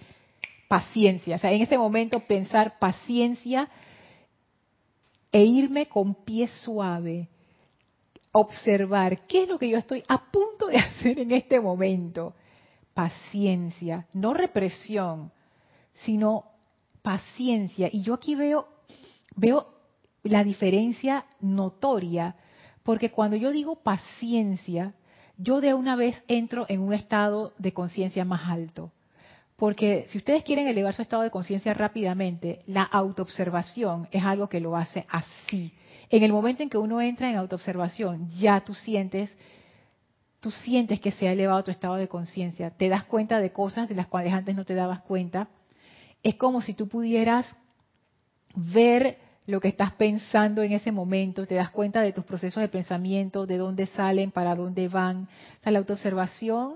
paciencia. 0.68 1.36
O 1.36 1.39
sea, 1.39 1.52
en 1.52 1.62
ese 1.62 1.78
momento 1.78 2.22
pensar 2.22 2.80
paciencia 2.80 3.70
e 5.32 5.44
irme 5.44 5.86
con 5.86 6.16
pie 6.16 6.48
suave, 6.48 7.30
observar 8.32 9.28
qué 9.28 9.44
es 9.44 9.50
lo 9.50 9.60
que 9.60 9.70
yo 9.70 9.78
estoy 9.78 10.04
a 10.08 10.32
punto 10.32 10.68
de 10.68 10.78
hacer 10.80 11.20
en 11.20 11.32
este 11.32 11.60
momento 11.60 12.34
paciencia, 12.96 14.08
no 14.14 14.34
represión, 14.34 15.32
sino 15.94 16.46
paciencia. 17.04 17.89
Y 17.91 18.02
yo 18.02 18.16
aquí 18.16 18.34
veo, 18.34 18.68
veo 19.36 19.72
la 20.24 20.43
diferencia 20.43 21.26
notoria, 21.41 22.36
porque 22.84 23.11
cuando 23.11 23.36
yo 23.36 23.51
digo 23.51 23.76
paciencia, 23.76 24.93
yo 25.38 25.61
de 25.61 25.74
una 25.74 25.95
vez 25.95 26.21
entro 26.28 26.65
en 26.69 26.82
un 26.82 26.93
estado 26.93 27.53
de 27.57 27.74
conciencia 27.74 28.26
más 28.26 28.49
alto. 28.49 28.91
Porque 29.55 30.05
si 30.09 30.17
ustedes 30.17 30.43
quieren 30.43 30.67
elevar 30.67 30.93
su 30.93 31.01
estado 31.01 31.24
de 31.24 31.32
conciencia 31.32 31.74
rápidamente, 31.74 32.63
la 32.65 32.84
autoobservación 32.84 34.07
es 34.11 34.24
algo 34.24 34.49
que 34.49 34.59
lo 34.59 34.76
hace 34.76 35.05
así. 35.09 35.74
En 36.09 36.24
el 36.24 36.34
momento 36.34 36.63
en 36.63 36.69
que 36.69 36.78
uno 36.78 37.01
entra 37.01 37.30
en 37.30 37.38
autoobservación, 37.38 38.30
ya 38.30 38.61
tú 38.61 38.74
sientes 38.74 39.36
tú 40.43 40.51
sientes 40.51 40.99
que 40.99 41.13
se 41.13 41.30
ha 41.30 41.32
elevado 41.32 41.63
tu 41.63 41.71
estado 41.71 41.95
de 41.95 42.09
conciencia, 42.09 42.69
te 42.69 42.89
das 42.89 43.05
cuenta 43.05 43.39
de 43.39 43.53
cosas 43.53 43.88
de 43.88 43.95
las 43.95 44.07
cuales 44.07 44.34
antes 44.34 44.53
no 44.53 44.65
te 44.65 44.76
dabas 44.76 44.99
cuenta. 44.99 45.47
Es 46.21 46.36
como 46.36 46.61
si 46.61 46.74
tú 46.74 46.89
pudieras 46.89 47.45
ver 48.53 49.17
lo 49.46 49.60
que 49.60 49.68
estás 49.68 49.94
pensando 49.94 50.62
en 50.62 50.72
ese 50.72 50.91
momento, 50.91 51.46
te 51.46 51.56
das 51.56 51.70
cuenta 51.70 52.02
de 52.02 52.14
tus 52.14 52.24
procesos 52.24 52.62
de 52.62 52.70
pensamiento, 52.70 53.46
de 53.46 53.58
dónde 53.58 53.88
salen, 53.88 54.32
para 54.32 54.56
dónde 54.56 54.88
van. 54.88 55.24
O 55.60 55.64
sea, 55.64 55.72
la 55.72 55.80
autoobservación 55.80 56.76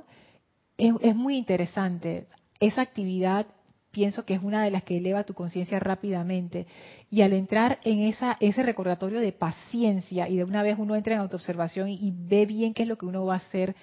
es, 0.78 1.16
muy 1.16 1.38
interesante. 1.38 2.28
Esa 2.60 2.82
actividad 2.82 3.48
pienso 3.92 4.26
que 4.26 4.34
es 4.34 4.44
una 4.44 4.64
de 4.64 4.72
las 4.72 4.84
que 4.84 4.98
eleva 4.98 5.24
tu 5.24 5.34
conciencia 5.34 5.80
rápidamente. 5.80 6.68
Y 7.10 7.22
al 7.22 7.34
entrar 7.34 7.80
en 7.84 8.00
esa, 8.00 8.38
ese 8.40 8.64
recordatorio 8.64 9.20
de 9.20 9.32
paciencia 9.32 10.28
y 10.28 10.38
de 10.38 10.44
una 10.44 10.62
vez 10.62 10.78
uno 10.78 10.96
entra 10.96 11.16
en 11.16 11.22
autoobservación 11.22 11.90
y, 11.90 11.96
y 11.96 12.14
ve 12.16 12.46
bien 12.46 12.74
qué 12.74 12.84
es 12.84 12.90
lo 12.90 12.98
que 12.98 13.06
uno 13.06 13.26
va 13.26 13.36
a 13.36 13.38
hacer, 13.38 13.76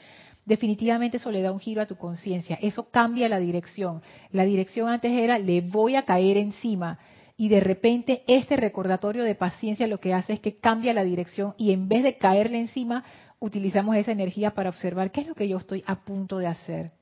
definitivamente 0.44 1.16
eso 1.16 1.30
le 1.30 1.40
da 1.42 1.52
un 1.52 1.58
giro 1.58 1.80
a 1.80 1.86
tu 1.86 1.96
conciencia. 1.96 2.58
Eso 2.60 2.90
cambia 2.90 3.28
la 3.30 3.38
dirección. 3.38 4.02
La 4.30 4.44
dirección 4.44 4.88
antes 4.88 5.10
era 5.10 5.38
le 5.38 5.62
voy 5.62 5.96
a 5.96 6.04
caer 6.04 6.36
encima. 6.36 6.98
Y 7.36 7.48
de 7.48 7.60
repente 7.60 8.22
este 8.26 8.56
recordatorio 8.56 9.24
de 9.24 9.34
paciencia 9.34 9.86
lo 9.86 9.98
que 9.98 10.14
hace 10.14 10.34
es 10.34 10.40
que 10.40 10.56
cambia 10.56 10.94
la 10.94 11.04
dirección 11.04 11.54
y 11.58 11.72
en 11.72 11.88
vez 11.88 12.02
de 12.02 12.16
caerle 12.16 12.60
encima, 12.60 13.04
utilizamos 13.40 13.96
esa 13.96 14.12
energía 14.12 14.52
para 14.52 14.70
observar 14.70 15.10
qué 15.10 15.22
es 15.22 15.26
lo 15.26 15.34
que 15.34 15.48
yo 15.48 15.58
estoy 15.58 15.82
a 15.86 16.04
punto 16.04 16.38
de 16.38 16.46
hacer. 16.46 16.92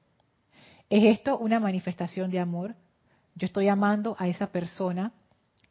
¿Es 0.89 1.05
esto 1.05 1.39
una 1.39 1.61
manifestación 1.61 2.31
de 2.31 2.39
amor? 2.39 2.75
yo 3.35 3.47
estoy 3.47 3.69
amando 3.69 4.17
a 4.19 4.29
esa 4.29 4.49
persona. 4.49 5.13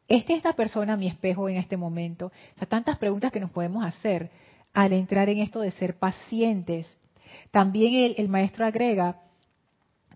¿Es 0.08 0.30
esta 0.30 0.54
persona 0.54 0.98
mi 0.98 1.08
espejo 1.08 1.48
en 1.48 1.58
este 1.58 1.78
momento? 1.78 2.28
O 2.28 2.60
sea, 2.60 2.68
tantas 2.68 2.98
preguntas 2.98 3.32
que 3.32 3.40
nos 3.40 3.52
podemos 3.52 3.86
hacer 3.86 4.32
al 4.74 4.94
entrar 4.94 5.30
en 5.30 5.40
esto 5.40 5.62
de 5.62 5.72
ser 5.72 5.98
pacientes. 5.98 7.00
También 7.52 8.14
el 8.18 8.28
maestro 8.28 8.66
agrega, 8.66 9.22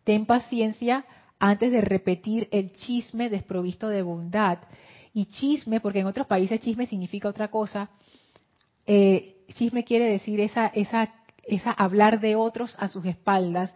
ten 0.04 0.26
paciencia 0.26 1.06
antes 1.40 1.72
de 1.72 1.82
repetir 1.82 2.48
el 2.52 2.72
chisme 2.72 3.30
desprovisto 3.30 3.90
de 3.90 4.02
bondad. 4.02 4.60
Y 5.14 5.26
chisme, 5.26 5.80
porque 5.80 6.00
en 6.00 6.08
otros 6.08 6.28
países 6.28 6.60
chisme 6.60 6.88
significa 6.88 7.30
otra 7.30 7.50
cosa, 7.50 7.90
eh, 8.86 9.46
chisme 9.54 9.84
quiere 9.84 10.06
decir 10.10 10.40
esa, 10.40 10.68
esa, 10.68 11.14
esa 11.44 11.72
hablar 11.72 12.20
de 12.20 12.36
otros 12.36 12.76
a 12.80 12.88
sus 12.88 13.06
espaldas, 13.06 13.74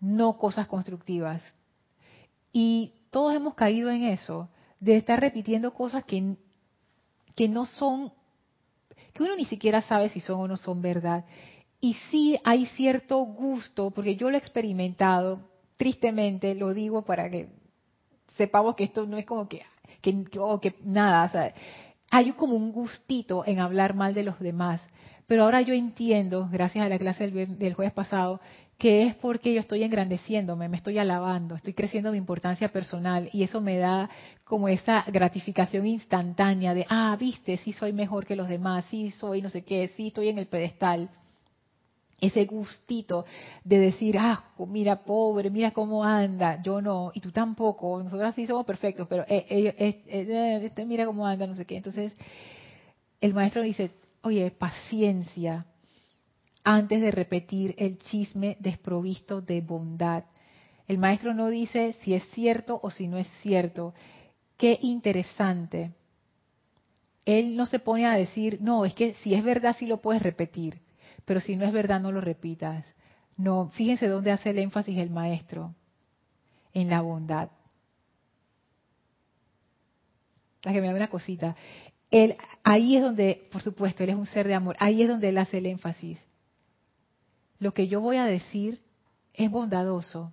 no 0.00 0.36
cosas 0.36 0.66
constructivas. 0.66 1.42
Y 2.52 2.92
todos 3.10 3.34
hemos 3.34 3.54
caído 3.54 3.90
en 3.90 4.04
eso, 4.04 4.48
de 4.80 4.96
estar 4.96 5.20
repitiendo 5.20 5.72
cosas 5.72 6.04
que, 6.04 6.36
que 7.34 7.48
no 7.48 7.66
son, 7.66 8.12
que 9.12 9.22
uno 9.22 9.36
ni 9.36 9.44
siquiera 9.44 9.82
sabe 9.82 10.08
si 10.08 10.20
son 10.20 10.40
o 10.40 10.48
no 10.48 10.56
son 10.56 10.82
verdad. 10.82 11.24
Y 11.80 11.94
sí 12.10 12.38
hay 12.44 12.66
cierto 12.66 13.18
gusto, 13.18 13.90
porque 13.90 14.16
yo 14.16 14.30
lo 14.30 14.36
he 14.36 14.40
experimentado, 14.40 15.48
tristemente, 15.76 16.54
lo 16.54 16.74
digo 16.74 17.04
para 17.04 17.30
que 17.30 17.48
sepamos 18.36 18.74
que 18.76 18.84
esto 18.84 19.06
no 19.06 19.16
es 19.16 19.26
como 19.26 19.48
que, 19.48 19.62
que, 20.00 20.24
que 20.60 20.74
nada, 20.84 21.24
o 21.24 21.28
sea, 21.28 21.54
hay 22.10 22.32
como 22.32 22.56
un 22.56 22.72
gustito 22.72 23.44
en 23.46 23.60
hablar 23.60 23.94
mal 23.94 24.14
de 24.14 24.22
los 24.22 24.38
demás. 24.38 24.80
Pero 25.26 25.44
ahora 25.44 25.62
yo 25.62 25.72
entiendo, 25.72 26.48
gracias 26.52 26.84
a 26.84 26.88
la 26.88 26.98
clase 26.98 27.30
del, 27.30 27.58
del 27.58 27.74
jueves 27.74 27.94
pasado, 27.94 28.40
que 28.78 29.04
es 29.04 29.14
porque 29.14 29.54
yo 29.54 29.60
estoy 29.60 29.82
engrandeciéndome, 29.82 30.68
me 30.68 30.76
estoy 30.76 30.98
alabando, 30.98 31.54
estoy 31.54 31.74
creciendo 31.74 32.12
mi 32.12 32.18
importancia 32.18 32.68
personal 32.68 33.30
y 33.32 33.42
eso 33.42 33.60
me 33.60 33.78
da 33.78 34.10
como 34.44 34.68
esa 34.68 35.04
gratificación 35.06 35.86
instantánea 35.86 36.74
de, 36.74 36.86
ah, 36.88 37.16
viste, 37.18 37.56
sí 37.58 37.72
soy 37.72 37.92
mejor 37.92 38.26
que 38.26 38.36
los 38.36 38.48
demás, 38.48 38.84
sí 38.90 39.10
soy 39.12 39.42
no 39.42 39.48
sé 39.48 39.64
qué, 39.64 39.88
sí 39.96 40.08
estoy 40.08 40.28
en 40.28 40.38
el 40.38 40.46
pedestal. 40.46 41.08
Ese 42.20 42.44
gustito 42.46 43.24
de 43.64 43.78
decir, 43.78 44.16
ah, 44.18 44.52
mira, 44.68 45.04
pobre, 45.04 45.50
mira 45.50 45.72
cómo 45.72 46.04
anda, 46.04 46.62
yo 46.62 46.80
no, 46.80 47.10
y 47.14 47.20
tú 47.20 47.32
tampoco, 47.32 48.02
nosotros 48.02 48.34
sí 48.34 48.46
somos 48.46 48.64
perfectos, 48.64 49.06
pero 49.08 49.24
eh, 49.28 49.44
eh, 49.48 50.04
eh, 50.06 50.60
este 50.64 50.86
mira 50.86 51.06
cómo 51.06 51.26
anda, 51.26 51.46
no 51.46 51.56
sé 51.56 51.64
qué. 51.66 51.76
Entonces, 51.76 52.14
el 53.20 53.34
maestro 53.34 53.62
dice, 53.62 53.90
oye, 54.22 54.50
paciencia, 54.50 55.66
antes 56.64 57.00
de 57.02 57.10
repetir 57.10 57.74
el 57.78 57.98
chisme 57.98 58.56
desprovisto 58.58 59.42
de 59.42 59.60
bondad. 59.60 60.24
El 60.88 60.98
maestro 60.98 61.34
no 61.34 61.48
dice 61.48 61.94
si 62.02 62.14
es 62.14 62.24
cierto 62.30 62.80
o 62.82 62.90
si 62.90 63.06
no 63.06 63.18
es 63.18 63.28
cierto. 63.42 63.94
Qué 64.56 64.78
interesante. 64.82 65.92
Él 67.26 67.56
no 67.56 67.66
se 67.66 67.78
pone 67.78 68.06
a 68.06 68.14
decir, 68.14 68.58
no, 68.60 68.84
es 68.84 68.94
que 68.94 69.14
si 69.14 69.34
es 69.34 69.44
verdad 69.44 69.76
sí 69.78 69.86
lo 69.86 69.98
puedes 69.98 70.22
repetir, 70.22 70.80
pero 71.24 71.40
si 71.40 71.56
no 71.56 71.64
es 71.64 71.72
verdad 71.72 72.00
no 72.00 72.12
lo 72.12 72.20
repitas. 72.20 72.86
No, 73.36 73.70
fíjense 73.70 74.06
dónde 74.06 74.30
hace 74.30 74.50
el 74.50 74.58
énfasis 74.58 74.98
el 74.98 75.10
maestro, 75.10 75.74
en 76.72 76.90
la 76.90 77.00
bondad. 77.00 77.50
La 80.62 80.72
que 80.72 80.80
me 80.80 80.88
da 80.88 80.94
una 80.94 81.10
cosita. 81.10 81.56
Él, 82.10 82.36
ahí 82.62 82.96
es 82.96 83.02
donde, 83.02 83.48
por 83.50 83.60
supuesto, 83.60 84.04
él 84.04 84.10
es 84.10 84.16
un 84.16 84.26
ser 84.26 84.46
de 84.46 84.54
amor, 84.54 84.76
ahí 84.78 85.02
es 85.02 85.08
donde 85.08 85.28
él 85.28 85.38
hace 85.38 85.58
el 85.58 85.66
énfasis. 85.66 86.24
Lo 87.58 87.72
que 87.74 87.88
yo 87.88 88.00
voy 88.00 88.16
a 88.16 88.24
decir 88.24 88.80
es 89.32 89.50
bondadoso. 89.50 90.32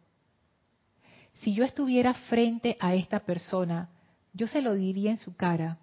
Si 1.35 1.53
yo 1.53 1.63
estuviera 1.63 2.13
frente 2.13 2.77
a 2.79 2.93
esta 2.93 3.21
persona, 3.21 3.89
yo 4.33 4.47
se 4.47 4.61
lo 4.61 4.75
diría 4.75 5.11
en 5.11 5.17
su 5.17 5.35
cara. 5.35 5.79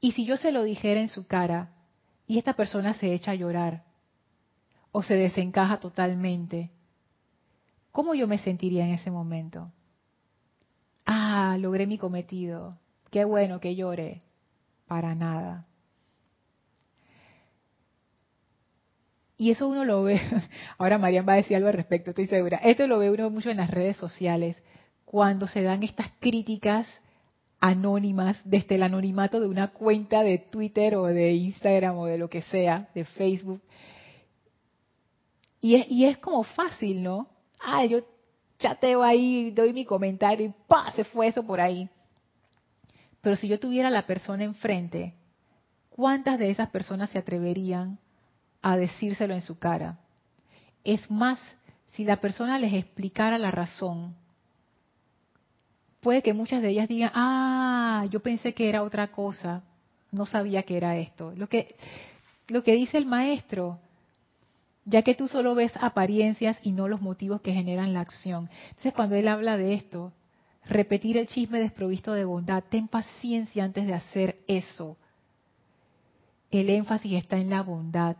Y 0.00 0.12
si 0.12 0.24
yo 0.24 0.36
se 0.36 0.52
lo 0.52 0.62
dijera 0.62 1.00
en 1.00 1.08
su 1.08 1.26
cara 1.26 1.70
y 2.30 2.38
esta 2.38 2.52
persona 2.52 2.94
se 2.94 3.12
echa 3.12 3.32
a 3.32 3.34
llorar 3.34 3.82
o 4.92 5.02
se 5.02 5.14
desencaja 5.14 5.80
totalmente, 5.80 6.70
¿cómo 7.90 8.14
yo 8.14 8.28
me 8.28 8.38
sentiría 8.38 8.84
en 8.84 8.92
ese 8.92 9.10
momento? 9.10 9.66
Ah, 11.04 11.56
logré 11.58 11.88
mi 11.88 11.98
cometido. 11.98 12.78
Qué 13.10 13.24
bueno 13.24 13.58
que 13.58 13.74
llore. 13.74 14.22
Para 14.86 15.16
nada. 15.16 15.66
Y 19.36 19.50
eso 19.50 19.66
uno 19.66 19.84
lo 19.84 20.04
ve, 20.04 20.20
ahora 20.78 20.98
Marian 20.98 21.26
va 21.28 21.32
a 21.32 21.42
decir 21.42 21.56
algo 21.56 21.66
al 21.66 21.74
respecto, 21.74 22.10
estoy 22.10 22.28
segura. 22.28 22.58
Esto 22.58 22.86
lo 22.86 23.00
ve 23.00 23.10
uno 23.10 23.28
mucho 23.30 23.50
en 23.50 23.56
las 23.56 23.70
redes 23.70 23.96
sociales, 23.96 24.62
cuando 25.04 25.48
se 25.48 25.62
dan 25.62 25.82
estas 25.82 26.12
críticas 26.20 26.86
anónimas 27.60 28.40
desde 28.44 28.76
el 28.76 28.82
anonimato 28.82 29.38
de 29.38 29.46
una 29.48 29.68
cuenta 29.68 30.22
de 30.22 30.38
Twitter 30.38 30.96
o 30.96 31.04
de 31.04 31.32
Instagram 31.32 31.98
o 31.98 32.06
de 32.06 32.18
lo 32.18 32.28
que 32.28 32.42
sea, 32.42 32.88
de 32.94 33.04
Facebook. 33.04 33.60
Y 35.60 35.74
es, 35.76 35.86
y 35.90 36.06
es 36.06 36.18
como 36.18 36.42
fácil, 36.42 37.02
¿no? 37.02 37.28
Ah, 37.60 37.84
yo 37.84 38.00
chateo 38.58 39.02
ahí, 39.02 39.50
doy 39.50 39.72
mi 39.72 39.84
comentario 39.84 40.46
y 40.46 40.54
¡pa! 40.66 40.90
se 40.92 41.04
fue 41.04 41.28
eso 41.28 41.44
por 41.44 41.60
ahí. 41.60 41.88
Pero 43.20 43.36
si 43.36 43.48
yo 43.48 43.60
tuviera 43.60 43.90
la 43.90 44.06
persona 44.06 44.44
enfrente, 44.44 45.14
¿cuántas 45.90 46.38
de 46.38 46.50
esas 46.50 46.70
personas 46.70 47.10
se 47.10 47.18
atreverían 47.18 47.98
a 48.62 48.76
decírselo 48.76 49.34
en 49.34 49.42
su 49.42 49.58
cara? 49.58 49.98
Es 50.84 51.10
más, 51.10 51.38
si 51.90 52.04
la 52.04 52.20
persona 52.20 52.58
les 52.58 52.72
explicara 52.72 53.36
la 53.36 53.50
razón, 53.50 54.14
puede 56.00 56.22
que 56.22 56.34
muchas 56.34 56.62
de 56.62 56.70
ellas 56.70 56.88
digan, 56.88 57.12
ah, 57.14 58.04
yo 58.10 58.20
pensé 58.20 58.54
que 58.54 58.68
era 58.68 58.82
otra 58.82 59.08
cosa, 59.08 59.62
no 60.10 60.26
sabía 60.26 60.62
que 60.62 60.76
era 60.76 60.96
esto. 60.96 61.32
Lo 61.36 61.48
que, 61.48 61.74
lo 62.48 62.62
que 62.62 62.72
dice 62.72 62.98
el 62.98 63.06
maestro, 63.06 63.78
ya 64.84 65.02
que 65.02 65.14
tú 65.14 65.28
solo 65.28 65.54
ves 65.54 65.72
apariencias 65.80 66.58
y 66.62 66.72
no 66.72 66.88
los 66.88 67.00
motivos 67.00 67.40
que 67.42 67.52
generan 67.52 67.92
la 67.92 68.00
acción. 68.00 68.48
Entonces 68.70 68.94
cuando 68.94 69.14
él 69.14 69.28
habla 69.28 69.56
de 69.56 69.74
esto, 69.74 70.12
repetir 70.66 71.16
el 71.16 71.26
chisme 71.26 71.60
desprovisto 71.60 72.12
de 72.12 72.24
bondad, 72.24 72.64
ten 72.68 72.88
paciencia 72.88 73.64
antes 73.64 73.86
de 73.86 73.94
hacer 73.94 74.38
eso. 74.48 74.96
El 76.50 76.70
énfasis 76.70 77.12
está 77.12 77.36
en 77.36 77.50
la 77.50 77.62
bondad. 77.62 78.16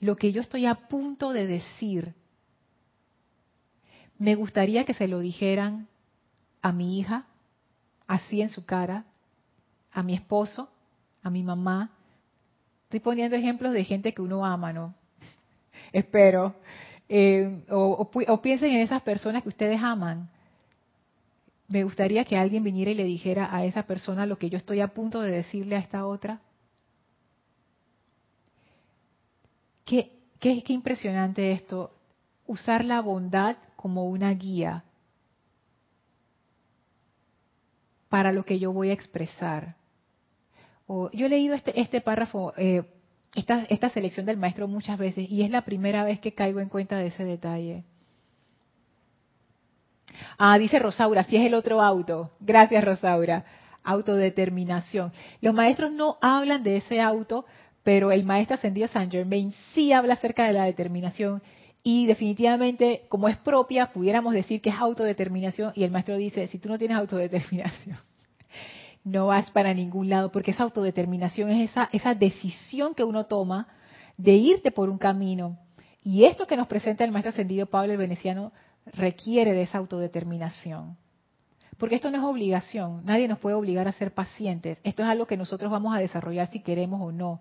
Lo 0.00 0.16
que 0.16 0.30
yo 0.30 0.42
estoy 0.42 0.66
a 0.66 0.74
punto 0.74 1.32
de 1.32 1.46
decir, 1.46 2.14
me 4.18 4.34
gustaría 4.34 4.84
que 4.84 4.94
se 4.94 5.08
lo 5.08 5.18
dijeran 5.18 5.88
a 6.64 6.72
mi 6.72 6.98
hija, 6.98 7.26
así 8.06 8.40
en 8.40 8.48
su 8.48 8.64
cara, 8.64 9.04
a 9.92 10.02
mi 10.02 10.14
esposo, 10.14 10.70
a 11.22 11.28
mi 11.28 11.42
mamá. 11.42 11.90
Estoy 12.84 13.00
poniendo 13.00 13.36
ejemplos 13.36 13.74
de 13.74 13.84
gente 13.84 14.14
que 14.14 14.22
uno 14.22 14.46
ama, 14.46 14.72
¿no? 14.72 14.94
Espero. 15.92 16.54
Eh, 17.06 17.66
o, 17.68 18.40
piensen 18.40 18.70
en 18.70 18.80
esas 18.80 19.02
personas 19.02 19.42
que 19.42 19.50
ustedes 19.50 19.78
aman. 19.82 20.30
Me 21.68 21.84
gustaría 21.84 22.24
que 22.24 22.38
alguien 22.38 22.64
viniera 22.64 22.92
y 22.92 22.94
le 22.94 23.04
dijera 23.04 23.54
a 23.54 23.66
esa 23.66 23.82
persona 23.82 24.24
lo 24.24 24.38
que 24.38 24.48
yo 24.48 24.56
estoy 24.56 24.80
a 24.80 24.88
punto 24.88 25.20
de 25.20 25.32
decirle 25.32 25.76
a 25.76 25.80
esta 25.80 26.06
otra. 26.06 26.40
Qué, 29.84 30.12
qué, 30.40 30.62
qué 30.62 30.72
impresionante 30.72 31.52
esto, 31.52 31.92
usar 32.46 32.86
la 32.86 33.02
bondad 33.02 33.58
como 33.76 34.06
una 34.06 34.32
guía 34.32 34.82
para 38.14 38.30
lo 38.30 38.44
que 38.44 38.60
yo 38.60 38.72
voy 38.72 38.90
a 38.90 38.92
expresar. 38.92 39.74
yo 40.86 41.26
he 41.26 41.28
leído 41.28 41.56
este, 41.56 41.80
este 41.80 42.00
párrafo, 42.00 42.54
eh, 42.56 42.84
esta, 43.34 43.88
selección 43.88 44.24
del 44.24 44.36
maestro 44.36 44.68
muchas 44.68 45.00
veces 45.00 45.28
y 45.28 45.42
es 45.42 45.50
la 45.50 45.62
primera 45.62 46.04
vez 46.04 46.20
que 46.20 46.32
caigo 46.32 46.60
en 46.60 46.68
cuenta 46.68 46.96
de 46.96 47.08
ese 47.08 47.24
detalle. 47.24 47.82
Ah, 50.38 50.56
dice 50.60 50.78
Rosaura, 50.78 51.24
si 51.24 51.34
es 51.34 51.44
el 51.44 51.54
otro 51.54 51.82
auto. 51.82 52.30
Gracias, 52.38 52.84
Rosaura. 52.84 53.44
Autodeterminación. 53.82 55.12
Los 55.40 55.52
maestros 55.52 55.90
no 55.90 56.16
hablan 56.20 56.62
de 56.62 56.76
ese 56.76 57.00
auto, 57.00 57.44
pero 57.82 58.12
el 58.12 58.22
maestro 58.22 58.54
ascendido 58.54 58.86
Saint 58.86 59.10
Germain 59.10 59.52
sí 59.72 59.92
habla 59.92 60.14
acerca 60.14 60.44
de 60.44 60.52
la 60.52 60.66
determinación 60.66 61.42
y 61.86 62.06
definitivamente, 62.06 63.04
como 63.10 63.28
es 63.28 63.36
propia, 63.36 63.92
pudiéramos 63.92 64.32
decir 64.32 64.62
que 64.62 64.70
es 64.70 64.76
autodeterminación 64.76 65.72
y 65.76 65.84
el 65.84 65.90
maestro 65.90 66.16
dice, 66.16 66.48
si 66.48 66.58
tú 66.58 66.70
no 66.70 66.78
tienes 66.78 66.96
autodeterminación, 66.96 67.98
no 69.04 69.26
vas 69.26 69.50
para 69.50 69.74
ningún 69.74 70.08
lado, 70.08 70.32
porque 70.32 70.52
esa 70.52 70.62
autodeterminación 70.62 71.50
es 71.50 71.70
esa, 71.70 71.90
esa 71.92 72.14
decisión 72.14 72.94
que 72.94 73.04
uno 73.04 73.26
toma 73.26 73.68
de 74.16 74.32
irte 74.32 74.70
por 74.70 74.88
un 74.88 74.96
camino. 74.96 75.58
Y 76.02 76.24
esto 76.24 76.46
que 76.46 76.56
nos 76.56 76.68
presenta 76.68 77.04
el 77.04 77.12
maestro 77.12 77.28
ascendido 77.28 77.66
Pablo 77.66 77.92
el 77.92 77.98
Veneciano 77.98 78.52
requiere 78.86 79.52
de 79.52 79.62
esa 79.62 79.76
autodeterminación. 79.76 80.96
Porque 81.76 81.96
esto 81.96 82.10
no 82.10 82.16
es 82.16 82.24
obligación, 82.24 83.04
nadie 83.04 83.28
nos 83.28 83.40
puede 83.40 83.56
obligar 83.56 83.88
a 83.88 83.92
ser 83.92 84.14
pacientes. 84.14 84.78
Esto 84.84 85.02
es 85.02 85.08
algo 85.10 85.26
que 85.26 85.36
nosotros 85.36 85.70
vamos 85.70 85.94
a 85.94 85.98
desarrollar 85.98 86.46
si 86.46 86.60
queremos 86.60 87.02
o 87.02 87.12
no. 87.12 87.40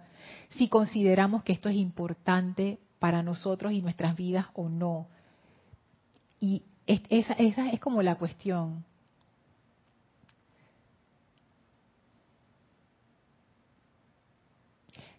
Si 0.57 0.67
consideramos 0.67 1.43
que 1.43 1.53
esto 1.53 1.69
es 1.69 1.75
importante 1.77 2.79
para 3.03 3.21
nosotros 3.21 3.73
y 3.73 3.81
nuestras 3.81 4.15
vidas 4.15 4.45
o 4.53 4.69
no. 4.69 5.09
Y 6.39 6.63
esa, 6.87 7.33
es 7.33 7.79
como 7.81 8.01
la 8.01 8.15
cuestión. 8.15 8.85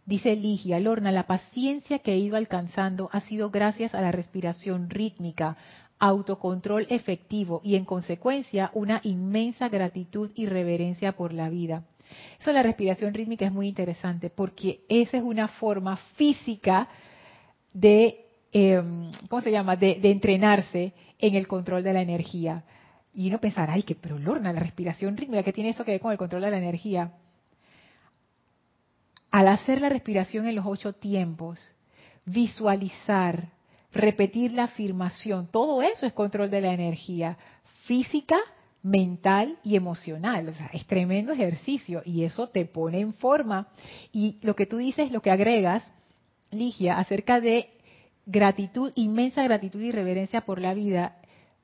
Dice 0.07 0.35
Ligia, 0.35 0.81
Lorna, 0.81 1.13
la 1.13 1.27
paciencia 1.27 1.99
que 1.99 2.15
he 2.15 2.19
ido 2.19 2.39
alcanzando 2.39 3.11
ha 3.13 3.21
sido 3.21 3.51
gracias 3.51 3.95
a 3.95 4.01
la 4.01 4.13
respiración 4.13 4.89
rítmica, 4.89 5.59
autocontrol 5.99 6.87
efectivo 6.89 7.61
y 7.63 7.77
en 7.77 7.85
consecuencia 7.85 8.71
una 8.73 9.03
inmensa 9.05 9.69
gratitud 9.69 10.33
y 10.35 10.47
reverencia 10.47 11.13
por 11.13 11.35
la 11.35 11.51
vida. 11.51 11.85
Eso 12.41 12.51
la 12.51 12.63
respiración 12.63 13.13
rítmica 13.13 13.45
es 13.45 13.53
muy 13.53 13.69
interesante 13.69 14.31
porque 14.31 14.87
esa 14.89 15.19
es 15.19 15.23
una 15.23 15.49
forma 15.49 15.99
física 16.17 16.89
de, 17.75 18.25
em, 18.53 19.11
¿cómo 19.29 19.43
se 19.43 19.51
llama?, 19.51 19.77
de, 19.77 19.99
entrenarse 20.05 20.95
en 21.19 21.35
el 21.35 21.47
control 21.47 21.83
de 21.83 21.93
la 21.93 22.01
energía. 22.01 22.65
Y 23.13 23.29
uno 23.29 23.39
pensar, 23.39 23.71
ay, 23.71 23.83
que 23.83 23.95
pero 23.95 24.19
Lorna, 24.19 24.53
la 24.53 24.61
respiración 24.61 25.17
rítmica, 25.17 25.43
¿qué 25.43 25.53
tiene 25.53 25.71
eso 25.71 25.85
que 25.85 25.93
ver 25.93 26.01
con 26.01 26.13
el 26.13 26.19
control 26.19 26.43
de 26.43 26.51
la 26.51 26.59
energía? 26.59 27.13
Al 29.31 29.49
hacer 29.49 29.81
la 29.81 29.89
respiración 29.89 30.47
en 30.47 30.55
los 30.55 30.65
ocho 30.65 30.95
tiempos, 30.95 31.61
visualizar, 32.25 33.51
repetir 33.93 34.53
la 34.53 34.65
afirmación, 34.65 35.49
todo 35.49 35.83
eso 35.83 36.07
es 36.07 36.13
control 36.13 36.51
de 36.51 36.61
la 36.61 36.73
energía 36.73 37.37
física, 37.85 38.39
mental 38.83 39.59
y 39.65 39.77
emocional. 39.77 40.49
O 40.49 40.55
sea, 40.55 40.71
es 40.73 40.87
tremendo 40.87 41.33
ejercicio 41.33 42.03
y 42.05 42.25
eso 42.25 42.49
te 42.49 42.65
pone 42.65 43.01
en 43.01 43.15
forma. 43.15 43.69
Y 44.13 44.39
lo 44.43 44.55
que 44.55 44.67
tú 44.67 44.77
dices, 44.77 45.11
lo 45.11 45.21
que 45.21 45.31
agregas, 45.31 45.83
Acerca 46.91 47.41
de 47.41 47.71
gratitud, 48.27 48.93
inmensa 48.95 49.43
gratitud 49.43 49.81
y 49.81 49.93
reverencia 49.93 50.43
por 50.43 50.61
la 50.61 50.75
vida. 50.75 51.17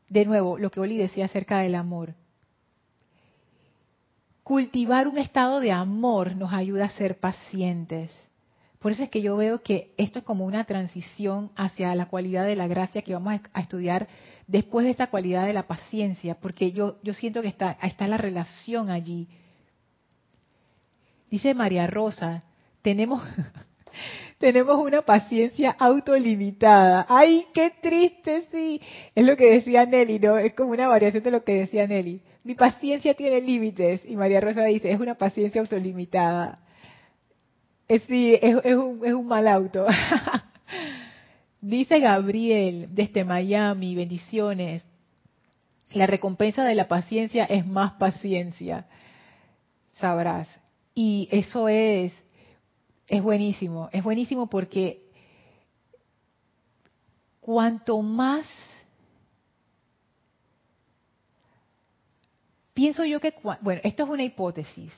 De 0.08 0.24
nuevo, 0.24 0.58
lo 0.58 0.70
que 0.70 0.80
Oli 0.80 0.96
decía 0.96 1.26
acerca 1.26 1.58
del 1.58 1.74
amor. 1.74 2.14
Cultivar 4.42 5.06
un 5.06 5.18
estado 5.18 5.60
de 5.60 5.72
amor 5.72 6.34
nos 6.34 6.52
ayuda 6.52 6.86
a 6.86 6.90
ser 6.90 7.18
pacientes. 7.18 8.10
Por 8.80 8.92
eso 8.92 9.04
es 9.04 9.10
que 9.10 9.20
yo 9.20 9.36
veo 9.36 9.62
que 9.62 9.92
esto 9.98 10.20
es 10.20 10.24
como 10.24 10.46
una 10.46 10.64
transición 10.64 11.50
hacia 11.54 11.94
la 11.94 12.06
cualidad 12.06 12.46
de 12.46 12.56
la 12.56 12.66
gracia 12.66 13.02
que 13.02 13.12
vamos 13.12 13.38
a 13.52 13.60
estudiar 13.60 14.08
después 14.46 14.84
de 14.84 14.90
esta 14.90 15.08
cualidad 15.08 15.46
de 15.46 15.52
la 15.52 15.66
paciencia, 15.66 16.34
porque 16.34 16.72
yo, 16.72 16.96
yo 17.02 17.12
siento 17.12 17.42
que 17.42 17.48
está, 17.48 17.76
está 17.82 18.08
la 18.08 18.16
relación 18.16 18.88
allí. 18.88 19.28
Dice 21.30 21.54
María 21.54 21.86
Rosa, 21.86 22.42
tenemos, 22.80 23.22
tenemos 24.40 24.78
una 24.78 25.02
paciencia 25.02 25.76
autolimitada. 25.78 27.04
¡Ay, 27.10 27.46
qué 27.52 27.70
triste, 27.82 28.48
sí! 28.50 28.80
Es 29.14 29.22
lo 29.22 29.36
que 29.36 29.52
decía 29.52 29.84
Nelly, 29.84 30.18
¿no? 30.18 30.38
Es 30.38 30.54
como 30.54 30.70
una 30.70 30.88
variación 30.88 31.22
de 31.22 31.30
lo 31.30 31.44
que 31.44 31.56
decía 31.56 31.86
Nelly. 31.86 32.22
Mi 32.42 32.54
paciencia 32.54 33.12
tiene 33.12 33.42
límites. 33.42 34.00
Y 34.06 34.16
María 34.16 34.40
Rosa 34.40 34.64
dice, 34.64 34.90
es 34.90 34.98
una 34.98 35.14
paciencia 35.14 35.60
autolimitada. 35.60 36.58
Es, 37.86 38.02
sí, 38.04 38.38
es, 38.40 38.54
un, 38.76 39.02
es 39.04 39.12
un 39.12 39.26
mal 39.26 39.46
auto. 39.46 39.86
Dice 41.60 42.00
Gabriel 42.00 42.88
desde 42.92 43.24
Miami, 43.24 43.94
bendiciones. 43.94 44.86
La 45.92 46.06
recompensa 46.06 46.64
de 46.64 46.74
la 46.74 46.88
paciencia 46.88 47.44
es 47.44 47.66
más 47.66 47.92
paciencia, 47.92 48.86
sabrás. 49.98 50.48
Y 50.94 51.28
eso 51.30 51.68
es, 51.68 52.12
es 53.10 53.24
buenísimo, 53.24 53.88
es 53.92 54.04
buenísimo 54.04 54.46
porque 54.46 55.02
cuanto 57.40 58.00
más 58.02 58.46
pienso 62.72 63.04
yo 63.04 63.18
que, 63.18 63.34
bueno, 63.62 63.80
esto 63.82 64.04
es 64.04 64.08
una 64.08 64.22
hipótesis, 64.22 64.92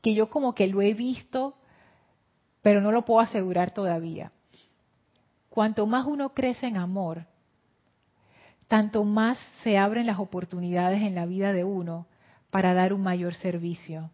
que 0.00 0.14
yo 0.14 0.30
como 0.30 0.54
que 0.54 0.66
lo 0.66 0.80
he 0.80 0.94
visto, 0.94 1.58
pero 2.62 2.80
no 2.80 2.90
lo 2.90 3.04
puedo 3.04 3.20
asegurar 3.20 3.72
todavía. 3.72 4.30
Cuanto 5.50 5.86
más 5.86 6.06
uno 6.06 6.32
crece 6.32 6.68
en 6.68 6.78
amor, 6.78 7.26
tanto 8.66 9.04
más 9.04 9.38
se 9.62 9.76
abren 9.76 10.06
las 10.06 10.18
oportunidades 10.18 11.02
en 11.02 11.14
la 11.14 11.26
vida 11.26 11.52
de 11.52 11.64
uno 11.64 12.06
para 12.48 12.72
dar 12.72 12.94
un 12.94 13.02
mayor 13.02 13.34
servicio. 13.34 14.10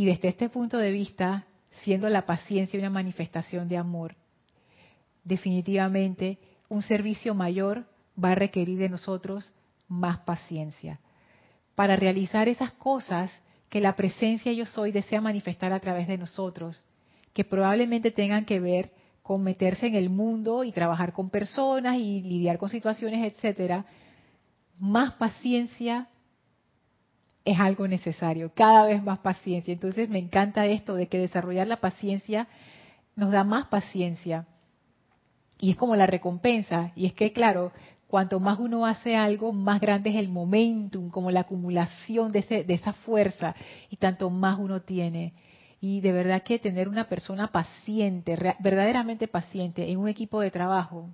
Y 0.00 0.06
desde 0.06 0.28
este 0.28 0.48
punto 0.48 0.78
de 0.78 0.92
vista, 0.92 1.44
siendo 1.82 2.08
la 2.08 2.24
paciencia 2.24 2.80
una 2.80 2.88
manifestación 2.88 3.68
de 3.68 3.76
amor, 3.76 4.16
definitivamente 5.24 6.38
un 6.70 6.80
servicio 6.80 7.34
mayor 7.34 7.84
va 8.16 8.30
a 8.30 8.34
requerir 8.34 8.78
de 8.78 8.88
nosotros 8.88 9.52
más 9.88 10.20
paciencia. 10.20 11.00
Para 11.74 11.96
realizar 11.96 12.48
esas 12.48 12.72
cosas 12.72 13.30
que 13.68 13.82
la 13.82 13.94
presencia 13.94 14.50
yo 14.54 14.64
soy 14.64 14.90
desea 14.90 15.20
manifestar 15.20 15.74
a 15.74 15.80
través 15.80 16.08
de 16.08 16.16
nosotros, 16.16 16.82
que 17.34 17.44
probablemente 17.44 18.10
tengan 18.10 18.46
que 18.46 18.58
ver 18.58 18.92
con 19.20 19.44
meterse 19.44 19.86
en 19.86 19.96
el 19.96 20.08
mundo 20.08 20.64
y 20.64 20.72
trabajar 20.72 21.12
con 21.12 21.28
personas 21.28 21.98
y 21.98 22.22
lidiar 22.22 22.56
con 22.56 22.70
situaciones, 22.70 23.30
etcétera, 23.30 23.84
más 24.78 25.12
paciencia 25.16 26.08
es 27.44 27.58
algo 27.58 27.88
necesario, 27.88 28.52
cada 28.54 28.84
vez 28.84 29.02
más 29.02 29.18
paciencia. 29.18 29.72
Entonces 29.72 30.08
me 30.08 30.18
encanta 30.18 30.66
esto 30.66 30.94
de 30.94 31.08
que 31.08 31.18
desarrollar 31.18 31.66
la 31.66 31.80
paciencia 31.80 32.48
nos 33.16 33.32
da 33.32 33.44
más 33.44 33.66
paciencia. 33.66 34.46
Y 35.58 35.70
es 35.70 35.76
como 35.76 35.96
la 35.96 36.06
recompensa. 36.06 36.92
Y 36.96 37.06
es 37.06 37.12
que, 37.12 37.32
claro, 37.32 37.72
cuanto 38.08 38.40
más 38.40 38.58
uno 38.58 38.86
hace 38.86 39.16
algo, 39.16 39.52
más 39.52 39.80
grande 39.80 40.10
es 40.10 40.16
el 40.16 40.28
momentum, 40.28 41.10
como 41.10 41.30
la 41.30 41.40
acumulación 41.40 42.32
de, 42.32 42.40
ese, 42.40 42.64
de 42.64 42.74
esa 42.74 42.92
fuerza, 42.92 43.54
y 43.88 43.96
tanto 43.96 44.30
más 44.30 44.58
uno 44.58 44.82
tiene. 44.82 45.32
Y 45.80 46.00
de 46.00 46.12
verdad 46.12 46.42
que 46.42 46.58
tener 46.58 46.88
una 46.88 47.08
persona 47.08 47.48
paciente, 47.48 48.36
verdaderamente 48.58 49.28
paciente, 49.28 49.90
en 49.90 49.98
un 49.98 50.08
equipo 50.08 50.40
de 50.40 50.50
trabajo, 50.50 51.08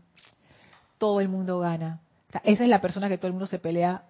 todo 0.99 1.21
el 1.21 1.29
mundo 1.29 1.61
gana. 1.61 2.01
esa 2.43 2.65
es 2.65 2.69
la 2.69 2.81
persona 2.81 3.09
que 3.09 3.19
todo 3.19 3.29
el 3.29 3.35
mundo 3.35 3.47
se 3.47 3.59
pelea, 3.59 4.03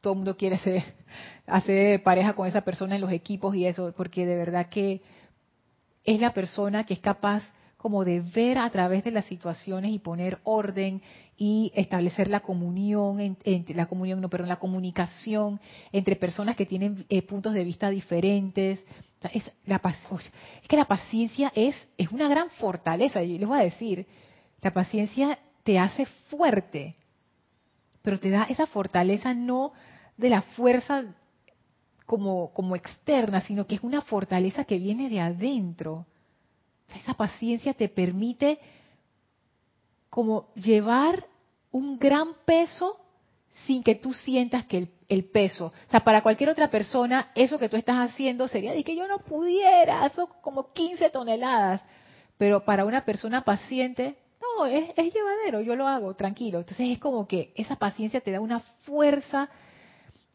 todo 0.00 0.12
el 0.12 0.18
mundo 0.18 0.36
quiere 0.36 0.58
hacer 1.46 2.02
pareja 2.02 2.34
con 2.34 2.46
esa 2.46 2.62
persona 2.62 2.94
en 2.94 3.00
los 3.00 3.12
equipos 3.12 3.54
y 3.54 3.66
eso, 3.66 3.92
porque 3.96 4.26
de 4.26 4.36
verdad 4.36 4.68
que 4.68 5.02
es 6.04 6.20
la 6.20 6.32
persona 6.32 6.84
que 6.84 6.94
es 6.94 7.00
capaz 7.00 7.42
como 7.78 8.04
de 8.04 8.20
ver 8.20 8.58
a 8.58 8.68
través 8.70 9.04
de 9.04 9.12
las 9.12 9.24
situaciones 9.26 9.92
y 9.92 10.00
poner 10.00 10.40
orden 10.42 11.00
y 11.36 11.70
establecer 11.76 12.28
la 12.28 12.40
comunión, 12.40 13.36
la 13.68 13.86
comunión, 13.86 14.20
no, 14.20 14.28
perdón, 14.28 14.48
la 14.48 14.58
comunicación 14.58 15.60
entre 15.92 16.16
personas 16.16 16.56
que 16.56 16.66
tienen 16.66 17.06
eh, 17.08 17.22
puntos 17.22 17.54
de 17.54 17.62
vista 17.62 17.88
diferentes. 17.88 18.80
Es, 19.32 19.50
la, 19.64 19.80
es 19.84 20.68
que 20.68 20.76
la 20.76 20.86
paciencia 20.86 21.52
es, 21.54 21.76
es 21.96 22.10
una 22.10 22.28
gran 22.28 22.50
fortaleza, 22.50 23.22
y 23.22 23.38
les 23.38 23.48
voy 23.48 23.60
a 23.60 23.64
decir, 23.64 24.06
la 24.60 24.72
paciencia 24.72 25.38
te 25.62 25.78
hace 25.78 26.04
fuerte, 26.30 26.96
pero 28.02 28.18
te 28.18 28.30
da 28.30 28.44
esa 28.44 28.66
fortaleza 28.66 29.34
no 29.34 29.72
de 30.18 30.28
la 30.28 30.42
fuerza 30.42 31.04
como, 32.04 32.52
como 32.52 32.76
externa, 32.76 33.40
sino 33.40 33.66
que 33.66 33.76
es 33.76 33.82
una 33.82 34.02
fortaleza 34.02 34.64
que 34.64 34.78
viene 34.78 35.08
de 35.08 35.20
adentro. 35.20 36.04
Esa 36.94 37.14
paciencia 37.14 37.72
te 37.72 37.88
permite 37.88 38.58
como 40.10 40.48
llevar 40.54 41.26
un 41.70 41.98
gran 41.98 42.34
peso 42.44 42.98
sin 43.66 43.82
que 43.82 43.94
tú 43.94 44.12
sientas 44.12 44.64
que 44.66 44.88
el, 45.08 45.24
peso, 45.24 45.66
o 45.66 45.90
sea, 45.90 46.00
para 46.00 46.22
cualquier 46.22 46.50
otra 46.50 46.70
persona, 46.70 47.30
eso 47.34 47.58
que 47.58 47.68
tú 47.68 47.76
estás 47.76 48.10
haciendo 48.10 48.46
sería 48.46 48.72
de 48.72 48.84
que 48.84 48.96
yo 48.96 49.06
no 49.08 49.18
pudiera, 49.18 50.06
eso 50.06 50.28
como 50.40 50.72
15 50.72 51.10
toneladas, 51.10 51.82
pero 52.36 52.64
para 52.64 52.84
una 52.84 53.04
persona 53.04 53.42
paciente, 53.42 54.16
no, 54.40 54.66
es, 54.66 54.90
es 54.96 55.12
llevadero, 55.12 55.60
yo 55.60 55.76
lo 55.76 55.88
hago, 55.88 56.14
tranquilo. 56.14 56.60
Entonces 56.60 56.88
es 56.90 56.98
como 56.98 57.26
que 57.26 57.52
esa 57.56 57.76
paciencia 57.76 58.20
te 58.20 58.30
da 58.30 58.40
una 58.40 58.60
fuerza 58.60 59.48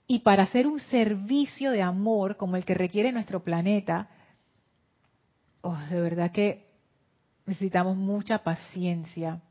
y 0.07 0.19
para 0.19 0.43
hacer 0.43 0.67
un 0.67 0.79
servicio 0.79 1.71
de 1.71 1.81
amor 1.81 2.37
como 2.37 2.55
el 2.55 2.65
que 2.65 2.73
requiere 2.73 3.11
nuestro 3.11 3.43
planeta, 3.43 4.09
oh, 5.61 5.77
de 5.89 6.01
verdad 6.01 6.31
que 6.31 6.67
necesitamos 7.45 7.95
mucha 7.95 8.39
paciencia. 8.39 9.41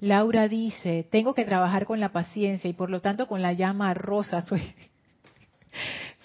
Laura 0.00 0.48
dice, 0.48 1.06
tengo 1.10 1.34
que 1.34 1.44
trabajar 1.44 1.86
con 1.86 2.00
la 2.00 2.10
paciencia 2.10 2.68
y 2.68 2.74
por 2.74 2.90
lo 2.90 3.00
tanto 3.00 3.26
con 3.26 3.42
la 3.42 3.52
llama 3.52 3.94
rosa. 3.94 4.42
Soy, 4.46 4.62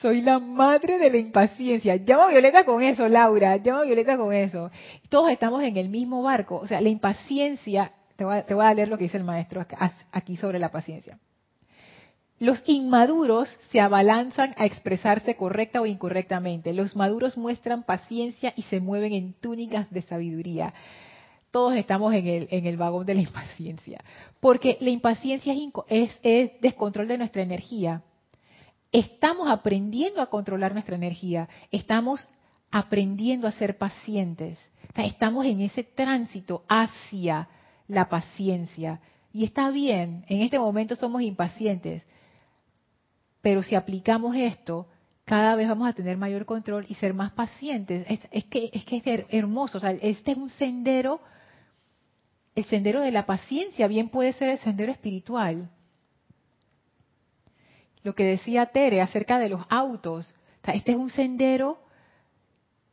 soy 0.02 0.22
la 0.22 0.40
madre 0.40 0.98
de 0.98 1.12
la 1.12 1.18
impaciencia. 1.18 1.96
Llama 1.98 2.30
Violeta 2.30 2.66
con 2.66 2.82
eso, 2.82 3.08
Laura. 3.08 3.58
Llama 3.58 3.84
Violeta 3.84 4.18
con 4.18 4.34
eso. 4.34 4.72
Todos 5.10 5.30
estamos 5.30 5.62
en 5.64 5.78
el 5.78 5.90
mismo 5.90 6.24
barco. 6.24 6.58
O 6.58 6.68
sea, 6.68 6.82
la 6.82 6.90
impaciencia, 6.90 7.92
te 8.16 8.26
voy 8.26 8.38
a, 8.38 8.46
te 8.46 8.54
voy 8.54 8.66
a 8.66 8.74
leer 8.74 8.88
lo 8.88 8.98
que 8.98 9.04
dice 9.04 9.18
el 9.18 9.24
maestro 9.24 9.64
aquí 10.12 10.38
sobre 10.38 10.58
la 10.58 10.70
paciencia. 10.70 11.20
Los 12.42 12.64
inmaduros 12.66 13.56
se 13.70 13.80
abalanzan 13.80 14.56
a 14.58 14.66
expresarse 14.66 15.36
correcta 15.36 15.80
o 15.80 15.86
incorrectamente. 15.86 16.74
Los 16.74 16.96
maduros 16.96 17.38
muestran 17.38 17.84
paciencia 17.84 18.52
y 18.56 18.64
se 18.64 18.80
mueven 18.80 19.14
en 19.14 19.34
túnicas 19.34 19.92
de 19.92 20.02
sabiduría. 20.02 20.74
Todos 21.52 21.76
estamos 21.76 22.16
en 22.16 22.26
el, 22.26 22.48
en 22.50 22.66
el 22.66 22.78
vagón 22.78 23.06
de 23.06 23.14
la 23.14 23.22
impaciencia. 23.30 24.04
Porque 24.40 24.80
la 24.82 24.90
impaciencia 24.90 25.54
es, 25.88 26.20
es, 26.24 26.60
descontrol 26.62 27.08
de 27.08 27.20
nuestra 27.20 27.44
energía. 27.44 28.02
Estamos 28.92 29.48
aprendiendo 29.48 30.20
a 30.20 30.32
controlar 30.32 30.74
nuestra 30.74 30.96
energía. 30.96 31.48
Estamos 31.70 32.28
aprendiendo 32.72 33.48
a 33.48 33.52
ser 33.52 33.78
pacientes. 33.78 34.58
estamos 34.96 35.46
en 35.46 35.62
ese 35.62 35.84
tránsito 35.84 36.64
hacia 36.68 37.50
la 37.88 38.10
paciencia. 38.10 39.00
Y 39.32 39.44
está 39.44 39.70
bien, 39.70 40.26
en 40.28 40.42
este 40.42 40.58
momento 40.58 40.96
somos 40.96 41.22
impacientes, 41.22 42.04
pero 43.42 43.64
si 43.64 43.76
aplicamos 43.76 44.36
esto, 44.36 44.88
cada 45.26 45.56
vez 45.56 45.68
vamos 45.68 45.88
a 45.88 45.94
tener 45.94 46.18
mayor 46.18 46.46
control 46.46 46.86
y 46.90 46.96
ser 46.96 47.14
más 47.14 47.32
pacientes. 47.32 48.06
Es, 48.32 48.46
que, 48.46 48.70
es 48.74 48.86
que 48.86 49.26
hermoso. 49.30 49.78
O 49.78 49.82
sea, 49.82 49.92
este 49.92 50.32
es 50.32 50.38
un 50.38 50.50
sendero, 50.50 51.22
el 52.56 52.66
sendero 52.66 53.02
de 53.02 53.12
la 53.12 53.26
paciencia, 53.26 53.88
bien 53.88 54.10
puede 54.10 54.34
ser 54.34 54.50
el 54.50 54.58
sendero 54.60 54.92
espiritual. 54.92 55.70
Lo 58.04 58.14
que 58.16 58.26
decía 58.26 58.66
Tere 58.68 59.02
acerca 59.02 59.40
de 59.40 59.50
los 59.50 59.62
autos. 59.70 60.34
este 60.66 60.92
es 60.92 60.98
un 60.98 61.10
sendero 61.10 61.80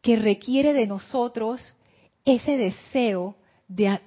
que 0.01 0.17
requiere 0.17 0.73
de 0.73 0.87
nosotros 0.87 1.77
ese 2.25 2.57
deseo 2.57 3.37
de 3.69 4.01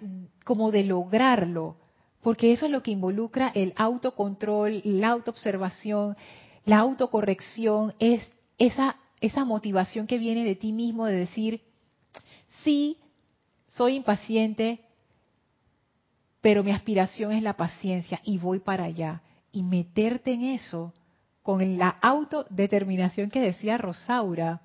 como 0.45 0.71
de 0.71 0.83
lograrlo, 0.83 1.77
porque 2.21 2.51
eso 2.51 2.65
es 2.65 2.71
lo 2.71 2.83
que 2.83 2.91
involucra 2.91 3.51
el 3.53 3.73
autocontrol, 3.75 4.81
la 4.83 5.09
autoobservación, 5.09 6.15
la 6.65 6.79
autocorrección, 6.79 7.93
es 7.99 8.29
esa, 8.57 8.97
esa 9.19 9.43
motivación 9.43 10.07
que 10.07 10.17
viene 10.17 10.43
de 10.43 10.55
ti 10.55 10.71
mismo 10.71 11.05
de 11.05 11.15
decir, 11.15 11.61
sí, 12.63 12.97
soy 13.67 13.95
impaciente, 13.95 14.81
pero 16.41 16.63
mi 16.63 16.71
aspiración 16.71 17.31
es 17.31 17.43
la 17.43 17.57
paciencia 17.57 18.21
y 18.23 18.37
voy 18.37 18.59
para 18.59 18.85
allá. 18.85 19.21
Y 19.51 19.63
meterte 19.63 20.33
en 20.33 20.43
eso 20.43 20.93
con 21.43 21.77
la 21.77 21.89
autodeterminación 21.89 23.29
que 23.29 23.41
decía 23.41 23.77
Rosaura, 23.77 24.61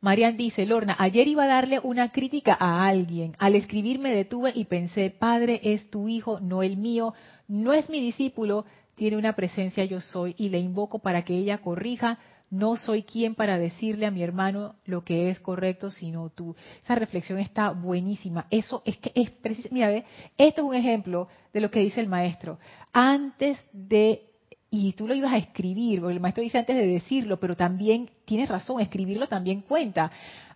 Marian 0.00 0.38
dice, 0.38 0.64
Lorna, 0.64 0.96
ayer 0.98 1.28
iba 1.28 1.44
a 1.44 1.48
darle 1.48 1.78
una 1.82 2.10
crítica 2.10 2.56
a 2.58 2.86
alguien. 2.86 3.36
Al 3.38 3.54
escribir 3.54 3.98
me 3.98 4.14
detuve 4.14 4.50
y 4.54 4.64
pensé, 4.64 5.10
Padre 5.10 5.60
es 5.62 5.90
tu 5.90 6.08
hijo, 6.08 6.40
no 6.40 6.62
el 6.62 6.78
mío, 6.78 7.12
no 7.48 7.74
es 7.74 7.90
mi 7.90 8.00
discípulo, 8.00 8.64
tiene 8.94 9.18
una 9.18 9.34
presencia 9.34 9.84
yo 9.84 10.00
soy 10.00 10.34
y 10.38 10.48
le 10.48 10.58
invoco 10.58 11.00
para 11.00 11.22
que 11.22 11.34
ella 11.34 11.58
corrija. 11.58 12.18
No 12.48 12.76
soy 12.76 13.04
quien 13.04 13.34
para 13.34 13.58
decirle 13.58 14.06
a 14.06 14.10
mi 14.10 14.22
hermano 14.22 14.74
lo 14.84 15.04
que 15.04 15.30
es 15.30 15.38
correcto, 15.38 15.90
sino 15.90 16.30
tú. 16.30 16.56
Esa 16.82 16.94
reflexión 16.96 17.38
está 17.38 17.70
buenísima. 17.70 18.46
Eso 18.50 18.82
es 18.84 18.98
que 18.98 19.12
es 19.14 19.30
mira, 19.70 19.88
ve, 19.88 20.04
esto 20.36 20.62
es 20.62 20.66
un 20.66 20.74
ejemplo 20.74 21.28
de 21.52 21.60
lo 21.60 21.70
que 21.70 21.80
dice 21.80 22.00
el 22.00 22.08
maestro. 22.08 22.58
Antes 22.92 23.58
de 23.72 24.29
y 24.70 24.92
tú 24.92 25.08
lo 25.08 25.14
ibas 25.14 25.32
a 25.32 25.38
escribir, 25.38 26.00
porque 26.00 26.14
el 26.14 26.20
maestro 26.20 26.44
dice 26.44 26.58
antes 26.58 26.76
de 26.76 26.86
decirlo, 26.86 27.40
pero 27.40 27.56
también 27.56 28.10
tienes 28.24 28.48
razón, 28.48 28.80
escribirlo 28.80 29.26
también 29.26 29.62
cuenta. 29.62 30.10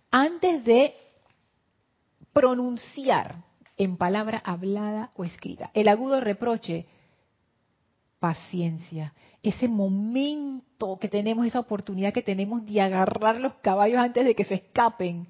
Antes 0.09 0.63
de 0.63 0.93
pronunciar 2.31 3.43
en 3.77 3.97
palabra 3.97 4.41
hablada 4.45 5.11
o 5.15 5.25
escrita. 5.25 5.71
El 5.73 5.87
agudo 5.87 6.21
reproche, 6.21 6.85
paciencia. 8.19 9.13
Ese 9.43 9.67
momento 9.67 10.97
que 10.99 11.07
tenemos, 11.07 11.45
esa 11.45 11.59
oportunidad 11.59 12.13
que 12.13 12.21
tenemos 12.21 12.65
de 12.65 12.81
agarrar 12.81 13.39
los 13.39 13.55
caballos 13.55 13.99
antes 13.99 14.25
de 14.25 14.35
que 14.35 14.45
se 14.45 14.55
escapen 14.55 15.27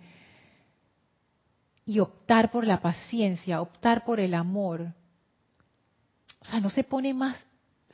y 1.86 2.00
optar 2.00 2.52
por 2.52 2.66
la 2.66 2.82
paciencia, 2.82 3.62
optar 3.62 4.06
por 4.06 4.20
el 4.20 4.34
amor. 4.34 4.94
O 6.42 6.46
sea, 6.46 6.60
no 6.60 6.70
se 6.70 6.84
pone 6.84 7.14
más, 7.14 7.36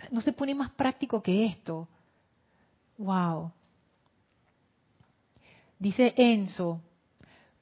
no 0.10 0.22
se 0.22 0.34
pone 0.34 0.56
más 0.56 0.72
práctico 0.72 1.22
que 1.22 1.45
esto. 1.45 1.88
Wow. 2.97 3.52
Dice 5.80 6.14
Enzo, 6.18 6.82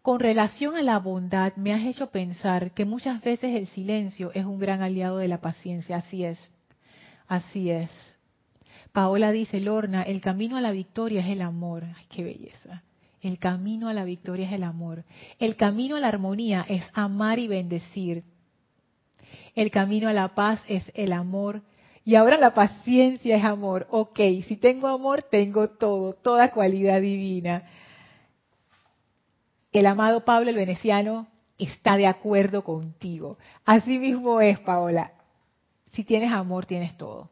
con 0.01 0.19
relación 0.19 0.75
a 0.75 0.81
la 0.81 0.99
bondad, 0.99 1.55
me 1.55 1.73
has 1.73 1.83
hecho 1.83 2.09
pensar 2.09 2.71
que 2.71 2.85
muchas 2.85 3.21
veces 3.21 3.55
el 3.55 3.67
silencio 3.67 4.31
es 4.33 4.45
un 4.45 4.59
gran 4.59 4.81
aliado 4.81 5.17
de 5.17 5.27
la 5.27 5.41
paciencia. 5.41 5.97
Así 5.97 6.23
es, 6.23 6.51
así 7.27 7.69
es. 7.69 7.91
Paola 8.91 9.31
dice, 9.31 9.59
Lorna, 9.59 10.03
el 10.03 10.21
camino 10.21 10.57
a 10.57 10.61
la 10.61 10.71
victoria 10.71 11.21
es 11.21 11.27
el 11.27 11.41
amor. 11.41 11.83
Ay, 11.83 12.05
qué 12.09 12.23
belleza. 12.23 12.83
El 13.21 13.37
camino 13.37 13.89
a 13.89 13.93
la 13.93 14.03
victoria 14.03 14.47
es 14.47 14.53
el 14.53 14.63
amor. 14.63 15.03
El 15.39 15.55
camino 15.55 15.95
a 15.95 15.99
la 15.99 16.07
armonía 16.07 16.65
es 16.67 16.83
amar 16.93 17.37
y 17.37 17.47
bendecir. 17.47 18.23
El 19.55 19.71
camino 19.71 20.07
a 20.07 20.13
la 20.13 20.33
paz 20.35 20.61
es 20.67 20.83
el 20.95 21.11
amor. 21.11 21.61
Y 22.09 22.15
ahora 22.15 22.37
la 22.37 22.55
paciencia 22.55 23.37
es 23.37 23.43
amor. 23.43 23.85
Ok, 23.91 24.17
si 24.47 24.55
tengo 24.55 24.87
amor, 24.87 25.21
tengo 25.21 25.69
todo, 25.69 26.13
toda 26.13 26.49
cualidad 26.49 27.01
divina. 27.01 27.69
El 29.71 29.85
amado 29.85 30.25
Pablo 30.25 30.49
el 30.49 30.55
Veneciano 30.55 31.27
está 31.59 31.97
de 31.97 32.07
acuerdo 32.07 32.63
contigo. 32.63 33.37
Así 33.63 33.99
mismo 33.99 34.41
es, 34.41 34.57
Paola. 34.57 35.13
Si 35.91 36.03
tienes 36.03 36.31
amor, 36.31 36.65
tienes 36.65 36.97
todo. 36.97 37.29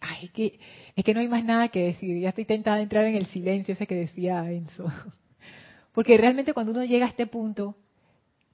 Ay, 0.00 0.24
es 0.24 0.30
que, 0.32 0.58
es 0.96 1.04
que 1.04 1.14
no 1.14 1.20
hay 1.20 1.28
más 1.28 1.44
nada 1.44 1.68
que 1.68 1.84
decir. 1.84 2.18
Ya 2.18 2.30
estoy 2.30 2.44
tentada 2.44 2.78
de 2.78 2.82
entrar 2.82 3.04
en 3.04 3.14
el 3.14 3.26
silencio 3.26 3.74
ese 3.74 3.86
que 3.86 3.94
decía 3.94 4.50
Enzo. 4.50 4.90
Porque 5.92 6.18
realmente 6.18 6.54
cuando 6.54 6.72
uno 6.72 6.84
llega 6.84 7.06
a 7.06 7.10
este 7.10 7.28
punto, 7.28 7.76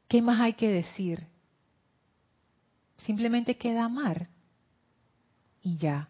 ¿qué 0.08 0.22
más 0.22 0.40
hay 0.40 0.54
que 0.54 0.68
decir? 0.68 1.26
Simplemente 2.98 3.56
queda 3.56 3.84
amar. 3.84 4.28
Y 5.62 5.76
ya. 5.76 6.08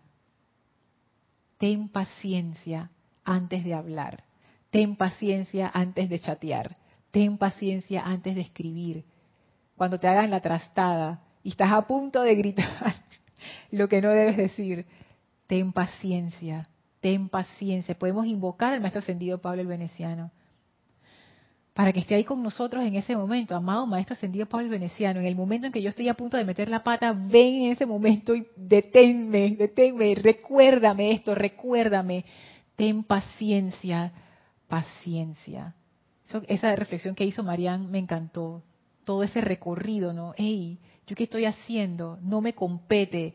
Ten 1.58 1.88
paciencia 1.88 2.90
antes 3.24 3.64
de 3.64 3.74
hablar. 3.74 4.24
Ten 4.70 4.96
paciencia 4.96 5.70
antes 5.72 6.08
de 6.08 6.18
chatear. 6.18 6.76
Ten 7.10 7.38
paciencia 7.38 8.02
antes 8.04 8.34
de 8.34 8.42
escribir. 8.42 9.04
Cuando 9.76 9.98
te 9.98 10.08
hagan 10.08 10.30
la 10.30 10.40
trastada 10.40 11.22
y 11.42 11.50
estás 11.50 11.72
a 11.72 11.86
punto 11.86 12.22
de 12.22 12.34
gritar 12.34 12.96
lo 13.70 13.88
que 13.88 14.00
no 14.00 14.10
debes 14.10 14.36
decir, 14.36 14.86
ten 15.46 15.72
paciencia, 15.72 16.68
ten 17.00 17.28
paciencia. 17.28 17.98
Podemos 17.98 18.26
invocar 18.26 18.72
al 18.72 18.80
Maestro 18.80 19.00
Ascendido 19.00 19.40
Pablo 19.40 19.62
el 19.62 19.68
Veneciano 19.68 20.30
para 21.76 21.92
que 21.92 22.00
esté 22.00 22.14
ahí 22.14 22.24
con 22.24 22.42
nosotros 22.42 22.82
en 22.86 22.96
ese 22.96 23.14
momento. 23.14 23.54
Amado 23.54 23.86
Maestro 23.86 24.14
Ascendido 24.14 24.46
Pablo 24.46 24.70
Veneciano, 24.70 25.20
en 25.20 25.26
el 25.26 25.36
momento 25.36 25.66
en 25.66 25.74
que 25.74 25.82
yo 25.82 25.90
estoy 25.90 26.08
a 26.08 26.14
punto 26.14 26.38
de 26.38 26.44
meter 26.46 26.70
la 26.70 26.82
pata, 26.82 27.12
ven 27.12 27.64
en 27.64 27.72
ese 27.72 27.84
momento 27.84 28.34
y 28.34 28.46
deténme, 28.56 29.56
deténme, 29.56 30.14
recuérdame 30.14 31.12
esto, 31.12 31.34
recuérdame. 31.34 32.24
Ten 32.76 33.04
paciencia, 33.04 34.10
paciencia. 34.68 35.74
esa 36.48 36.74
reflexión 36.76 37.14
que 37.14 37.26
hizo 37.26 37.42
Marianne 37.42 37.88
me 37.88 37.98
encantó. 37.98 38.62
Todo 39.04 39.22
ese 39.22 39.42
recorrido, 39.42 40.14
¿no? 40.14 40.32
Hey, 40.38 40.78
¿yo 41.06 41.14
qué 41.14 41.24
estoy 41.24 41.44
haciendo? 41.44 42.18
No 42.22 42.40
me 42.40 42.54
compete 42.54 43.34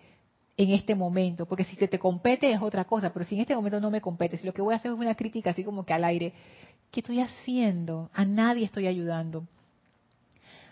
en 0.57 0.71
este 0.71 0.95
momento, 0.95 1.45
porque 1.45 1.63
si 1.63 1.75
te, 1.75 1.87
te 1.87 1.99
compete 1.99 2.51
es 2.51 2.61
otra 2.61 2.85
cosa, 2.85 3.11
pero 3.13 3.23
si 3.23 3.35
en 3.35 3.41
este 3.41 3.55
momento 3.55 3.79
no 3.79 3.89
me 3.89 4.01
compete, 4.01 4.37
si 4.37 4.45
lo 4.45 4.53
que 4.53 4.61
voy 4.61 4.73
a 4.73 4.77
hacer 4.77 4.91
es 4.91 4.97
una 4.97 5.15
crítica 5.15 5.51
así 5.51 5.63
como 5.63 5.85
que 5.85 5.93
al 5.93 6.03
aire, 6.03 6.33
¿qué 6.91 6.99
estoy 6.99 7.21
haciendo? 7.21 8.09
A 8.13 8.25
nadie 8.25 8.65
estoy 8.65 8.87
ayudando. 8.87 9.47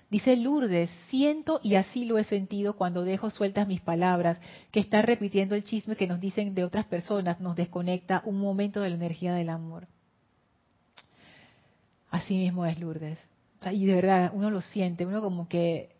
Dice 0.09 0.35
Lourdes, 0.35 0.89
siento 1.09 1.59
y 1.61 1.75
así 1.75 2.05
lo 2.05 2.17
he 2.17 2.23
sentido 2.23 2.75
cuando 2.75 3.03
dejo 3.03 3.29
sueltas 3.29 3.67
mis 3.67 3.81
palabras, 3.81 4.39
que 4.71 4.79
estar 4.79 5.05
repitiendo 5.05 5.55
el 5.55 5.63
chisme 5.63 5.95
que 5.95 6.07
nos 6.07 6.19
dicen 6.19 6.55
de 6.55 6.63
otras 6.63 6.85
personas 6.85 7.39
nos 7.39 7.55
desconecta 7.55 8.23
un 8.25 8.39
momento 8.39 8.81
de 8.81 8.89
la 8.89 8.95
energía 8.95 9.35
del 9.35 9.49
amor. 9.49 9.87
Así 12.09 12.37
mismo 12.37 12.65
es 12.65 12.79
Lourdes. 12.79 13.19
y 13.71 13.85
de 13.85 13.93
verdad, 13.93 14.31
uno 14.33 14.49
lo 14.49 14.61
siente, 14.61 15.05
uno 15.05 15.21
como 15.21 15.47
que 15.47 15.95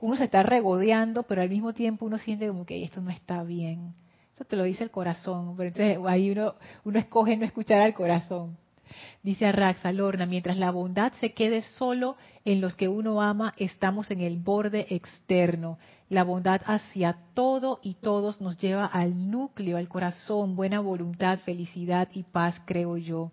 uno 0.00 0.16
se 0.16 0.24
está 0.24 0.42
regodeando, 0.42 1.22
pero 1.22 1.42
al 1.42 1.48
mismo 1.48 1.72
tiempo 1.72 2.06
uno 2.06 2.18
siente 2.18 2.48
como 2.48 2.66
que 2.66 2.82
esto 2.82 3.00
no 3.00 3.10
está 3.10 3.44
bien. 3.44 3.94
Eso 4.34 4.44
te 4.44 4.56
lo 4.56 4.64
dice 4.64 4.82
el 4.82 4.90
corazón, 4.90 5.56
pero 5.56 5.68
entonces 5.68 5.98
ahí 6.08 6.32
uno, 6.32 6.56
uno 6.82 6.98
escoge 6.98 7.36
no 7.36 7.44
escuchar 7.44 7.80
al 7.82 7.94
corazón. 7.94 8.56
Dice 9.22 9.46
Arraxa 9.46 9.92
Lorna, 9.92 10.26
mientras 10.26 10.56
la 10.56 10.70
bondad 10.70 11.12
se 11.20 11.32
quede 11.32 11.62
solo 11.62 12.16
en 12.44 12.60
los 12.60 12.76
que 12.76 12.88
uno 12.88 13.22
ama, 13.22 13.54
estamos 13.56 14.10
en 14.10 14.20
el 14.20 14.38
borde 14.38 14.86
externo. 14.90 15.78
La 16.08 16.24
bondad 16.24 16.60
hacia 16.66 17.16
todo 17.34 17.80
y 17.82 17.94
todos 17.94 18.40
nos 18.40 18.58
lleva 18.58 18.86
al 18.86 19.30
núcleo, 19.30 19.78
al 19.78 19.88
corazón, 19.88 20.56
buena 20.56 20.80
voluntad, 20.80 21.38
felicidad 21.40 22.08
y 22.12 22.22
paz, 22.24 22.60
creo 22.66 22.96
yo. 22.96 23.32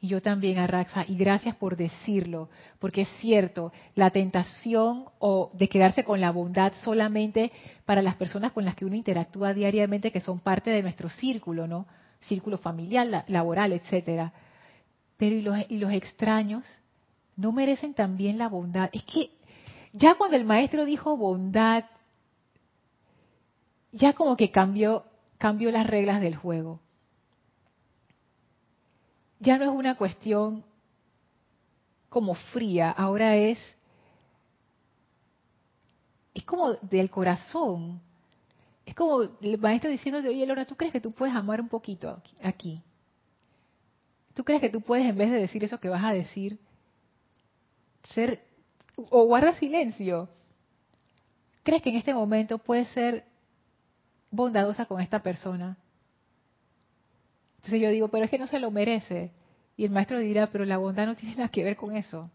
Y 0.00 0.08
yo 0.08 0.22
también, 0.22 0.58
Arraxa, 0.58 1.04
y 1.08 1.16
gracias 1.16 1.56
por 1.56 1.76
decirlo, 1.76 2.50
porque 2.78 3.02
es 3.02 3.08
cierto, 3.20 3.72
la 3.96 4.10
tentación 4.10 5.06
o 5.18 5.50
de 5.54 5.68
quedarse 5.68 6.04
con 6.04 6.20
la 6.20 6.30
bondad 6.30 6.72
solamente 6.84 7.50
para 7.84 8.00
las 8.00 8.14
personas 8.14 8.52
con 8.52 8.64
las 8.64 8.76
que 8.76 8.84
uno 8.84 8.94
interactúa 8.94 9.54
diariamente, 9.54 10.12
que 10.12 10.20
son 10.20 10.38
parte 10.38 10.70
de 10.70 10.82
nuestro 10.82 11.08
círculo, 11.08 11.66
¿no? 11.66 11.86
Círculo 12.20 12.58
familiar, 12.58 13.24
laboral, 13.28 13.72
etcétera. 13.72 14.32
Pero 15.16 15.36
¿y 15.36 15.42
los, 15.42 15.56
y 15.68 15.78
los 15.78 15.92
extraños? 15.92 16.66
¿No 17.36 17.52
merecen 17.52 17.94
también 17.94 18.38
la 18.38 18.48
bondad? 18.48 18.90
Es 18.92 19.04
que 19.04 19.30
ya 19.92 20.16
cuando 20.16 20.36
el 20.36 20.44
maestro 20.44 20.84
dijo 20.84 21.16
bondad, 21.16 21.84
ya 23.92 24.12
como 24.12 24.36
que 24.36 24.50
cambió, 24.50 25.04
cambió 25.38 25.70
las 25.70 25.86
reglas 25.86 26.20
del 26.20 26.36
juego 26.36 26.80
ya 29.40 29.56
no 29.58 29.64
es 29.64 29.70
una 29.70 29.96
cuestión 29.96 30.64
como 32.08 32.34
fría, 32.34 32.90
ahora 32.90 33.36
es, 33.36 33.58
es 36.34 36.44
como 36.44 36.72
del 36.74 37.10
corazón. 37.10 38.00
Es 38.88 38.94
como 38.94 39.20
el 39.42 39.58
maestro 39.58 39.90
diciéndote, 39.90 40.28
oye, 40.28 40.46
Lorna, 40.46 40.64
¿tú 40.64 40.74
crees 40.74 40.94
que 40.94 41.00
tú 41.02 41.12
puedes 41.12 41.34
amar 41.34 41.60
un 41.60 41.68
poquito 41.68 42.22
aquí? 42.42 42.80
¿Tú 44.32 44.44
crees 44.44 44.62
que 44.62 44.70
tú 44.70 44.80
puedes, 44.80 45.04
en 45.04 45.18
vez 45.18 45.30
de 45.30 45.36
decir 45.36 45.62
eso 45.62 45.78
que 45.78 45.90
vas 45.90 46.02
a 46.02 46.14
decir, 46.14 46.58
ser, 48.02 48.42
o 48.96 49.26
guarda 49.26 49.52
silencio? 49.58 50.30
¿Crees 51.64 51.82
que 51.82 51.90
en 51.90 51.96
este 51.96 52.14
momento 52.14 52.56
puedes 52.56 52.88
ser 52.88 53.26
bondadosa 54.30 54.86
con 54.86 55.02
esta 55.02 55.22
persona? 55.22 55.76
Entonces 57.56 57.82
yo 57.82 57.90
digo, 57.90 58.08
pero 58.08 58.24
es 58.24 58.30
que 58.30 58.38
no 58.38 58.46
se 58.46 58.58
lo 58.58 58.70
merece. 58.70 59.32
Y 59.76 59.84
el 59.84 59.90
maestro 59.90 60.18
dirá, 60.18 60.46
pero 60.46 60.64
la 60.64 60.78
bondad 60.78 61.04
no 61.04 61.14
tiene 61.14 61.36
nada 61.36 61.50
que 61.50 61.62
ver 61.62 61.76
con 61.76 61.94
eso. 61.94 62.30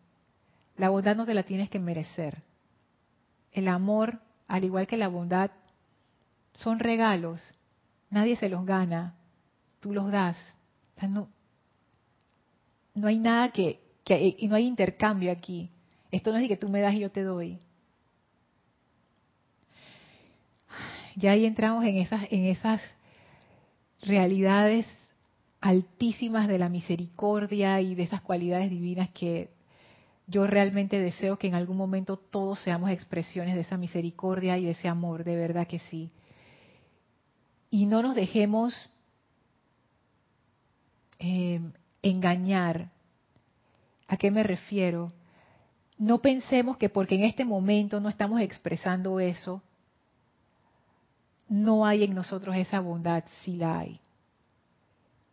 La 0.77 0.89
bondad 0.89 1.15
no 1.15 1.25
te 1.25 1.33
la 1.33 1.41
tienes 1.41 1.71
que 1.71 1.79
merecer. 1.79 2.43
El 3.51 3.69
amor, 3.69 4.19
al 4.47 4.63
igual 4.65 4.85
que 4.85 4.97
la 4.97 5.07
bondad, 5.07 5.49
son 6.53 6.79
regalos. 6.79 7.41
Nadie 8.09 8.35
se 8.35 8.49
los 8.49 8.65
gana. 8.65 9.15
Tú 9.79 9.93
los 9.93 10.11
das. 10.11 10.37
no, 11.01 11.27
hay 13.03 13.19
nada 13.19 13.51
que, 13.51 13.79
que, 14.03 14.35
y 14.37 14.47
no 14.47 14.55
hay 14.55 14.65
intercambio 14.65 15.31
aquí. 15.31 15.69
Esto 16.11 16.31
no 16.31 16.37
es 16.37 16.43
de 16.43 16.47
que 16.49 16.57
tú 16.57 16.69
me 16.69 16.81
das 16.81 16.93
y 16.93 16.99
yo 16.99 17.11
te 17.11 17.23
doy. 17.23 17.59
Ya 21.15 21.31
ahí 21.31 21.45
entramos 21.45 21.85
en 21.85 21.97
esas, 21.97 22.25
en 22.31 22.45
esas 22.45 22.81
realidades 24.01 24.85
altísimas 25.61 26.47
de 26.47 26.59
la 26.59 26.69
misericordia 26.69 27.79
y 27.81 27.95
de 27.95 28.03
esas 28.03 28.21
cualidades 28.21 28.69
divinas 28.69 29.09
que 29.09 29.49
yo 30.27 30.47
realmente 30.47 30.99
deseo 30.99 31.37
que 31.37 31.47
en 31.47 31.55
algún 31.55 31.77
momento 31.77 32.17
todos 32.17 32.59
seamos 32.59 32.89
expresiones 32.89 33.55
de 33.55 33.61
esa 33.61 33.77
misericordia 33.77 34.57
y 34.57 34.65
de 34.65 34.71
ese 34.71 34.87
amor, 34.87 35.23
de 35.23 35.35
verdad 35.35 35.67
que 35.67 35.79
sí. 35.79 36.11
Y 37.73 37.87
no 37.87 38.03
nos 38.03 38.13
dejemos 38.13 38.71
eh, 41.17 41.59
engañar. 42.03 42.91
¿A 44.07 44.15
qué 44.15 44.29
me 44.29 44.43
refiero? 44.43 45.11
No 45.97 46.19
pensemos 46.19 46.77
que 46.77 46.89
porque 46.89 47.15
en 47.15 47.23
este 47.23 47.45
momento 47.45 47.99
no 47.99 48.09
estamos 48.09 48.41
expresando 48.41 49.19
eso, 49.19 49.63
no 51.49 51.87
hay 51.87 52.03
en 52.03 52.13
nosotros 52.13 52.55
esa 52.55 52.79
bondad, 52.79 53.23
sí 53.41 53.57
la 53.57 53.79
hay 53.79 53.99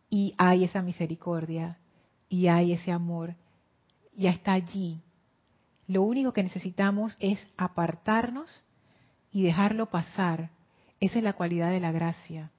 y 0.09 0.33
hay 0.39 0.63
esa 0.63 0.81
misericordia 0.81 1.77
y 2.27 2.47
hay 2.47 2.73
ese 2.73 2.91
amor. 2.91 3.35
Ya 4.17 4.31
está 4.31 4.53
allí. 4.53 4.99
Lo 5.85 6.01
único 6.01 6.33
que 6.33 6.41
necesitamos 6.41 7.15
es 7.19 7.39
apartarnos 7.55 8.63
y 9.31 9.43
dejarlo 9.43 9.91
pasar. 9.91 10.49
Esa 11.01 11.17
es 11.17 11.23
la 11.23 11.33
cualidad 11.33 11.71
de 11.71 11.79
la 11.79 11.91
gracia. 11.91 12.51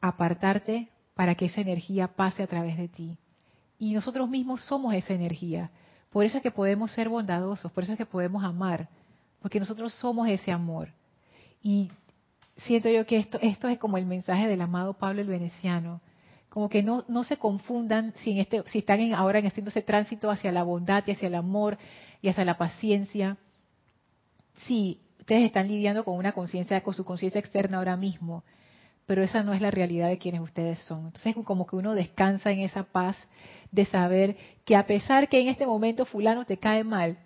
Apartarte 0.00 0.88
para 1.14 1.34
que 1.34 1.44
esa 1.44 1.60
energía 1.60 2.08
pase 2.08 2.42
a 2.42 2.46
través 2.46 2.78
de 2.78 2.88
ti. 2.88 3.16
Y 3.78 3.92
nosotros 3.92 4.28
mismos 4.28 4.62
somos 4.62 4.94
esa 4.94 5.12
energía. 5.12 5.70
Por 6.10 6.24
eso 6.24 6.38
es 6.38 6.42
que 6.42 6.50
podemos 6.50 6.90
ser 6.90 7.08
bondadosos, 7.08 7.70
por 7.72 7.84
eso 7.84 7.92
es 7.92 7.98
que 7.98 8.06
podemos 8.06 8.42
amar, 8.42 8.88
porque 9.40 9.60
nosotros 9.60 9.92
somos 9.94 10.28
ese 10.28 10.50
amor. 10.50 10.88
Y 11.62 11.90
siento 12.56 12.88
yo 12.88 13.04
que 13.06 13.18
esto, 13.18 13.38
esto 13.42 13.68
es 13.68 13.78
como 13.78 13.98
el 13.98 14.06
mensaje 14.06 14.48
del 14.48 14.62
amado 14.62 14.94
Pablo 14.94 15.20
el 15.20 15.28
Veneciano. 15.28 16.00
Como 16.48 16.68
que 16.68 16.82
no, 16.82 17.04
no 17.08 17.24
se 17.24 17.36
confundan 17.36 18.14
si, 18.22 18.38
este, 18.40 18.62
están 18.74 19.14
ahora 19.14 19.38
en 19.38 19.46
haciendo 19.46 19.70
ese 19.70 19.82
tránsito 19.82 20.30
hacia 20.30 20.52
la 20.52 20.62
bondad 20.62 21.04
y 21.06 21.12
hacia 21.12 21.28
el 21.28 21.34
amor 21.34 21.78
y 22.20 22.28
hacia 22.28 22.44
la 22.44 22.56
paciencia. 22.58 23.36
Sí, 24.66 25.00
ustedes 25.22 25.44
están 25.44 25.68
lidiando 25.68 26.04
con 26.04 26.16
una 26.16 26.32
conciencia, 26.32 26.82
con 26.82 26.94
su 26.94 27.04
conciencia 27.04 27.38
externa 27.38 27.78
ahora 27.78 27.96
mismo, 27.96 28.42
pero 29.06 29.22
esa 29.22 29.44
no 29.44 29.52
es 29.52 29.60
la 29.60 29.70
realidad 29.70 30.08
de 30.08 30.18
quienes 30.18 30.40
ustedes 30.40 30.80
son. 30.80 31.06
Entonces 31.06 31.36
como 31.44 31.64
que 31.64 31.76
uno 31.76 31.94
descansa 31.94 32.50
en 32.50 32.58
esa 32.58 32.82
paz 32.82 33.16
de 33.70 33.86
saber 33.86 34.36
que 34.64 34.74
a 34.74 34.84
pesar 34.84 35.28
que 35.28 35.40
en 35.40 35.46
este 35.46 35.64
momento 35.64 36.06
fulano 36.06 36.44
te 36.44 36.56
cae 36.56 36.82
mal, 36.82 37.18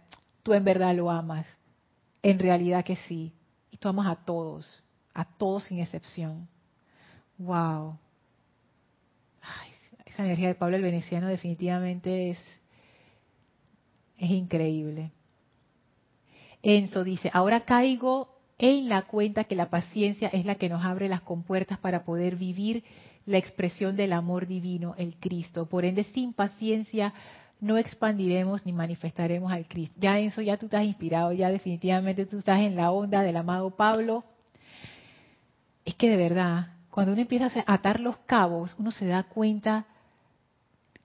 tú 0.43 0.53
en 0.53 0.63
verdad 0.63 0.95
lo 0.95 1.11
amas. 1.11 1.47
En 2.23 2.39
realidad 2.39 2.85
que 2.85 2.97
sí. 2.97 3.33
Y 3.71 3.79
tú 3.79 3.89
amas 3.89 4.09
a 4.09 4.25
todos, 4.27 4.85
a 5.15 5.25
todos 5.25 5.65
sin 5.65 5.81
excepción. 5.81 6.47
Wow. 7.39 7.99
esa 10.05 10.23
energía 10.23 10.49
de 10.49 10.55
Pablo 10.55 10.77
el 10.77 10.83
Veneciano 10.83 11.29
definitivamente 11.29 12.31
es, 12.31 12.39
es 14.19 14.31
increíble. 14.31 15.13
Enzo 16.67 17.05
dice, 17.05 17.31
ahora 17.33 17.61
caigo 17.61 18.29
en 18.59 18.89
la 18.89 19.03
cuenta 19.03 19.45
que 19.45 19.55
la 19.55 19.71
paciencia 19.71 20.27
es 20.27 20.45
la 20.45 20.57
que 20.57 20.69
nos 20.69 20.85
abre 20.85 21.09
las 21.09 21.21
compuertas 21.21 21.79
para 21.79 22.05
poder 22.05 22.35
vivir 22.35 22.83
la 23.25 23.39
expresión 23.39 23.95
del 23.95 24.13
amor 24.13 24.49
divino, 24.49 24.97
el 24.99 25.15
Cristo. 25.15 25.67
Por 25.67 25.85
ende, 25.85 26.03
sin 26.03 26.33
paciencia 26.33 27.15
no 27.61 27.79
expandiremos 27.79 28.67
ni 28.67 28.73
manifestaremos 28.73 29.53
al 29.53 29.69
Cristo. 29.69 29.95
Ya 30.01 30.19
eso, 30.19 30.43
ya 30.43 30.57
tú 30.57 30.67
estás 30.67 30.83
inspirado, 30.83 31.33
ya 31.33 31.51
definitivamente 31.51 32.27
tú 32.27 32.39
estás 32.39 32.59
en 32.59 32.75
la 32.75 32.91
onda 32.91 33.23
del 33.23 33.37
amado 33.37 33.71
Pablo. 33.71 34.25
Es 35.85 35.95
que 35.95 36.11
de 36.11 36.17
verdad, 36.17 36.73
cuando 36.91 37.13
uno 37.13 37.21
empieza 37.21 37.47
a 37.65 37.75
atar 37.75 38.01
los 38.01 38.19
cabos, 38.27 38.75
uno 38.77 38.91
se 38.91 39.07
da 39.07 39.23
cuenta 39.23 39.87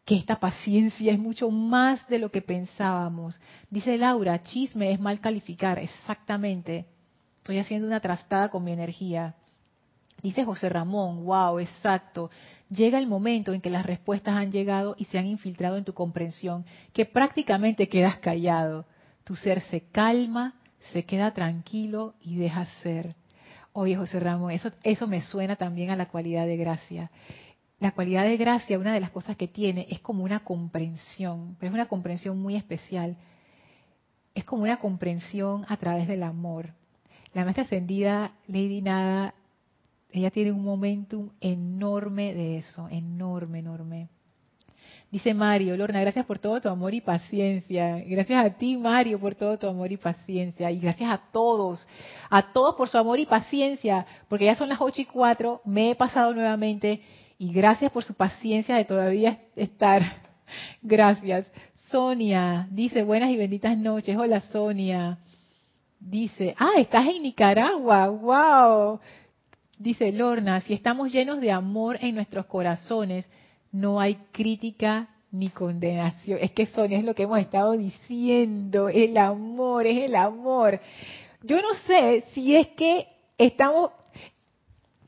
que 0.06 0.16
esta 0.16 0.40
paciencia 0.40 1.14
es 1.14 1.20
mucho 1.20 1.50
más 1.52 2.08
de 2.08 2.20
lo 2.20 2.32
que 2.32 2.42
pensábamos. 2.42 3.40
Dice 3.70 3.98
Laura, 3.98 4.42
chisme 4.42 4.92
es 4.92 5.00
mal 5.00 5.20
calificar, 5.20 5.80
exactamente. 5.80 6.86
Estoy 7.38 7.60
haciendo 7.60 7.88
una 7.88 8.00
trastada 8.00 8.50
con 8.50 8.64
mi 8.64 8.72
energía. 8.72 9.36
Dice 10.22 10.46
José 10.46 10.70
Ramón, 10.70 11.26
wow, 11.26 11.60
exacto. 11.60 12.30
Llega 12.70 13.00
el 13.00 13.08
momento 13.08 13.54
en 13.54 13.62
que 13.62 13.70
las 13.70 13.86
respuestas 13.86 14.36
han 14.36 14.52
llegado 14.52 14.96
y 14.98 15.06
se 15.06 15.18
han 15.18 15.26
infiltrado 15.26 15.78
en 15.78 15.84
tu 15.84 15.94
comprensión, 15.94 16.66
que 16.94 17.06
prácticamente 17.06 17.90
quedas 17.90 18.18
callado. 18.18 18.86
Tu 19.24 19.36
ser 19.36 19.62
se 19.62 19.82
calma, 19.82 20.56
se 20.92 21.06
queda 21.06 21.34
tranquilo 21.34 22.16
y 22.22 22.38
deja 22.38 22.66
ser. 22.84 23.16
Oye, 23.74 23.96
José 23.96 24.20
Ramón, 24.20 24.52
eso, 24.52 24.72
eso 24.84 25.08
me 25.08 25.22
suena 25.22 25.56
también 25.56 25.90
a 25.90 25.96
la 25.96 26.10
cualidad 26.10 26.46
de 26.46 26.58
gracia. 26.58 27.10
La 27.82 27.94
cualidad 27.94 28.26
de 28.26 28.38
gracia, 28.38 28.78
una 28.78 28.94
de 28.94 29.00
las 29.00 29.10
cosas 29.10 29.36
que 29.36 29.48
tiene, 29.48 29.88
es 29.90 30.00
como 30.00 30.24
una 30.24 30.42
comprensión, 30.42 31.58
pero 31.60 31.72
es 31.72 31.74
una 31.74 31.88
comprensión 31.88 32.40
muy 32.40 32.56
especial. 32.56 33.18
Es 34.36 34.44
como 34.44 34.62
una 34.62 34.78
comprensión 34.78 35.66
a 35.68 35.78
través 35.78 36.08
del 36.08 36.22
amor. 36.22 36.70
La 37.34 37.44
maestra 37.44 37.64
ascendida, 37.64 38.34
Lady 38.46 38.84
Nada, 38.84 39.34
ella 40.12 40.30
tiene 40.30 40.52
un 40.52 40.64
momentum 40.64 41.32
enorme 41.42 42.36
de 42.36 42.58
eso, 42.60 42.88
enorme, 42.90 43.60
enorme. 43.60 44.10
Dice 45.10 45.34
Mario, 45.34 45.76
Lorna, 45.76 46.02
gracias 46.02 46.26
por 46.28 46.38
todo 46.38 46.62
tu 46.62 46.70
amor 46.70 46.94
y 46.94 47.02
paciencia. 47.02 47.98
Gracias 48.06 48.46
a 48.46 48.50
ti, 48.52 48.78
Mario, 48.78 49.20
por 49.20 49.34
todo 49.34 49.58
tu 49.58 49.68
amor 49.68 49.92
y 49.92 49.98
paciencia. 49.98 50.70
Y 50.70 50.80
gracias 50.80 51.12
a 51.12 51.20
todos, 51.32 51.88
a 52.30 52.54
todos 52.54 52.76
por 52.76 52.90
su 52.90 53.00
amor 53.00 53.20
y 53.20 53.26
paciencia, 53.26 54.06
porque 54.30 54.46
ya 54.46 54.56
son 54.56 54.70
las 54.70 54.80
ocho 54.80 55.02
y 55.02 55.06
cuatro, 55.06 55.62
me 55.66 55.90
he 55.90 55.96
pasado 55.96 56.32
nuevamente 56.32 57.02
y 57.42 57.52
gracias 57.52 57.92
por 57.92 58.04
su 58.04 58.14
paciencia 58.14 58.76
de 58.76 58.86
todavía 58.86 59.40
estar. 59.56 60.04
Gracias. 60.84 61.52
Sonia 61.90 62.68
dice, 62.70 63.02
buenas 63.02 63.32
y 63.32 63.38
benditas 63.38 63.76
noches. 63.80 64.16
Hola, 64.16 64.42
Sonia. 64.52 65.18
Dice, 66.00 66.54
ah, 66.60 66.74
estás 66.78 67.08
en 67.08 67.24
Nicaragua, 67.24 68.10
wow. 68.10 69.00
Dice 69.76 70.12
Lorna, 70.12 70.62
si 70.62 70.76
estamos 70.76 71.12
llenos 71.12 71.42
de 71.42 71.52
amor 71.52 71.98
en 72.00 72.14
nuestros 72.14 72.46
corazones, 72.46 73.26
no 73.72 74.00
hay 74.00 74.20
crítica 74.32 75.08
ni 75.32 75.50
condenación. 75.50 76.38
Es 76.44 76.52
que 76.52 76.68
son, 76.68 76.94
es 76.94 77.04
lo 77.04 77.16
que 77.16 77.24
hemos 77.24 77.40
estado 77.40 77.72
diciendo, 77.72 78.88
el 78.88 79.18
amor, 79.18 79.88
es 79.88 80.04
el 80.04 80.14
amor. 80.14 80.80
Yo 81.42 81.60
no 81.60 81.74
sé 81.88 82.24
si 82.36 82.56
es 82.56 82.68
que 82.68 83.08
estamos, 83.40 83.90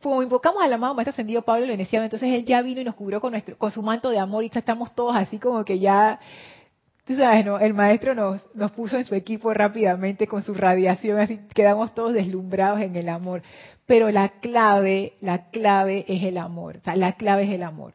como 0.03 0.21
invocamos 0.21 0.61
al 0.61 0.73
amado 0.73 0.93
Maestro 0.93 1.11
Ascendido 1.11 1.41
Pablo 1.41 1.65
Veneciano, 1.65 2.03
entonces 2.03 2.29
él 2.31 2.45
ya 2.45 2.61
vino 2.61 2.81
y 2.81 2.83
nos 2.83 2.95
cubrió 2.95 3.19
con, 3.19 3.31
nuestro, 3.31 3.57
con 3.57 3.71
su 3.71 3.81
manto 3.81 4.09
de 4.09 4.19
amor 4.19 4.43
y 4.43 4.51
estamos 4.53 4.93
todos 4.93 5.15
así 5.15 5.39
como 5.39 5.65
que 5.65 5.79
ya 5.79 6.19
Tú 7.05 7.17
sabes, 7.17 7.45
¿no? 7.45 7.59
El 7.59 7.73
maestro 7.73 8.15
nos, 8.15 8.41
nos 8.55 8.71
puso 8.71 8.97
en 8.97 9.03
su 9.03 9.13
equipo 9.13 9.53
rápidamente 9.53 10.25
con 10.25 10.41
su 10.41 10.53
radiación, 10.53 11.19
así 11.19 11.37
quedamos 11.53 11.93
todos 11.93 12.13
deslumbrados 12.13 12.79
en 12.79 12.95
el 12.95 13.09
amor. 13.09 13.41
Pero 13.85 14.09
la 14.09 14.29
clave, 14.39 15.13
la 15.19 15.49
clave 15.49 16.05
es 16.07 16.23
el 16.23 16.37
amor. 16.37 16.77
O 16.77 16.81
sea, 16.81 16.95
la 16.95 17.13
clave 17.13 17.43
es 17.43 17.49
el 17.49 17.63
amor. 17.63 17.93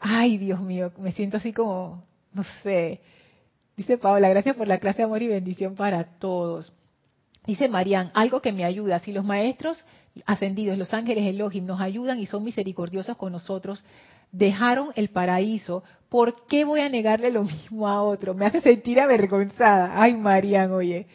Ay, 0.00 0.38
Dios 0.38 0.60
mío, 0.60 0.92
me 0.98 1.12
siento 1.12 1.36
así 1.36 1.52
como, 1.52 2.02
no 2.32 2.42
sé. 2.64 3.00
Dice 3.76 3.96
Paola, 3.96 4.28
gracias 4.28 4.56
por 4.56 4.66
la 4.66 4.78
clase 4.78 4.98
de 4.98 5.04
amor 5.04 5.22
y 5.22 5.28
bendición 5.28 5.76
para 5.76 6.02
todos. 6.18 6.74
Dice 7.46 7.68
Marian, 7.68 8.10
algo 8.14 8.40
que 8.40 8.52
me 8.52 8.64
ayuda. 8.64 8.98
Si 8.98 9.12
los 9.12 9.24
maestros 9.24 9.84
ascendidos, 10.24 10.76
los 10.76 10.92
ángeles 10.92 11.24
Elohim, 11.24 11.64
nos 11.64 11.80
ayudan 11.80 12.18
y 12.18 12.26
son 12.26 12.42
misericordiosos 12.42 13.16
con 13.16 13.32
nosotros, 13.32 13.84
dejaron 14.32 14.92
el 14.96 15.10
paraíso, 15.10 15.84
¿por 16.08 16.46
qué 16.46 16.64
voy 16.64 16.80
a 16.80 16.88
negarle 16.88 17.30
lo 17.30 17.44
mismo 17.44 17.86
a 17.86 18.02
otro? 18.02 18.34
Me 18.34 18.46
hace 18.46 18.60
sentir 18.60 19.00
avergonzada. 19.00 20.00
Ay, 20.00 20.16
Marian, 20.16 20.72
oye. 20.72 21.06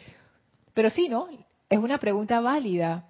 Pero 0.74 0.90
sí, 0.90 1.08
¿no? 1.08 1.28
Es 1.68 1.78
una 1.78 1.98
pregunta 1.98 2.40
válida. 2.40 3.06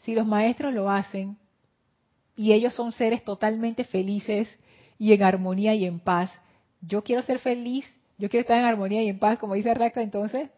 Si 0.00 0.14
los 0.14 0.26
maestros 0.26 0.72
lo 0.72 0.90
hacen 0.90 1.36
y 2.36 2.52
ellos 2.52 2.74
son 2.74 2.92
seres 2.92 3.24
totalmente 3.24 3.84
felices 3.84 4.48
y 4.98 5.12
en 5.12 5.22
armonía 5.22 5.74
y 5.74 5.86
en 5.86 5.98
paz, 5.98 6.30
yo 6.80 7.02
quiero 7.02 7.22
ser 7.22 7.38
feliz, 7.38 7.86
yo 8.18 8.28
quiero 8.28 8.42
estar 8.42 8.58
en 8.58 8.64
armonía 8.64 9.02
y 9.02 9.08
en 9.08 9.18
paz, 9.18 9.38
como 9.38 9.54
dice 9.54 9.72
Racta, 9.72 10.02
entonces, 10.02 10.50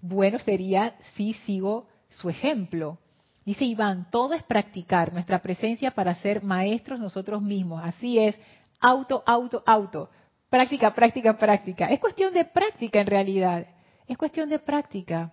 bueno 0.00 0.38
sería 0.38 0.94
si 1.14 1.34
sigo 1.34 1.86
su 2.08 2.30
ejemplo. 2.30 2.98
Dice 3.44 3.64
Iván, 3.64 4.08
todo 4.10 4.34
es 4.34 4.42
practicar 4.44 5.12
nuestra 5.12 5.40
presencia 5.42 5.90
para 5.90 6.14
ser 6.14 6.42
maestros 6.42 7.00
nosotros 7.00 7.42
mismos. 7.42 7.82
Así 7.84 8.18
es, 8.18 8.38
auto, 8.80 9.22
auto, 9.26 9.62
auto. 9.66 10.10
Práctica, 10.48 10.94
práctica, 10.94 11.36
práctica. 11.36 11.86
Es 11.86 11.98
cuestión 11.98 12.32
de 12.34 12.44
práctica 12.44 13.00
en 13.00 13.06
realidad. 13.06 13.66
Es 14.06 14.16
cuestión 14.16 14.48
de 14.48 14.58
práctica. 14.58 15.32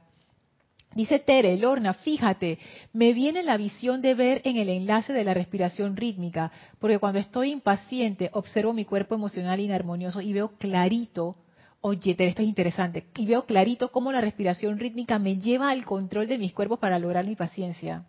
Dice 0.95 1.19
Tere, 1.19 1.55
Lorna, 1.57 1.93
fíjate, 1.93 2.57
me 2.93 3.13
viene 3.13 3.43
la 3.43 3.57
visión 3.57 4.01
de 4.01 4.15
ver 4.15 4.41
en 4.43 4.57
el 4.57 4.69
enlace 4.69 5.13
de 5.13 5.23
la 5.23 5.35
respiración 5.35 5.95
rítmica, 5.95 6.51
porque 6.79 6.97
cuando 6.97 7.19
estoy 7.19 7.51
impaciente 7.51 8.31
observo 8.33 8.73
mi 8.73 8.85
cuerpo 8.85 9.13
emocional 9.13 9.59
inarmonioso 9.59 10.19
y 10.19 10.33
veo 10.33 10.57
clarito 10.57 11.35
oye, 11.81 12.15
esto 12.17 12.41
es 12.41 12.47
interesante, 12.47 13.07
y 13.15 13.25
veo 13.25 13.45
clarito 13.45 13.91
cómo 13.91 14.11
la 14.11 14.21
respiración 14.21 14.79
rítmica 14.79 15.19
me 15.19 15.37
lleva 15.37 15.69
al 15.69 15.85
control 15.85 16.27
de 16.27 16.37
mis 16.37 16.53
cuerpos 16.53 16.79
para 16.79 16.99
lograr 16.99 17.25
mi 17.25 17.35
paciencia. 17.35 18.05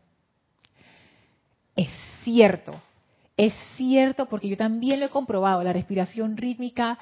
Es 1.77 1.89
cierto, 2.25 2.75
es 3.37 3.55
cierto 3.77 4.27
porque 4.27 4.49
yo 4.49 4.57
también 4.57 5.01
lo 5.01 5.07
he 5.07 5.11
comprobado, 5.11 5.63
la 5.63 5.73
respiración 5.73 6.37
rítmica 6.37 6.99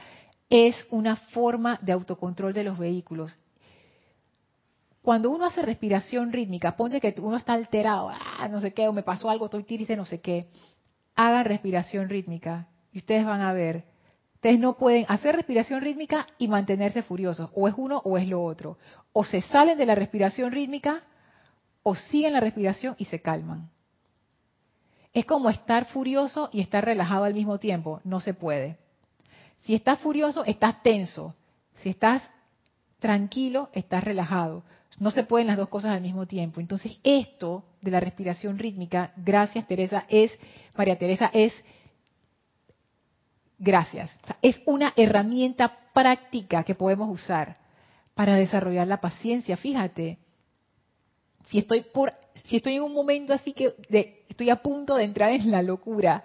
es 0.50 0.74
una 0.90 1.16
forma 1.16 1.78
de 1.82 1.92
autocontrol 1.92 2.52
de 2.52 2.64
los 2.64 2.78
vehículos. 2.78 3.38
Cuando 5.02 5.30
uno 5.30 5.46
hace 5.46 5.62
respiración 5.62 6.32
rítmica, 6.32 6.76
ponte 6.76 7.00
que 7.00 7.14
uno 7.20 7.36
está 7.36 7.54
alterado, 7.54 8.10
ah, 8.10 8.46
no 8.48 8.60
sé 8.60 8.74
qué, 8.74 8.88
o 8.88 8.92
me 8.92 9.02
pasó 9.02 9.30
algo, 9.30 9.46
estoy 9.46 9.64
triste, 9.64 9.96
no 9.96 10.04
sé 10.04 10.20
qué, 10.20 10.48
hagan 11.14 11.46
respiración 11.46 12.08
rítmica 12.08 12.68
y 12.92 12.98
ustedes 12.98 13.24
van 13.24 13.40
a 13.40 13.52
ver 13.52 13.84
Ustedes 14.38 14.60
no 14.60 14.76
pueden 14.76 15.04
hacer 15.08 15.34
respiración 15.34 15.80
rítmica 15.80 16.28
y 16.38 16.46
mantenerse 16.46 17.02
furiosos. 17.02 17.50
O 17.56 17.66
es 17.66 17.74
uno 17.76 18.00
o 18.04 18.16
es 18.16 18.28
lo 18.28 18.44
otro. 18.44 18.78
O 19.12 19.24
se 19.24 19.40
salen 19.40 19.76
de 19.76 19.84
la 19.84 19.96
respiración 19.96 20.52
rítmica 20.52 21.02
o 21.82 21.96
siguen 21.96 22.34
la 22.34 22.38
respiración 22.38 22.94
y 22.98 23.06
se 23.06 23.20
calman. 23.20 23.68
Es 25.12 25.26
como 25.26 25.50
estar 25.50 25.86
furioso 25.86 26.50
y 26.52 26.60
estar 26.60 26.84
relajado 26.84 27.24
al 27.24 27.34
mismo 27.34 27.58
tiempo. 27.58 28.00
No 28.04 28.20
se 28.20 28.32
puede. 28.32 28.78
Si 29.62 29.74
estás 29.74 29.98
furioso, 29.98 30.44
estás 30.44 30.84
tenso. 30.84 31.34
Si 31.78 31.88
estás 31.88 32.22
tranquilo, 33.00 33.70
estás 33.72 34.04
relajado. 34.04 34.62
No 35.00 35.10
se 35.10 35.24
pueden 35.24 35.48
las 35.48 35.56
dos 35.56 35.68
cosas 35.68 35.96
al 35.96 36.00
mismo 36.00 36.26
tiempo. 36.26 36.60
Entonces, 36.60 37.00
esto 37.02 37.64
de 37.80 37.90
la 37.90 37.98
respiración 37.98 38.56
rítmica, 38.56 39.12
gracias 39.16 39.66
Teresa, 39.66 40.06
es, 40.08 40.30
María 40.76 40.96
Teresa, 40.96 41.28
es, 41.32 41.52
gracias, 43.58 44.10
es 44.42 44.60
una 44.66 44.92
herramienta 44.96 45.76
práctica 45.92 46.64
que 46.64 46.74
podemos 46.74 47.10
usar 47.10 47.56
para 48.14 48.34
desarrollar 48.36 48.86
la 48.86 49.00
paciencia. 49.00 49.56
Fíjate, 49.56 50.18
si 51.46 51.58
estoy 51.58 51.82
por, 51.82 52.10
si 52.44 52.56
estoy 52.56 52.76
en 52.76 52.82
un 52.82 52.92
momento 52.92 53.32
así 53.32 53.52
que 53.52 53.74
estoy 54.28 54.50
a 54.50 54.62
punto 54.62 54.96
de 54.96 55.04
entrar 55.04 55.30
en 55.32 55.50
la 55.50 55.62
locura, 55.62 56.24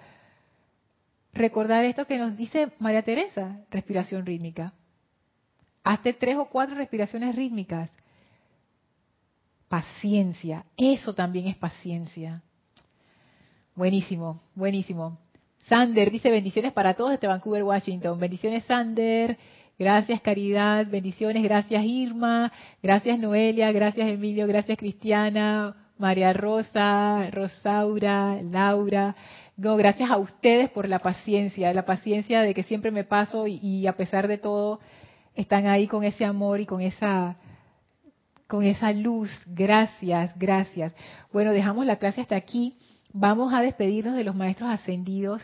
recordar 1.34 1.84
esto 1.86 2.06
que 2.06 2.18
nos 2.18 2.38
dice 2.38 2.72
María 2.80 3.04
Teresa, 3.04 3.62
respiración 3.70 4.26
rítmica. 4.26 4.74
Hazte 5.84 6.14
tres 6.14 6.38
o 6.38 6.46
cuatro 6.46 6.76
respiraciones 6.76 7.36
rítmicas 7.36 7.90
Paciencia, 9.74 10.68
eso 10.78 11.16
también 11.16 11.48
es 11.48 11.56
paciencia. 11.56 12.44
Buenísimo, 13.74 14.40
buenísimo. 14.54 15.18
Sander 15.68 16.12
dice 16.12 16.30
bendiciones 16.30 16.74
para 16.74 16.94
todos 16.94 17.12
desde 17.12 17.28
Vancouver, 17.28 17.64
Washington. 17.64 18.20
Bendiciones, 18.20 18.66
Sander. 18.66 19.38
Gracias, 19.80 20.22
Caridad. 20.22 20.88
Bendiciones, 20.88 21.42
gracias, 21.42 21.84
Irma. 21.84 22.52
Gracias, 22.82 23.18
Noelia. 23.18 23.72
Gracias, 23.72 24.10
Emilio. 24.10 24.46
Gracias, 24.46 24.78
Cristiana. 24.78 25.76
María 25.98 26.34
Rosa, 26.34 27.30
Rosaura, 27.32 28.42
Laura. 28.42 29.16
No, 29.56 29.78
gracias 29.78 30.10
a 30.10 30.18
ustedes 30.18 30.70
por 30.70 30.90
la 30.90 31.00
paciencia, 31.00 31.74
la 31.74 31.86
paciencia 31.86 32.42
de 32.42 32.54
que 32.54 32.64
siempre 32.64 32.92
me 32.92 33.04
paso 33.04 33.48
y, 33.48 33.60
y 33.62 33.88
a 33.88 33.96
pesar 33.96 34.28
de 34.28 34.38
todo 34.38 34.80
están 35.36 35.68
ahí 35.68 35.88
con 35.88 36.04
ese 36.04 36.26
amor 36.26 36.60
y 36.60 36.66
con 36.66 36.82
esa 36.82 37.38
con 38.48 38.64
esa 38.64 38.92
luz. 38.92 39.32
Gracias, 39.48 40.38
gracias. 40.38 40.94
Bueno, 41.32 41.52
dejamos 41.52 41.86
la 41.86 41.96
clase 41.96 42.22
hasta 42.22 42.36
aquí. 42.36 42.76
Vamos 43.14 43.54
a 43.54 43.62
despedirnos 43.62 44.16
de 44.16 44.24
los 44.24 44.36
maestros 44.36 44.72
ascendidos. 44.72 45.42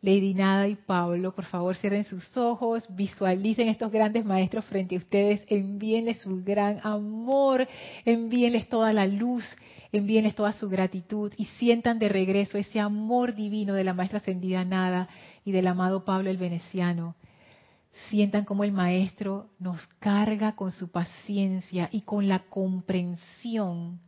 Lady 0.00 0.34
Nada 0.34 0.68
y 0.68 0.74
Pablo, 0.74 1.34
por 1.34 1.44
favor 1.44 1.76
cierren 1.76 2.04
sus 2.04 2.36
ojos, 2.36 2.84
visualicen 2.90 3.68
estos 3.68 3.90
grandes 3.90 4.24
maestros 4.24 4.64
frente 4.66 4.96
a 4.96 4.98
ustedes, 4.98 5.42
envíenles 5.48 6.20
su 6.20 6.42
gran 6.44 6.80
amor, 6.82 7.66
envíenles 8.04 8.68
toda 8.68 8.92
la 8.92 9.06
luz, 9.06 9.44
envíenles 9.92 10.34
toda 10.34 10.52
su 10.52 10.68
gratitud 10.68 11.32
y 11.38 11.46
sientan 11.58 11.98
de 11.98 12.10
regreso 12.10 12.58
ese 12.58 12.80
amor 12.80 13.34
divino 13.34 13.72
de 13.72 13.84
la 13.84 13.94
maestra 13.94 14.18
ascendida 14.18 14.64
Nada 14.64 15.08
y 15.44 15.52
del 15.52 15.66
amado 15.66 16.04
Pablo 16.04 16.28
el 16.28 16.36
Veneciano 16.36 17.14
sientan 18.10 18.44
como 18.44 18.64
el 18.64 18.72
Maestro 18.72 19.50
nos 19.58 19.86
carga 20.00 20.56
con 20.56 20.72
su 20.72 20.90
paciencia 20.90 21.88
y 21.92 22.02
con 22.02 22.28
la 22.28 22.40
comprensión 22.40 24.00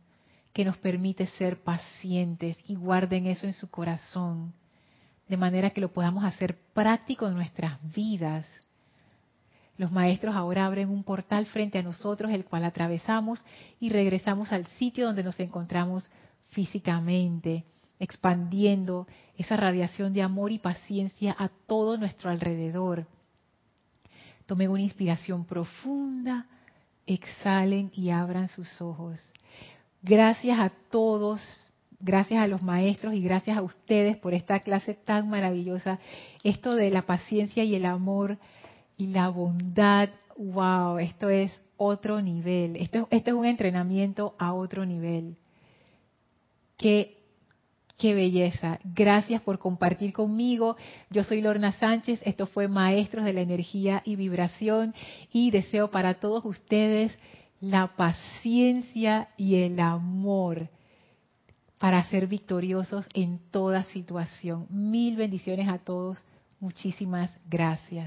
que 0.57 0.65
nos 0.65 0.77
permite 0.77 1.27
ser 1.27 1.61
pacientes 1.61 2.57
y 2.65 2.73
guarden 2.73 3.27
eso 3.27 3.45
en 3.45 3.53
su 3.53 3.69
corazón, 3.69 4.55
de 5.27 5.37
manera 5.37 5.69
que 5.69 5.81
lo 5.81 5.93
podamos 5.93 6.23
hacer 6.23 6.57
práctico 6.73 7.27
en 7.27 7.35
nuestras 7.35 7.77
vidas. 7.93 8.47
Los 9.77 9.91
maestros 9.91 10.35
ahora 10.35 10.65
abren 10.65 10.89
un 10.89 11.03
portal 11.03 11.45
frente 11.45 11.77
a 11.77 11.83
nosotros, 11.83 12.31
el 12.31 12.43
cual 12.43 12.63
atravesamos 12.63 13.45
y 13.79 13.89
regresamos 13.89 14.51
al 14.51 14.65
sitio 14.79 15.05
donde 15.05 15.21
nos 15.21 15.39
encontramos 15.39 16.09
físicamente, 16.47 17.63
expandiendo 17.99 19.05
esa 19.37 19.57
radiación 19.57 20.11
de 20.11 20.23
amor 20.23 20.51
y 20.51 20.57
paciencia 20.57 21.35
a 21.37 21.49
todo 21.67 21.99
nuestro 21.99 22.31
alrededor 22.31 23.05
Tomen 24.47 24.71
una 24.71 24.81
inspiración 24.81 25.43
profunda, 25.45 26.47
exhalen 27.05 27.91
y 27.93 28.09
abran 28.11 28.47
sus 28.47 28.81
ojos. 28.81 29.21
Gracias 30.07 30.57
a 30.57 30.71
todos, 30.89 31.41
gracias 31.99 32.41
a 32.41 32.47
los 32.47 32.61
maestros 32.61 33.13
y 33.13 33.21
gracias 33.21 33.57
a 33.57 33.61
ustedes 33.61 34.15
por 34.15 34.33
esta 34.33 34.61
clase 34.61 34.93
tan 34.93 35.29
maravillosa. 35.29 35.99
Esto 36.43 36.75
de 36.75 36.89
la 36.91 37.01
paciencia 37.01 37.65
y 37.65 37.75
el 37.75 37.85
amor 37.85 38.37
y 38.97 39.07
la 39.07 39.27
bondad, 39.27 40.09
wow, 40.37 40.97
esto 40.99 41.29
es 41.29 41.51
otro 41.75 42.21
nivel. 42.21 42.77
Esto, 42.77 43.09
esto 43.11 43.31
es 43.31 43.37
un 43.37 43.45
entrenamiento 43.45 44.33
a 44.39 44.53
otro 44.53 44.85
nivel. 44.85 45.35
Que 46.77 47.17
Qué 47.97 48.13
belleza. 48.13 48.79
Gracias 48.83 49.41
por 49.41 49.57
compartir 49.57 50.13
conmigo. 50.13 50.77
Yo 51.09 51.23
soy 51.23 51.41
Lorna 51.41 51.71
Sánchez. 51.71 52.21
Esto 52.23 52.45
fue 52.45 52.67
Maestros 52.67 53.25
de 53.25 53.33
la 53.33 53.41
Energía 53.41 54.03
y 54.05 54.15
Vibración. 54.15 54.93
Y 55.31 55.49
deseo 55.49 55.89
para 55.89 56.19
todos 56.19 56.45
ustedes 56.45 57.17
la 57.59 57.95
paciencia 57.95 59.29
y 59.37 59.55
el 59.55 59.79
amor 59.79 60.69
para 61.79 62.03
ser 62.09 62.27
victoriosos 62.27 63.07
en 63.13 63.39
toda 63.51 63.83
situación. 63.85 64.67
Mil 64.69 65.15
bendiciones 65.15 65.67
a 65.67 65.77
todos. 65.77 66.19
Muchísimas 66.59 67.31
gracias. 67.49 68.05